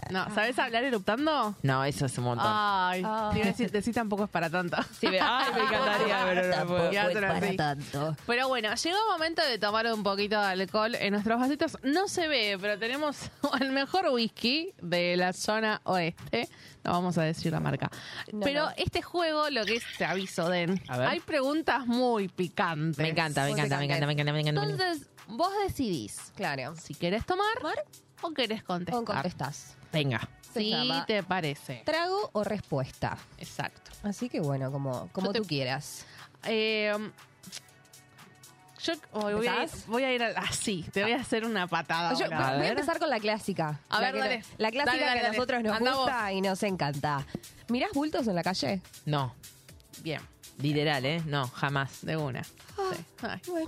No, 0.10 0.26
¿sabes 0.34 0.58
hablar 0.58 0.84
eruptando? 0.84 1.56
No, 1.62 1.84
eso 1.84 2.08
es 2.08 2.18
un 2.18 2.24
montón. 2.24 2.48
Ay, 2.50 3.04
Ah. 3.06 3.30
te 3.32 3.40
iba 3.40 3.48
a 3.48 3.52
decir, 3.52 3.72
decir 3.72 3.94
tampoco 3.94 4.24
es 4.24 4.30
para 4.30 4.50
tanto. 4.50 4.76
Sí, 5.00 5.08
me, 5.08 5.20
ay, 5.22 5.54
me 5.54 5.62
encantaría, 5.62 6.22
pero 6.26 6.58
no 6.58 6.68
puedo. 6.68 6.92
Ya 6.92 7.08
te 7.10 7.22
lo 7.22 7.28
para 7.28 7.48
sí. 7.50 7.56
tanto. 7.56 8.16
Pero 8.26 8.48
bueno, 8.48 8.74
llegó 8.74 8.98
el 8.98 9.12
momento 9.12 9.42
de 9.44 9.60
tomar 9.60 9.86
un 9.94 10.02
poquito 10.02 10.40
de 10.42 10.48
alcohol 10.48 10.96
en 10.96 11.12
nuestros 11.14 11.40
vasitos. 11.40 11.78
No 11.84 12.08
se 12.08 12.28
ve, 12.28 12.58
pero 12.60 12.80
tenemos 12.80 13.18
el 13.62 13.72
mejor 13.72 14.08
whisky 14.10 14.74
de 14.82 15.16
la 15.16 15.32
zona 15.34 15.82
oeste. 15.84 16.50
No 16.84 16.92
vamos 16.94 17.18
a 17.18 17.22
decir 17.24 17.52
la 17.52 17.60
marca. 17.60 17.92
No, 18.32 18.40
pero 18.40 18.66
no. 18.66 18.72
este 18.78 19.02
juego, 19.04 19.50
lo 19.52 19.64
que 19.66 19.76
es, 19.76 19.84
te 19.98 20.06
aviso, 20.06 20.50
Den, 20.50 20.82
A 20.88 20.98
ver. 20.98 21.08
hay 21.08 21.20
preguntas 21.20 21.86
muy 21.86 22.30
picantes. 22.30 22.98
Me 22.98 23.10
encanta, 23.10 23.44
me 23.44 23.52
encanta, 23.52 23.78
me 23.78 23.86
encanta, 23.86 24.08
me 24.08 24.14
encanta, 24.14 24.32
me 24.34 24.40
encanta. 24.40 24.64
Entonces, 24.64 25.08
vos 25.28 25.52
decidís 25.68 26.32
Claro. 26.36 26.74
si 26.78 26.96
querés 26.96 27.26
tomar 27.28 27.46
o 28.22 28.32
querés 28.32 28.64
contestar. 28.64 28.94
¿Cómo 29.04 29.06
contestás? 29.06 29.76
Venga. 29.92 30.28
Se 30.54 30.60
Si 30.62 30.70
llama 30.72 31.06
te 31.06 31.22
parece. 31.24 31.84
¿Trago 31.86 32.30
o 32.34 32.44
respuesta? 32.44 33.18
Exacto. 33.38 33.92
Así 34.04 34.30
que 34.30 34.40
bueno, 34.40 34.72
como, 34.72 35.10
como 35.12 35.32
te- 35.32 35.40
tú 35.42 35.46
quieras. 35.48 36.06
Eh, 36.44 36.94
yo 38.82 38.94
oh, 39.12 39.20
voy, 39.32 39.48
a 39.48 39.64
ir, 39.66 40.06
a 40.06 40.14
ir 40.14 40.38
así. 40.38 40.86
Te 40.94 41.04
voy 41.04 41.12
a 41.12 41.18
hacer 41.20 41.44
una 41.46 41.68
patada. 41.68 42.14
Yo- 42.14 42.26
ahora. 42.26 42.50
a 42.50 42.58
voy 42.58 42.66
a 42.68 42.70
empezar 42.70 42.98
con 42.98 43.10
la 43.10 43.20
clásica. 43.20 43.80
A 43.90 44.00
La 44.00 44.12
ver, 44.12 44.14
que- 44.14 44.20
dale. 44.20 44.44
La 44.58 44.72
clásica 44.72 44.92
Dale, 44.94 45.06
dale, 45.06 45.20
que 45.22 45.26
a 45.28 45.32
nosotros 45.32 45.64
nos 45.64 45.80
gusta 45.80 46.32
y 46.32 46.42
nos 46.42 46.64
encanta. 46.64 47.26
¿Mirás 47.68 47.92
bultos 47.94 48.26
en 48.28 48.36
la 48.36 48.44
calle? 48.44 48.82
No, 49.06 49.36
Bien, 50.02 50.22
literal, 50.60 51.06
¿eh? 51.06 51.22
No, 51.26 51.46
jamás. 51.50 52.06
de 52.06 52.16
una. 52.16 52.42
Sí. 52.46 52.52
Ay, 53.22 53.42
Bueno, 53.48 53.68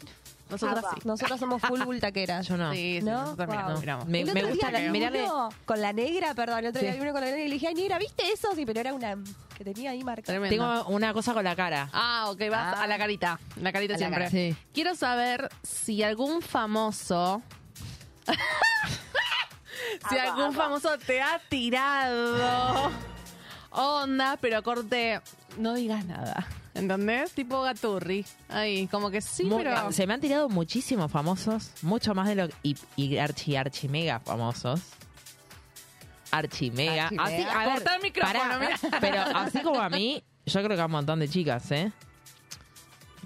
nosotros 0.51 0.85
sí. 0.93 1.01
nosotros 1.07 1.39
somos 1.39 1.61
full 1.61 1.81
bultaqueras. 1.85 2.47
Yo 2.47 2.57
no. 2.57 2.71
Sí, 2.71 2.97
sí, 2.99 3.05
¿No? 3.05 3.21
nosotros 3.21 3.47
miramos, 3.49 3.71
Wow. 3.73 3.79
miramos. 3.81 4.05
Me, 4.07 4.19
El 4.21 4.25
me 4.25 4.31
otro 4.41 4.47
gusta 4.49 4.67
día 4.69 4.79
la- 4.79 4.85
vi 4.85 4.91
mirarle. 4.91 5.23
uno 5.23 5.49
con 5.65 5.81
la 5.81 5.93
negra, 5.93 6.33
perdón, 6.35 6.59
el 6.59 6.65
otro 6.67 6.81
día 6.81 6.93
vi 6.93 6.99
uno 6.99 7.11
con 7.11 7.21
la 7.21 7.27
negra 7.27 7.41
y 7.41 7.47
le 7.47 7.53
dije, 7.55 7.67
ay, 7.67 7.73
negra, 7.75 7.97
¿viste 7.97 8.23
eso? 8.31 8.49
Sí, 8.55 8.65
pero 8.65 8.79
era 8.79 8.93
una 8.93 9.15
que 9.57 9.63
tenía 9.63 9.91
ahí 9.91 10.03
marcada. 10.03 10.37
Tremendo. 10.39 10.55
Tengo 10.55 10.89
una 10.95 11.13
cosa 11.13 11.33
con 11.33 11.43
la 11.43 11.55
cara. 11.55 11.89
Ah, 11.93 12.25
ok, 12.29 12.39
vas 12.49 12.77
Ah. 12.77 12.83
a 12.83 12.87
la 12.87 12.97
carita. 12.97 13.39
La 13.61 13.71
carita 13.71 13.93
A 13.93 13.95
la 13.95 13.99
siempre. 13.99 14.19
cara. 14.19 14.29
Sí. 14.31 14.55
Quiero 14.73 14.95
saber 14.95 15.49
si 15.63 16.03
algún 16.03 16.41
famoso. 16.41 17.41
si 20.09 20.17
algún 20.17 20.53
famoso 20.53 20.97
te 20.99 21.21
ha 21.21 21.39
tirado 21.49 22.91
onda, 23.71 24.37
pero 24.41 24.61
corte, 24.63 25.21
no 25.57 25.73
digas 25.73 26.05
nada. 26.05 26.45
¿Entendés? 26.81 27.31
Tipo 27.33 27.61
Gaturri. 27.61 28.25
Ahí, 28.49 28.87
como 28.87 29.09
que 29.11 29.21
sí, 29.21 29.43
Mu- 29.43 29.57
pero. 29.57 29.91
Se 29.91 30.07
me 30.07 30.13
han 30.15 30.21
tirado 30.21 30.49
muchísimos 30.49 31.11
famosos, 31.11 31.71
mucho 31.83 32.13
más 32.15 32.27
de 32.27 32.35
lo 32.35 32.47
y, 32.63 32.75
y 32.95 33.17
archi 33.17 33.55
archi 33.55 33.87
mega 33.87 34.19
famosos. 34.19 34.81
Archi 36.31 36.71
mega. 36.71 37.05
Archi 37.05 37.17
Así, 37.19 37.33
mega. 37.37 37.51
a 37.53 37.65
ver, 37.65 37.73
Cortá 37.75 37.95
el 37.97 38.01
micrófono, 38.01 38.39
pará, 38.39 38.59
mira. 38.59 38.79
pero 39.01 39.21
así 39.37 39.59
como 39.61 39.79
a 39.81 39.89
mí, 39.89 40.23
yo 40.45 40.63
creo 40.63 40.75
que 40.75 40.81
a 40.81 40.85
un 40.85 40.91
montón 40.91 41.19
de 41.19 41.27
chicas, 41.29 41.69
¿eh? 41.71 41.91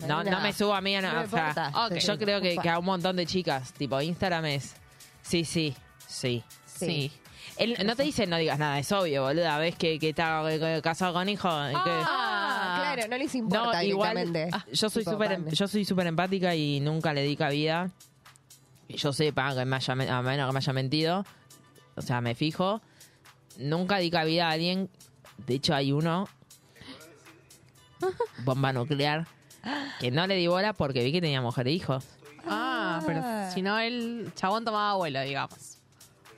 No, 0.07 0.23
no 0.23 0.41
me 0.41 0.51
subo 0.51 0.73
a 0.73 0.81
mí, 0.81 0.93
no, 0.95 1.01
No 1.03 1.13
me 1.19 1.25
o 1.25 1.29
sea, 1.29 1.49
importa. 1.49 1.85
Ok. 1.85 1.93
yo 1.99 2.17
creo 2.17 2.41
que, 2.41 2.69
a 2.69 2.79
un 2.79 2.85
montón 2.85 3.15
de 3.15 3.25
chicas, 3.25 3.71
tipo 3.73 4.01
Instagram 4.01 4.45
es, 4.45 4.73
sí, 5.21 5.45
sí, 5.45 5.73
sí. 6.07 6.43
Sí. 6.65 7.11
Él 7.57 7.77
no 7.85 7.95
te 7.95 8.03
dice 8.03 8.27
no 8.27 8.35
digas 8.35 8.59
nada, 8.59 8.77
es 8.79 8.91
obvio, 8.91 9.23
boluda, 9.23 9.57
ves 9.59 9.75
que, 9.77 9.97
que 9.97 10.09
está 10.09 10.43
eh, 10.51 10.81
casado 10.83 11.13
con 11.13 11.29
hijo. 11.29 11.47
que- 11.47 11.73
Ah, 11.77 12.34
claro, 12.95 13.09
no 13.11 13.17
les 13.17 13.35
importa 13.35 13.77
no, 13.77 13.83
igual 13.83 14.15
directamente. 14.15 14.55
ah, 14.57 14.65
yo 14.71 14.89
soy 14.89 15.01
Tipo, 15.03 15.11
súper 15.11 15.31
em- 15.33 15.47
yo 15.49 15.67
soy 15.67 15.85
súper 15.85 16.07
empática 16.07 16.55
y 16.55 16.79
nunca 16.79 17.13
le 17.13 17.23
di 17.23 17.35
cabida. 17.35 17.91
Y 18.87 18.97
yo 18.97 19.11
sepa 19.13 19.55
que 19.55 19.65
me 19.65 19.75
haya, 19.77 19.93
a 19.93 20.21
menos 20.21 20.47
que 20.47 20.53
me 20.53 20.57
haya 20.59 20.73
mentido, 20.73 21.25
o 21.95 22.01
sea, 22.01 22.21
me 22.21 22.35
fijo. 22.35 22.81
Nunca 23.57 23.97
di 23.97 24.11
cabida 24.11 24.49
a 24.49 24.51
alguien, 24.51 24.89
de 25.47 25.55
hecho 25.55 25.73
hay 25.73 25.91
uno, 25.91 26.27
bomba 28.43 28.73
nuclear, 28.73 29.27
que 29.99 30.11
no 30.11 30.27
le 30.27 30.35
di 30.35 30.47
bola 30.47 30.73
porque 30.73 31.03
vi 31.03 31.11
que 31.11 31.21
tenía 31.21 31.41
mujer 31.41 31.67
e 31.67 31.71
hijos. 31.71 32.05
Ah, 32.47 33.01
pero 33.05 33.23
si 33.53 33.61
no, 33.61 33.79
el 33.79 34.31
chabón 34.35 34.65
tomaba 34.65 34.91
abuelo, 34.91 35.21
digamos. 35.21 35.79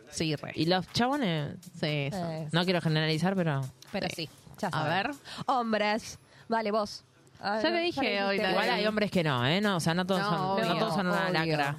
Sí, 0.09 0.35
re. 0.35 0.51
Y 0.55 0.65
los 0.65 0.87
chabones, 0.93 1.57
Sí, 1.79 2.07
eso. 2.07 2.17
Eh, 2.31 2.47
no 2.51 2.63
quiero 2.63 2.79
generalizar, 2.81 3.35
pero 3.35 3.61
pero 3.91 4.07
sí, 4.15 4.29
ya 4.59 4.69
A 4.69 4.71
saben. 4.71 4.89
ver. 4.89 5.15
Hombres. 5.47 6.17
Vale, 6.47 6.71
vos. 6.71 7.03
Ah, 7.39 7.59
Ya 7.61 7.69
no, 7.69 7.75
le 7.75 7.81
dije 7.83 8.23
hoy 8.23 8.37
igual 8.37 8.69
hay 8.69 8.85
hombres 8.87 9.11
que 9.11 9.23
no, 9.23 9.45
¿eh? 9.45 9.61
No, 9.61 9.75
o 9.77 9.79
sea, 9.79 9.93
no 9.93 10.05
todos 10.05 10.21
No, 10.21 10.29
son, 10.29 10.37
no 10.37 10.53
obvio, 10.53 10.79
todos 10.79 10.93
son 10.95 11.07
una 11.07 11.27
obvio. 11.29 11.33
lacra. 11.57 11.77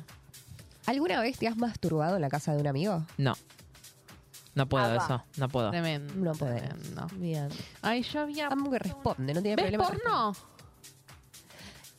¿Alguna 0.86 1.20
vez 1.20 1.36
te 1.38 1.48
has 1.48 1.56
masturbado 1.56 2.16
en 2.16 2.22
la 2.22 2.28
casa 2.28 2.54
de 2.54 2.60
un 2.60 2.66
amigo? 2.68 3.04
No. 3.16 3.34
No 4.54 4.68
puedo 4.68 4.94
eso, 4.96 5.22
no 5.36 5.48
puedo. 5.48 5.70
Tremendo. 5.70 6.14
No 6.16 6.32
podés. 6.32 6.62
tremendo. 6.62 7.06
Bien. 7.16 7.48
Ay, 7.82 8.02
yo 8.02 8.20
había. 8.22 8.48
Amo 8.48 8.70
que 8.70 8.78
responde, 8.78 9.34
no 9.34 9.42
tiene 9.42 9.56
¿Ves 9.62 9.72
problema. 9.72 9.88
porno? 9.88 10.32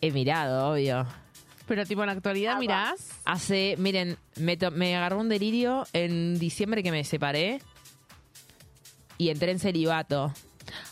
He 0.01 0.11
mirado, 0.11 0.71
obvio. 0.71 1.05
Pero 1.67 1.85
tipo 1.85 2.01
en 2.01 2.07
la 2.07 2.13
actualidad 2.13 2.57
mirás. 2.57 3.09
Hace, 3.25 3.75
miren, 3.77 4.17
me, 4.37 4.57
to- 4.57 4.71
me 4.71 4.95
agarró 4.95 5.19
un 5.19 5.29
delirio 5.29 5.85
en 5.93 6.39
diciembre 6.39 6.81
que 6.81 6.91
me 6.91 7.03
separé 7.03 7.61
y 9.17 9.29
entré 9.29 9.51
en 9.51 9.59
celibato. 9.59 10.33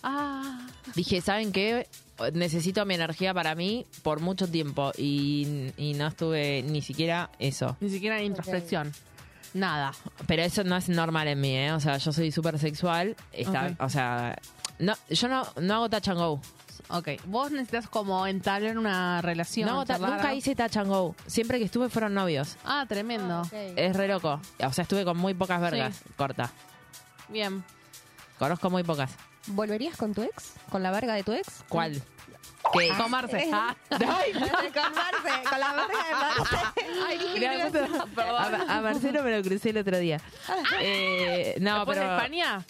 Ah. 0.03 0.66
Dije, 0.95 1.21
¿saben 1.21 1.51
qué? 1.51 1.87
Necesito 2.33 2.85
mi 2.85 2.95
energía 2.95 3.33
para 3.33 3.53
mí 3.55 3.85
por 4.03 4.19
mucho 4.21 4.47
tiempo 4.49 4.91
y, 4.97 5.71
y 5.77 5.93
no 5.93 6.07
estuve 6.07 6.63
ni 6.63 6.81
siquiera 6.81 7.29
eso. 7.39 7.77
Ni 7.79 7.89
siquiera 7.89 8.21
introspección. 8.23 8.91
Nada. 9.53 9.91
Pero 10.25 10.41
eso 10.43 10.63
no 10.63 10.75
es 10.77 10.89
normal 10.89 11.27
en 11.27 11.39
mí, 11.41 11.55
¿eh? 11.55 11.71
O 11.73 11.79
sea, 11.79 11.97
yo 11.97 12.11
soy 12.11 12.31
súper 12.31 12.57
sexual. 12.59 13.15
Está, 13.31 13.67
Ok. 13.67 13.81
O 13.83 13.89
sea, 13.89 14.35
no, 14.79 14.93
yo 15.09 15.27
no, 15.27 15.47
no 15.61 15.73
hago 15.75 15.89
touch 15.89 16.07
and 16.09 16.17
go. 16.19 16.41
Ok. 16.89 17.09
Vos 17.25 17.51
necesitas 17.51 17.87
como 17.87 18.25
entablar 18.27 18.77
una 18.77 19.21
relación. 19.21 19.67
No 19.67 19.75
hago 19.75 19.85
ta- 19.85 19.93
charlar, 19.93 20.11
nunca 20.11 20.23
algo. 20.29 20.37
hice 20.37 20.55
touch 20.55 20.77
and 20.77 20.87
go. 20.89 21.15
Siempre 21.27 21.59
que 21.59 21.65
estuve 21.65 21.89
fueron 21.89 22.13
novios. 22.13 22.57
Ah, 22.65 22.85
tremendo. 22.87 23.43
Es 23.51 23.95
re 23.95 24.07
loco. 24.07 24.39
O 24.63 24.73
sea, 24.73 24.81
estuve 24.83 25.05
con 25.05 25.17
muy 25.17 25.33
pocas 25.33 25.61
vergas. 25.61 26.01
Corta. 26.15 26.51
Bien. 27.29 27.63
Conozco 28.39 28.69
muy 28.69 28.83
pocas. 28.83 29.11
¿Volverías 29.47 29.95
con 29.97 30.13
tu 30.13 30.21
ex? 30.23 30.53
¿Con 30.69 30.83
la 30.83 30.91
verga 30.91 31.13
de 31.15 31.23
tu 31.23 31.31
ex? 31.33 31.63
¿Cuál? 31.69 32.01
¿Qué? 32.73 32.89
Con 32.97 33.09
Marce. 33.11 33.49
Ah. 33.53 33.75
con 33.89 33.99
Marce, 34.07 35.49
con 35.49 35.59
la 35.59 35.73
verga 35.73 36.03
de 36.05 36.13
Marce. 36.13 36.57
Ay, 37.07 37.61
justo- 37.63 38.67
a- 38.67 38.81
Marcelo 38.81 39.23
me 39.23 39.37
lo 39.37 39.43
crucé 39.43 39.69
el 39.69 39.77
otro 39.77 39.97
día. 39.99 40.19
Eh, 40.81 41.55
no, 41.61 41.75
¿Después 41.77 41.97
pero. 41.97 42.15
España? 42.15 42.65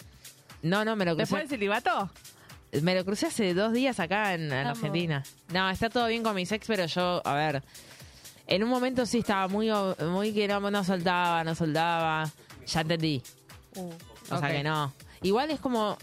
No, 0.62 0.84
no, 0.84 0.94
me 0.96 1.04
lo 1.04 1.14
¿Después 1.16 1.40
crucé. 1.42 1.48
del 1.48 1.48
celibato? 1.58 2.10
Me 2.82 2.94
lo 2.94 3.04
crucé 3.04 3.26
hace 3.26 3.54
dos 3.54 3.72
días 3.72 3.98
acá 3.98 4.34
en. 4.34 4.52
Argentina. 4.52 5.22
No, 5.52 5.68
está 5.70 5.88
todo 5.90 6.06
bien 6.06 6.22
con 6.22 6.34
mis 6.36 6.52
ex, 6.52 6.66
pero 6.66 6.86
yo, 6.86 7.22
a 7.24 7.34
ver. 7.34 7.62
En 8.46 8.62
un 8.62 8.70
momento 8.70 9.04
sí 9.04 9.18
estaba 9.18 9.48
muy, 9.48 9.70
o- 9.70 9.96
muy 10.00 10.32
que 10.32 10.46
no, 10.46 10.60
no 10.60 10.84
soltaba, 10.84 11.42
no 11.44 11.54
soltaba. 11.54 12.30
Ya 12.66 12.80
entendí. 12.82 13.22
O 13.76 13.92
sea 14.28 14.38
Ok. 14.38 14.46
que 14.48 14.62
no. 14.62 14.92
Igual 15.22 15.50
es 15.50 15.58
como. 15.60 15.96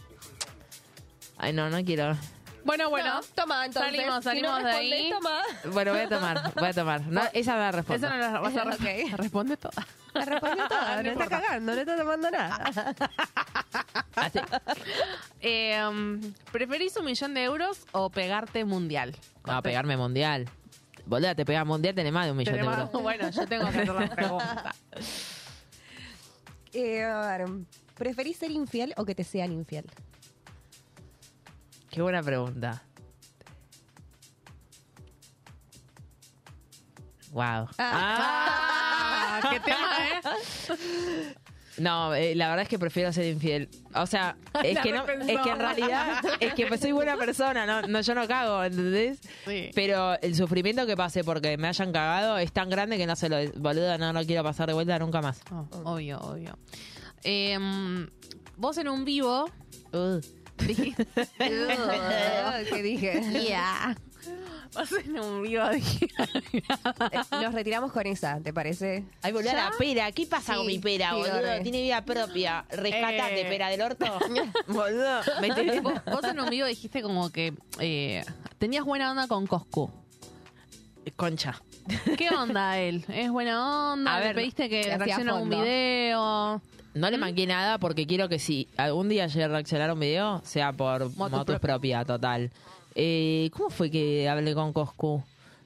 Ay, 1.37 1.53
no, 1.53 1.69
no 1.69 1.83
quiero. 1.83 2.15
Bueno, 2.63 2.89
bueno. 2.89 3.15
No, 3.15 3.21
toma, 3.35 3.65
entonces. 3.65 3.91
Salimos, 3.91 4.23
Si 4.23 4.41
no 4.41 4.49
salimos 4.49 4.63
de 4.63 4.71
ahí. 4.71 5.09
Toma. 5.11 5.41
Bueno, 5.71 5.91
voy 5.91 6.01
a 6.01 6.09
tomar, 6.09 6.53
voy 6.55 6.67
a 6.67 6.73
tomar. 6.73 7.01
No, 7.05 7.21
esa 7.33 7.53
no 7.53 7.59
la 7.59 7.71
respondo. 7.71 8.07
Esa 8.07 8.15
no 8.15 8.21
la 8.21 8.39
vas 8.39 8.55
a 8.55 8.63
responder. 8.63 9.17
Responde 9.17 9.57
toda. 9.57 9.87
La 10.15 10.25
respondió 10.25 10.67
toda, 10.67 11.03
no, 11.03 11.11
está 11.11 11.27
cagando, 11.27 11.75
no 11.75 11.79
está 11.81 11.97
tomando 11.97 12.31
nada. 12.31 12.63
Así. 14.15 14.39
Eh, 15.41 15.79
um, 15.87 16.19
¿Preferís 16.51 16.95
un 16.97 17.05
millón 17.05 17.33
de 17.33 17.43
euros 17.43 17.85
o 17.91 18.09
pegarte 18.09 18.65
mundial? 18.65 19.15
No, 19.45 19.61
pegarme 19.61 19.97
mundial. 19.97 20.49
Boluda, 21.05 21.35
te 21.35 21.45
pega 21.45 21.65
mundial, 21.65 21.93
tenés 21.93 22.13
más 22.13 22.25
de 22.25 22.31
un 22.31 22.37
millón 22.37 22.55
de 22.55 22.61
Tenemos- 22.61 22.79
euros. 22.87 23.01
Bueno, 23.03 23.29
yo 23.29 23.45
tengo 23.45 23.63
que 23.69 23.69
hacer 23.69 23.87
la 23.93 24.07
pregunta. 24.15 24.75
Eh, 26.77 27.03
a 27.05 27.37
ver, 27.37 27.47
¿preferís 27.95 28.35
ser 28.37 28.51
infiel 28.51 28.93
o 28.97 29.05
que 29.05 29.15
te 29.15 29.23
sean 29.23 29.53
infiel? 29.53 29.85
Qué 31.95 32.01
buena 32.01 32.21
pregunta. 32.21 32.83
Wow. 37.31 37.69
Ah, 37.77 39.39
¿Qué 39.49 39.59
tema, 39.61 39.97
eh? 40.09 41.35
No, 41.77 42.13
eh, 42.13 42.35
la 42.35 42.49
verdad 42.49 42.63
es 42.63 42.69
que 42.69 42.77
prefiero 42.77 43.13
ser 43.13 43.25
infiel. 43.27 43.69
O 43.93 44.05
sea, 44.05 44.35
es 44.61 44.77
que 44.79 44.91
no, 44.91 45.05
es 45.05 45.39
que 45.41 45.49
en 45.49 45.59
realidad 45.59 46.21
es 46.41 46.53
que 46.53 46.77
soy 46.77 46.91
buena 46.91 47.15
persona, 47.15 47.65
no, 47.65 47.81
no 47.83 48.01
yo 48.01 48.13
no 48.13 48.27
cago, 48.27 48.61
¿entendés? 48.61 49.21
Sí. 49.45 49.71
Pero 49.73 50.19
el 50.21 50.35
sufrimiento 50.35 50.85
que 50.85 50.97
pasé 50.97 51.23
porque 51.23 51.57
me 51.57 51.69
hayan 51.69 51.93
cagado 51.93 52.37
es 52.37 52.51
tan 52.51 52.69
grande 52.69 52.97
que 52.97 53.07
no 53.07 53.15
se 53.15 53.29
lo 53.29 53.37
boluda, 53.57 53.97
no, 53.97 54.11
no 54.11 54.25
quiero 54.25 54.43
pasar 54.43 54.67
de 54.67 54.73
vuelta 54.73 54.99
nunca 54.99 55.21
más. 55.21 55.41
Oh, 55.49 55.93
obvio, 55.93 56.19
obvio. 56.19 56.57
Eh, 57.23 57.57
vos 58.57 58.77
en 58.77 58.89
un 58.89 59.05
vivo 59.05 59.49
Uh. 59.93 60.19
¿Qué 62.69 62.81
dije? 62.83 63.21
Yeah. 63.45 63.95
Vos 64.73 64.91
en 64.91 65.19
un 65.19 65.43
vivo 65.43 65.69
dijiste... 65.69 66.23
Eh, 66.53 66.61
Nos 67.31 67.53
retiramos 67.53 67.91
con 67.93 68.05
esa, 68.07 68.39
¿te 68.41 68.51
parece? 68.51 69.05
Ay, 69.21 69.31
boluda, 69.31 69.53
¿Ya? 69.53 69.69
la 69.69 69.71
pera, 69.77 70.11
¿qué 70.11 70.25
pasa 70.25 70.53
Sí, 70.53 70.57
con 70.57 70.67
mi 70.67 70.79
pera, 70.79 71.11
sí, 71.11 71.15
boludo? 71.17 71.61
Tiene 71.63 71.81
vida 71.81 72.03
propia. 72.03 72.65
Rescatate, 72.69 73.41
Eh. 73.41 73.45
pera 73.49 73.69
del 73.69 73.81
orto. 73.81 74.05
boludo, 74.67 75.21
me 75.41 75.79
vos, 75.81 75.93
vos 76.05 76.23
en 76.25 76.39
un 76.39 76.49
vivo 76.49 76.67
dijiste 76.67 77.01
como 77.01 77.29
que 77.31 77.53
eh, 77.79 78.25
tenías 78.57 78.83
buena 78.83 79.11
onda 79.11 79.27
con 79.27 79.47
Coscu. 79.47 79.89
Concha. 81.15 81.61
¿Qué 82.17 82.29
onda 82.31 82.79
él? 82.79 83.05
¿Es 83.09 83.29
buena 83.29 83.93
onda? 83.93 84.15
A 84.15 84.19
¿Le 84.19 84.25
ver, 84.27 84.35
pediste 84.35 84.67
que 84.67 84.97
reaccione 84.97 85.29
a 85.29 85.33
un 85.35 85.39
fondo. 85.41 85.61
video? 85.61 86.61
No 86.95 87.09
le 87.11 87.17
manqué 87.17 87.45
nada 87.45 87.77
porque 87.77 88.07
quiero 88.07 88.27
que 88.29 88.39
si 88.39 88.67
algún 88.77 89.09
día 89.09 89.27
llegue 89.27 89.43
a 89.43 89.47
reaccionar 89.49 89.89
a 89.89 89.93
un 89.93 89.99
video, 89.99 90.41
sea 90.43 90.71
por 90.73 91.15
motus, 91.15 91.59
propia. 91.59 92.03
total. 92.05 92.49
Eh, 92.95 93.49
¿Cómo 93.53 93.69
fue 93.69 93.91
que 93.91 94.27
hablé 94.29 94.53
con 94.55 94.71
Coscu? 94.73 95.21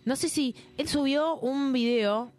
No 0.05 0.15
sé 0.15 0.27
si 0.27 0.55
él 0.77 0.87
subió 0.89 1.35
un 1.37 1.71
video 1.71 2.31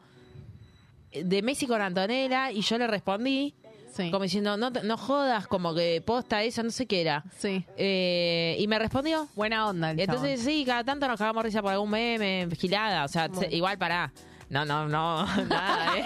de 1.13 1.43
Messi 1.43 1.67
con 1.67 1.81
Antonella 1.81 2.51
y 2.53 2.61
yo 2.63 2.77
le 2.79 2.87
respondí 2.87 3.55
Sí. 3.95 4.09
como 4.13 4.23
diciendo, 4.23 4.57
no, 4.57 4.71
no 4.71 4.97
jodas, 4.97 5.49
como 5.49 5.75
que 5.75 6.01
posta 6.05 6.43
eso, 6.45 6.63
no 6.63 6.71
sé 6.71 6.87
qué 6.87 7.01
era. 7.01 7.25
Sí. 7.39 7.65
Eh, 7.77 8.57
y 8.61 8.67
me 8.69 8.79
respondió. 8.79 9.27
Buena 9.35 9.67
onda 9.69 9.91
el 9.91 9.99
Entonces 10.01 10.41
sí, 10.43 10.63
cada 10.65 10.85
tanto 10.85 11.09
nos 11.09 11.19
cagamos 11.19 11.43
risa 11.45 11.61
por 11.61 11.73
algún 11.73 11.91
meme, 11.91 12.49
gilada, 12.57 13.05
o 13.05 13.09
sea, 13.09 13.29
se- 13.33 13.53
igual 13.55 13.79
pará. 13.79 14.13
No, 14.49 14.65
no, 14.65 14.89
no, 14.89 15.25
nada, 15.49 15.99
¿eh? 15.99 16.03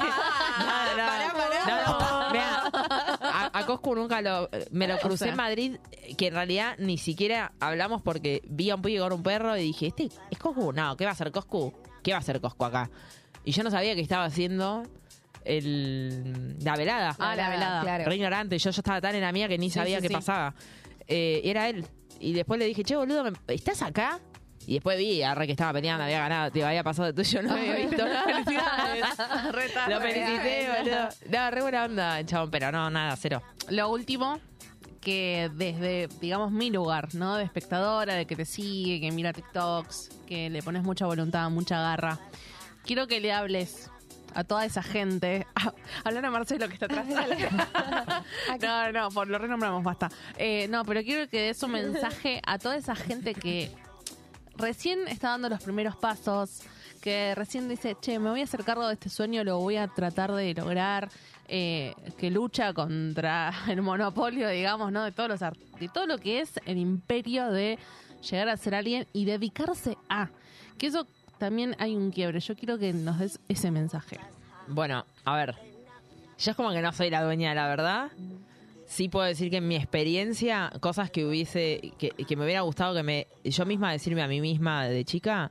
Nada, 0.58 0.96
nada. 0.96 1.32
No, 1.66 1.92
no, 1.92 1.98
Coscu 3.80 3.94
nunca 3.94 4.20
lo, 4.22 4.48
me 4.70 4.86
lo 4.88 4.98
crucé 5.02 5.28
en 5.28 5.36
Madrid, 5.36 5.76
que 6.16 6.26
en 6.28 6.34
realidad 6.34 6.74
ni 6.78 6.98
siquiera 6.98 7.52
hablamos 7.60 8.02
porque 8.02 8.42
vi 8.46 8.70
a 8.70 8.74
un 8.76 8.82
pibe 8.82 9.00
con 9.00 9.12
un 9.12 9.22
perro 9.22 9.56
y 9.56 9.62
dije, 9.62 9.86
¿este 9.88 10.08
es 10.30 10.38
Coscu? 10.38 10.72
No, 10.72 10.96
¿qué 10.96 11.04
va 11.04 11.10
a 11.10 11.14
hacer 11.14 11.30
Coscu? 11.30 11.72
¿Qué 12.02 12.12
va 12.12 12.18
a 12.18 12.20
hacer 12.20 12.40
Coscu 12.40 12.64
acá? 12.64 12.90
Y 13.44 13.52
yo 13.52 13.62
no 13.62 13.70
sabía 13.70 13.94
que 13.94 14.00
estaba 14.00 14.24
haciendo 14.24 14.82
el, 15.44 16.56
la 16.64 16.76
velada. 16.76 17.14
Ah, 17.18 17.36
la 17.36 17.50
velada. 17.50 17.82
Claro. 17.82 18.04
Re 18.06 18.16
ignorante, 18.16 18.58
yo, 18.58 18.70
yo 18.70 18.80
estaba 18.80 19.00
tan 19.00 19.14
en 19.14 19.20
la 19.22 19.32
mía 19.32 19.48
que 19.48 19.58
ni 19.58 19.68
Sí, 19.70 19.74
sabía 19.78 19.96
sí, 19.98 20.02
qué 20.02 20.08
sí. 20.08 20.14
pasaba. 20.14 20.54
Eh, 21.06 21.42
era 21.44 21.68
él. 21.68 21.84
Y 22.20 22.32
después 22.32 22.58
le 22.58 22.66
dije, 22.66 22.82
che, 22.84 22.96
boludo, 22.96 23.24
¿me- 23.24 23.32
¿estás 23.54 23.82
acá? 23.82 24.18
Y 24.66 24.74
después 24.74 24.98
vi, 24.98 25.22
arre 25.22 25.46
que 25.46 25.52
estaba 25.52 25.72
peleando, 25.74 26.04
había 26.04 26.20
ganado, 26.20 26.50
te 26.50 26.64
había 26.64 26.82
pasado 26.82 27.12
de 27.12 27.12
tuyo, 27.12 27.42
no 27.42 27.52
había 27.52 27.74
visto. 27.74 28.04
Felicidades. 28.24 29.04
Lo 29.88 30.00
felicité, 30.00 30.68
boludo. 30.78 31.08
No, 31.30 31.50
re 31.50 31.62
buena 31.62 31.84
onda, 31.84 32.24
chabón, 32.24 32.50
pero 32.50 32.72
no, 32.72 32.90
nada, 32.90 33.16
cero. 33.16 33.42
Lo 33.68 33.90
último, 33.90 34.40
que 35.04 35.50
desde, 35.54 36.08
digamos, 36.20 36.50
mi 36.50 36.70
lugar, 36.70 37.14
¿no? 37.14 37.36
De 37.36 37.44
espectadora, 37.44 38.14
de 38.14 38.26
que 38.26 38.34
te 38.34 38.44
sigue, 38.44 39.00
que 39.00 39.12
mira 39.12 39.32
TikToks, 39.32 40.10
que 40.26 40.50
le 40.50 40.62
pones 40.62 40.82
mucha 40.82 41.06
voluntad, 41.06 41.48
mucha 41.50 41.80
garra. 41.80 42.18
Quiero 42.84 43.06
que 43.06 43.20
le 43.20 43.32
hables 43.32 43.90
a 44.34 44.44
toda 44.44 44.64
esa 44.64 44.82
gente. 44.82 45.46
Hablar 46.04 46.26
a 46.26 46.30
Marcelo 46.30 46.66
que 46.68 46.74
está 46.74 46.86
atrás. 46.86 47.06
no, 48.62 48.92
no, 48.92 49.08
por 49.10 49.28
lo 49.28 49.38
renombramos, 49.38 49.84
basta. 49.84 50.10
Eh, 50.36 50.66
no, 50.68 50.84
pero 50.84 51.02
quiero 51.02 51.28
que 51.28 51.40
des 51.42 51.62
un 51.62 51.72
mensaje 51.72 52.40
a 52.44 52.58
toda 52.58 52.76
esa 52.76 52.96
gente 52.96 53.34
que 53.34 53.70
recién 54.56 55.06
está 55.08 55.30
dando 55.30 55.48
los 55.48 55.62
primeros 55.62 55.96
pasos, 55.96 56.62
que 57.00 57.34
recién 57.34 57.68
dice, 57.68 57.96
che, 58.00 58.18
me 58.18 58.30
voy 58.30 58.40
a 58.40 58.44
hacer 58.44 58.64
cargo 58.64 58.86
de 58.86 58.94
este 58.94 59.10
sueño, 59.10 59.44
lo 59.44 59.58
voy 59.58 59.76
a 59.76 59.88
tratar 59.88 60.32
de 60.32 60.54
lograr, 60.54 61.10
eh, 61.48 61.94
que 62.16 62.30
lucha 62.30 62.72
contra 62.72 63.52
el 63.68 63.82
monopolio, 63.82 64.48
digamos, 64.48 64.90
¿no? 64.90 65.04
De 65.04 65.12
todos 65.12 65.28
los 65.28 65.40
de 65.40 65.88
todo 65.92 66.06
lo 66.06 66.18
que 66.18 66.40
es 66.40 66.58
el 66.64 66.78
imperio 66.78 67.50
de 67.50 67.78
llegar 68.30 68.48
a 68.48 68.56
ser 68.56 68.74
alguien 68.74 69.06
y 69.12 69.24
dedicarse 69.24 69.98
a. 70.08 70.30
Que 70.78 70.86
eso 70.86 71.06
también 71.38 71.76
hay 71.78 71.94
un 71.94 72.10
quiebre. 72.10 72.40
Yo 72.40 72.56
quiero 72.56 72.78
que 72.78 72.92
nos 72.92 73.18
des 73.18 73.38
ese 73.48 73.70
mensaje. 73.70 74.18
Bueno, 74.66 75.04
a 75.24 75.36
ver. 75.36 75.54
Yo 76.38 76.50
es 76.50 76.56
como 76.56 76.70
que 76.70 76.80
no 76.80 76.92
soy 76.92 77.10
la 77.10 77.22
dueña 77.22 77.50
de 77.50 77.54
la 77.54 77.68
verdad. 77.68 78.10
Sí 78.94 79.08
puedo 79.08 79.26
decir 79.26 79.50
que 79.50 79.56
en 79.56 79.66
mi 79.66 79.74
experiencia, 79.74 80.70
cosas 80.78 81.10
que 81.10 81.26
hubiese, 81.26 81.80
que, 81.98 82.10
que 82.10 82.36
me 82.36 82.44
hubiera 82.44 82.60
gustado 82.60 82.94
que 82.94 83.02
me, 83.02 83.26
yo 83.42 83.66
misma 83.66 83.90
decirme 83.90 84.22
a 84.22 84.28
mí 84.28 84.40
misma 84.40 84.84
de 84.84 85.04
chica, 85.04 85.50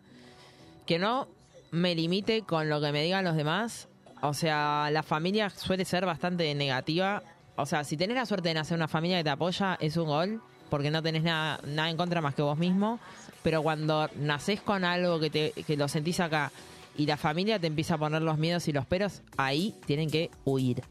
que 0.86 0.98
no 0.98 1.28
me 1.72 1.94
limite 1.94 2.44
con 2.44 2.70
lo 2.70 2.80
que 2.80 2.94
me 2.94 3.04
digan 3.04 3.26
los 3.26 3.36
demás. 3.36 3.90
O 4.22 4.34
sea, 4.34 4.88
la 4.94 5.04
familia 5.04 5.50
suele 5.50 5.84
ser 5.84 6.06
bastante 6.06 6.56
negativa. 6.56 7.22
O 7.58 7.66
sea, 7.66 7.84
si 7.84 7.98
tenés 7.98 8.16
la 8.16 8.26
suerte 8.26 8.48
de 8.48 8.54
nacer 8.54 8.78
una 8.78 8.88
familia 8.88 9.18
que 9.18 9.26
te 9.26 9.32
apoya, 9.32 9.78
es 9.82 9.98
un 9.98 10.06
gol, 10.06 10.42
porque 10.70 10.90
no 10.90 11.04
tenés 11.04 11.24
nada, 11.24 11.60
nada 11.68 11.90
en 11.90 11.98
contra 11.98 12.22
más 12.22 12.36
que 12.36 12.44
vos 12.44 12.58
mismo. 12.58 12.98
Pero 13.42 13.62
cuando 13.62 14.10
nacés 14.16 14.62
con 14.62 14.86
algo 14.86 15.20
que, 15.20 15.30
te, 15.30 15.52
que 15.52 15.76
lo 15.76 15.90
sentís 15.90 16.22
acá 16.22 16.50
y 16.98 17.06
la 17.06 17.18
familia 17.18 17.60
te 17.60 17.68
empieza 17.68 17.96
a 17.96 17.98
poner 17.98 18.22
los 18.22 18.38
miedos 18.38 18.70
y 18.70 18.72
los 18.72 18.86
peros, 18.86 19.22
ahí 19.36 19.76
tienen 19.86 20.10
que 20.10 20.32
huir. 20.46 20.82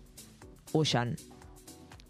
Huyan. 0.75 1.17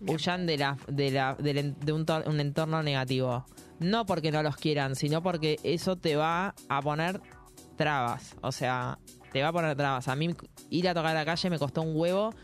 Huyan 0.06 0.46
de, 0.46 0.58
la, 0.58 0.76
de, 0.88 1.10
la, 1.10 1.34
de 1.34 1.92
un, 1.92 2.06
un 2.26 2.40
entorno 2.40 2.82
negativo. 2.82 3.44
No 3.78 4.06
porque 4.06 4.30
no 4.30 4.42
los 4.42 4.56
quieran, 4.56 4.96
sino 4.96 5.22
porque 5.22 5.58
eso 5.62 5.96
te 5.96 6.16
va 6.16 6.54
a 6.68 6.82
poner 6.82 7.20
trabas. 7.76 8.36
O 8.42 8.52
sea, 8.52 8.98
te 9.32 9.42
va 9.42 9.48
a 9.48 9.52
poner 9.52 9.76
trabas. 9.76 10.08
A 10.08 10.16
mí 10.16 10.34
ir 10.70 10.88
a 10.88 10.94
tocar 10.94 11.10
a 11.10 11.20
la 11.20 11.24
calle 11.24 11.50
me 11.50 11.58
costó 11.58 11.82
un 11.82 11.96
huevo 11.96 12.34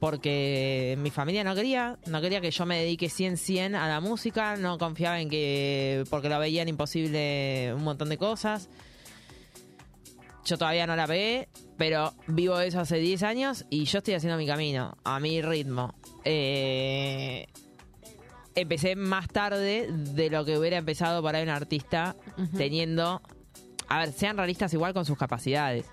porque 0.00 0.96
mi 0.98 1.10
familia 1.10 1.44
no 1.44 1.54
quería, 1.54 1.98
no 2.06 2.22
quería 2.22 2.40
que 2.40 2.50
yo 2.50 2.64
me 2.64 2.78
dedique 2.78 3.06
100-100 3.08 3.76
a 3.76 3.86
la 3.86 4.00
música, 4.00 4.56
no 4.56 4.78
confiaba 4.78 5.20
en 5.20 5.28
que, 5.28 6.04
porque 6.08 6.30
lo 6.30 6.38
veían 6.38 6.68
imposible 6.68 7.72
un 7.76 7.84
montón 7.84 8.08
de 8.08 8.16
cosas. 8.16 8.70
Yo 10.46 10.56
todavía 10.56 10.86
no 10.86 10.96
la 10.96 11.06
pegué, 11.06 11.48
pero 11.76 12.14
vivo 12.26 12.58
eso 12.60 12.80
hace 12.80 12.96
10 12.96 13.22
años 13.24 13.66
y 13.68 13.84
yo 13.84 13.98
estoy 13.98 14.14
haciendo 14.14 14.38
mi 14.38 14.46
camino, 14.46 14.96
a 15.04 15.20
mi 15.20 15.42
ritmo. 15.42 15.94
Eh, 16.24 17.46
empecé 18.54 18.96
más 18.96 19.28
tarde 19.28 19.88
de 19.90 20.30
lo 20.30 20.44
que 20.44 20.58
hubiera 20.58 20.76
empezado 20.78 21.22
para 21.22 21.42
un 21.42 21.48
artista 21.48 22.16
teniendo... 22.56 23.22
A 23.88 24.00
ver, 24.00 24.12
sean 24.12 24.36
realistas 24.36 24.72
igual 24.74 24.94
con 24.94 25.04
sus 25.04 25.18
capacidades, 25.18 25.84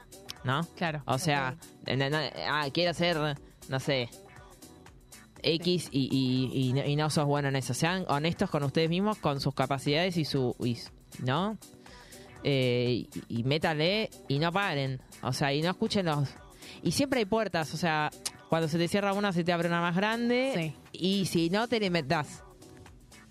¿no? 0.44 0.62
Claro. 0.76 1.02
O 1.06 1.18
sea, 1.18 1.56
no- 1.88 2.10
no- 2.10 2.20
ah, 2.48 2.68
quiero 2.72 2.94
ser, 2.94 3.18
no 3.70 3.80
sé, 3.80 4.10
X 5.42 5.90
y, 5.92 6.10
y- 6.12 6.68
y 6.70 6.74
no- 6.74 6.86
y 6.86 6.96
no 6.96 7.10
sos 7.10 7.26
bueno 7.26 7.48
en 7.48 7.56
eso. 7.56 7.74
Sean 7.74 8.06
honestos 8.08 8.50
con 8.52 8.64
ustedes 8.64 8.90
mismos, 8.90 9.18
con 9.18 9.40
sus 9.40 9.54
capacidades 9.56 10.18
y 10.18 10.26
su... 10.26 10.56
¿No? 11.24 11.58
Eh, 12.44 13.08
y, 13.30 13.44
métanle 13.44 14.10
y 14.28 14.38
no 14.40 14.52
paren. 14.52 15.02
O 15.24 15.34
sea, 15.34 15.52
y 15.54 15.62
no 15.64 15.72
escuchen 15.72 16.06
los... 16.06 16.30
Y 16.84 16.92
siempre 16.92 17.20
hay 17.20 17.26
puertas, 17.26 17.74
o 17.74 17.78
sea, 17.78 18.12
cuando 18.50 18.68
se 18.68 18.78
te 18.78 18.88
cierra 18.88 19.14
una 19.14 19.32
se 19.34 19.44
te 19.44 19.52
abre 19.54 19.68
una 19.68 19.82
más 19.82 19.96
grande. 19.96 20.52
Sí. 20.56 20.76
Y 20.92 21.26
si 21.26 21.50
no, 21.50 21.68
te 21.68 21.80
la 21.80 21.88
inventás. 21.88 22.44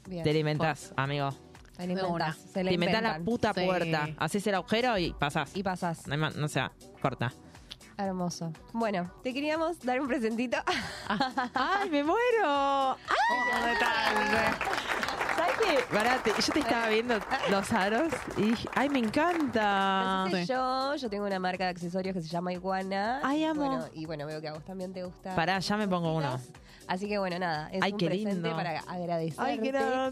Bien. 0.06 0.22
Te 0.22 0.32
la 0.32 0.38
inventás, 0.38 0.92
amigo. 0.96 1.30
Se 1.76 2.62
la 2.64 2.68
Te 2.70 2.74
inventás 2.74 3.02
la 3.02 3.18
puta 3.18 3.52
Sí. 3.52 3.64
puerta. 3.66 4.08
Haces 4.18 4.46
el 4.46 4.54
agujero 4.54 4.96
y 4.98 5.12
pasás. 5.12 5.54
Y 5.54 5.62
pasás. 5.62 6.06
No, 6.06 6.48
sea, 6.48 6.72
corta. 7.02 7.32
Hermoso. 7.98 8.52
Bueno, 8.72 9.10
te 9.22 9.32
queríamos 9.32 9.80
dar 9.80 10.00
un 10.00 10.06
presentito. 10.08 10.58
¡Ay, 11.54 11.90
me 11.90 12.04
muero! 12.04 12.96
¿Sabes 13.52 13.78
que, 13.78 14.75
pará, 15.92 16.18
te- 16.22 16.30
yo 16.40 16.52
te 16.52 16.60
estaba 16.60 16.88
viendo 16.88 17.18
los 17.50 17.72
aros 17.72 18.12
y 18.36 18.42
dije, 18.42 18.68
ay, 18.74 18.88
me 18.88 18.98
encanta. 18.98 20.26
Yo, 20.46 20.94
yo 20.96 21.10
tengo 21.10 21.26
una 21.26 21.38
marca 21.38 21.64
de 21.64 21.70
accesorios 21.70 22.14
que 22.14 22.22
se 22.22 22.28
llama 22.28 22.52
Iguana. 22.52 23.20
Ay, 23.22 23.44
amo. 23.44 23.66
Bueno, 23.66 23.84
y 23.92 24.06
bueno, 24.06 24.26
veo 24.26 24.40
que 24.40 24.48
a 24.48 24.52
vos 24.52 24.64
también 24.64 24.92
te 24.92 25.02
gusta. 25.04 25.34
Pará, 25.34 25.58
ya 25.58 25.76
me 25.76 25.88
pongo 25.88 26.14
uno. 26.14 26.38
Así 26.88 27.08
que 27.08 27.18
bueno, 27.18 27.36
nada, 27.40 27.68
es 27.72 27.82
Ay, 27.82 27.92
un 27.92 27.98
qué 27.98 28.06
presente 28.06 28.34
lindo. 28.34 28.54
para 28.56 28.80
Ay, 28.86 29.02
gracias. 29.02 29.34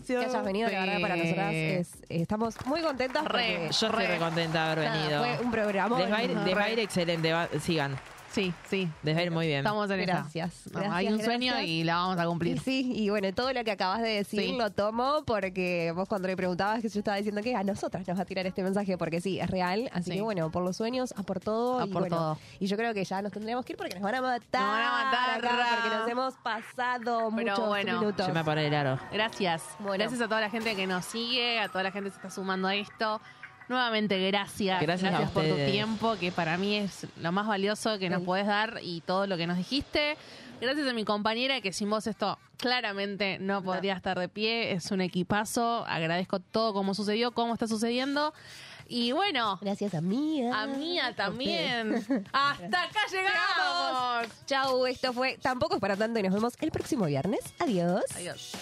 que 0.06 0.16
hayas 0.16 0.44
venido. 0.44 0.68
La 0.70 0.80
verdad, 0.80 1.00
para 1.00 1.16
nosotras 1.16 1.54
es- 1.54 1.92
estamos 2.08 2.54
muy 2.66 2.80
contentas 2.82 3.24
Re. 3.24 3.30
porque 3.30 3.58
Yo 3.80 3.86
estoy 3.86 4.06
re 4.06 4.18
contenta 4.18 4.64
de 4.66 4.72
haber 4.72 4.84
nada, 4.90 4.98
venido. 5.20 5.24
fue 5.36 5.44
un 5.44 5.50
programa. 5.52 5.98
Les 6.00 6.10
va, 6.12 6.16
a 6.16 6.22
ir, 6.24 6.30
les 6.36 6.56
va 6.56 6.62
a 6.64 6.70
ir 6.70 6.78
excelente, 6.80 7.32
va- 7.32 7.48
sigan. 7.60 7.96
Sí, 8.34 8.52
sí. 8.68 8.88
A 9.06 9.22
ir 9.22 9.30
muy 9.30 9.46
bien. 9.46 9.58
Estamos 9.60 9.88
en 9.90 10.00
esa. 10.00 10.12
Gracias. 10.12 10.62
No, 10.66 10.80
gracias, 10.80 10.94
hay 10.96 11.06
un 11.08 11.22
sueño 11.22 11.60
y 11.60 11.84
la 11.84 11.94
vamos 11.96 12.18
a 12.18 12.24
Y 12.24 12.26
cumplir. 12.26 12.60
sí, 12.60 12.92
y 12.96 13.08
bueno, 13.08 13.32
todo 13.32 13.52
lo 13.52 13.62
que 13.62 13.70
acabas 13.70 14.02
de 14.02 14.08
decir 14.08 14.40
Sí. 14.40 14.56
lo 14.56 14.70
tomo 14.70 15.22
porque 15.24 15.92
vos 15.94 16.08
cuando 16.08 16.26
le 16.26 16.36
preguntabas 16.36 16.82
que 16.82 16.88
yo 16.88 16.98
estaba 16.98 17.16
diciendo 17.16 17.42
que 17.42 17.54
a 17.54 17.62
nosotras 17.62 18.06
nos 18.08 18.18
va 18.18 18.22
a 18.22 18.24
tirar 18.24 18.44
este 18.46 18.62
mensaje 18.64 18.98
porque 18.98 19.20
sí, 19.20 19.38
es 19.38 19.48
real. 19.48 19.88
Así 19.92 20.10
Sí. 20.10 20.16
que 20.16 20.22
bueno, 20.22 20.50
por 20.50 20.64
los 20.64 20.76
sueños, 20.76 21.14
a 21.16 21.22
por 21.22 21.38
todo. 21.38 21.78
A 21.78 21.86
y 21.86 21.90
por 21.90 22.02
bueno, 22.02 22.16
todo. 22.16 22.38
Y 22.58 22.66
yo 22.66 22.76
creo 22.76 22.92
que 22.92 23.04
ya 23.04 23.22
nos 23.22 23.30
tendríamos 23.30 23.64
que 23.64 23.74
ir 23.74 23.76
porque 23.76 23.94
nos 23.94 24.02
van 24.02 24.16
a 24.16 24.20
matar. 24.20 24.62
Nos 24.62 24.70
van 24.70 24.82
a 24.82 25.04
matar. 25.04 25.38
acá, 25.38 25.78
porque 25.82 25.96
nos 25.96 26.08
hemos 26.08 26.34
pasado 26.34 27.30
Pero 27.36 27.52
muchos 27.52 27.68
bueno. 27.68 28.00
minutos. 28.00 28.26
Yo 28.26 28.34
me 28.34 28.40
voy 28.40 28.40
a 28.42 28.44
poner 28.44 28.64
el 28.66 28.74
aro. 28.74 28.98
Gracias. 29.12 29.62
Bueno. 29.78 29.94
Gracias 30.02 30.20
a 30.20 30.26
toda 30.28 30.40
la 30.40 30.50
gente 30.50 30.74
que 30.74 30.86
nos 30.88 31.04
sigue, 31.04 31.60
a 31.60 31.68
toda 31.68 31.84
la 31.84 31.92
gente 31.92 32.10
que 32.10 32.16
se 32.16 32.26
está 32.26 32.30
sumando 32.30 32.66
a 32.68 32.74
esto. 32.74 33.20
Nuevamente, 33.68 34.18
gracias. 34.30 34.80
Gracias 34.82 35.14
a 35.14 35.26
por 35.30 35.44
tu 35.44 35.54
tiempo, 35.56 36.16
que 36.20 36.30
para 36.32 36.56
mí 36.58 36.76
es 36.76 37.06
lo 37.20 37.32
más 37.32 37.46
valioso 37.46 37.98
que 37.98 38.10
nos 38.10 38.20
Sí. 38.20 38.26
podés 38.26 38.46
dar 38.46 38.80
y 38.82 39.00
todo 39.00 39.26
lo 39.26 39.36
que 39.36 39.46
nos 39.46 39.56
dijiste. 39.56 40.16
Gracias 40.60 40.86
a 40.88 40.92
mi 40.92 41.04
compañera, 41.04 41.60
que 41.60 41.72
sin 41.72 41.90
vos 41.90 42.06
esto 42.06 42.38
claramente 42.58 43.38
no 43.38 43.62
podría 43.62 43.94
estar 43.94 44.18
de 44.18 44.28
pie. 44.28 44.72
Es 44.72 44.90
un 44.90 45.00
equipazo. 45.00 45.84
Agradezco 45.86 46.38
todo 46.40 46.72
como 46.72 46.94
sucedió, 46.94 47.32
cómo 47.32 47.52
está 47.54 47.66
sucediendo. 47.66 48.32
Y 48.86 49.12
bueno, 49.12 49.58
Gracias 49.62 49.94
a 49.94 50.00
Mía. 50.02 50.52
a 50.62 50.66
Mía 50.66 51.14
también. 51.16 51.94
Hasta 52.32 52.82
acá 52.84 53.00
llegamos. 53.10 54.28
Chau, 54.46 54.84
esto 54.86 55.12
fue 55.14 55.38
Tampoco 55.40 55.76
es 55.76 55.80
para 55.80 55.96
tanto 55.96 56.20
y 56.20 56.22
nos 56.22 56.34
vemos 56.34 56.52
el 56.60 56.70
próximo 56.70 57.06
viernes. 57.06 57.40
Adiós. 57.58 58.04
Adiós. 58.14 58.52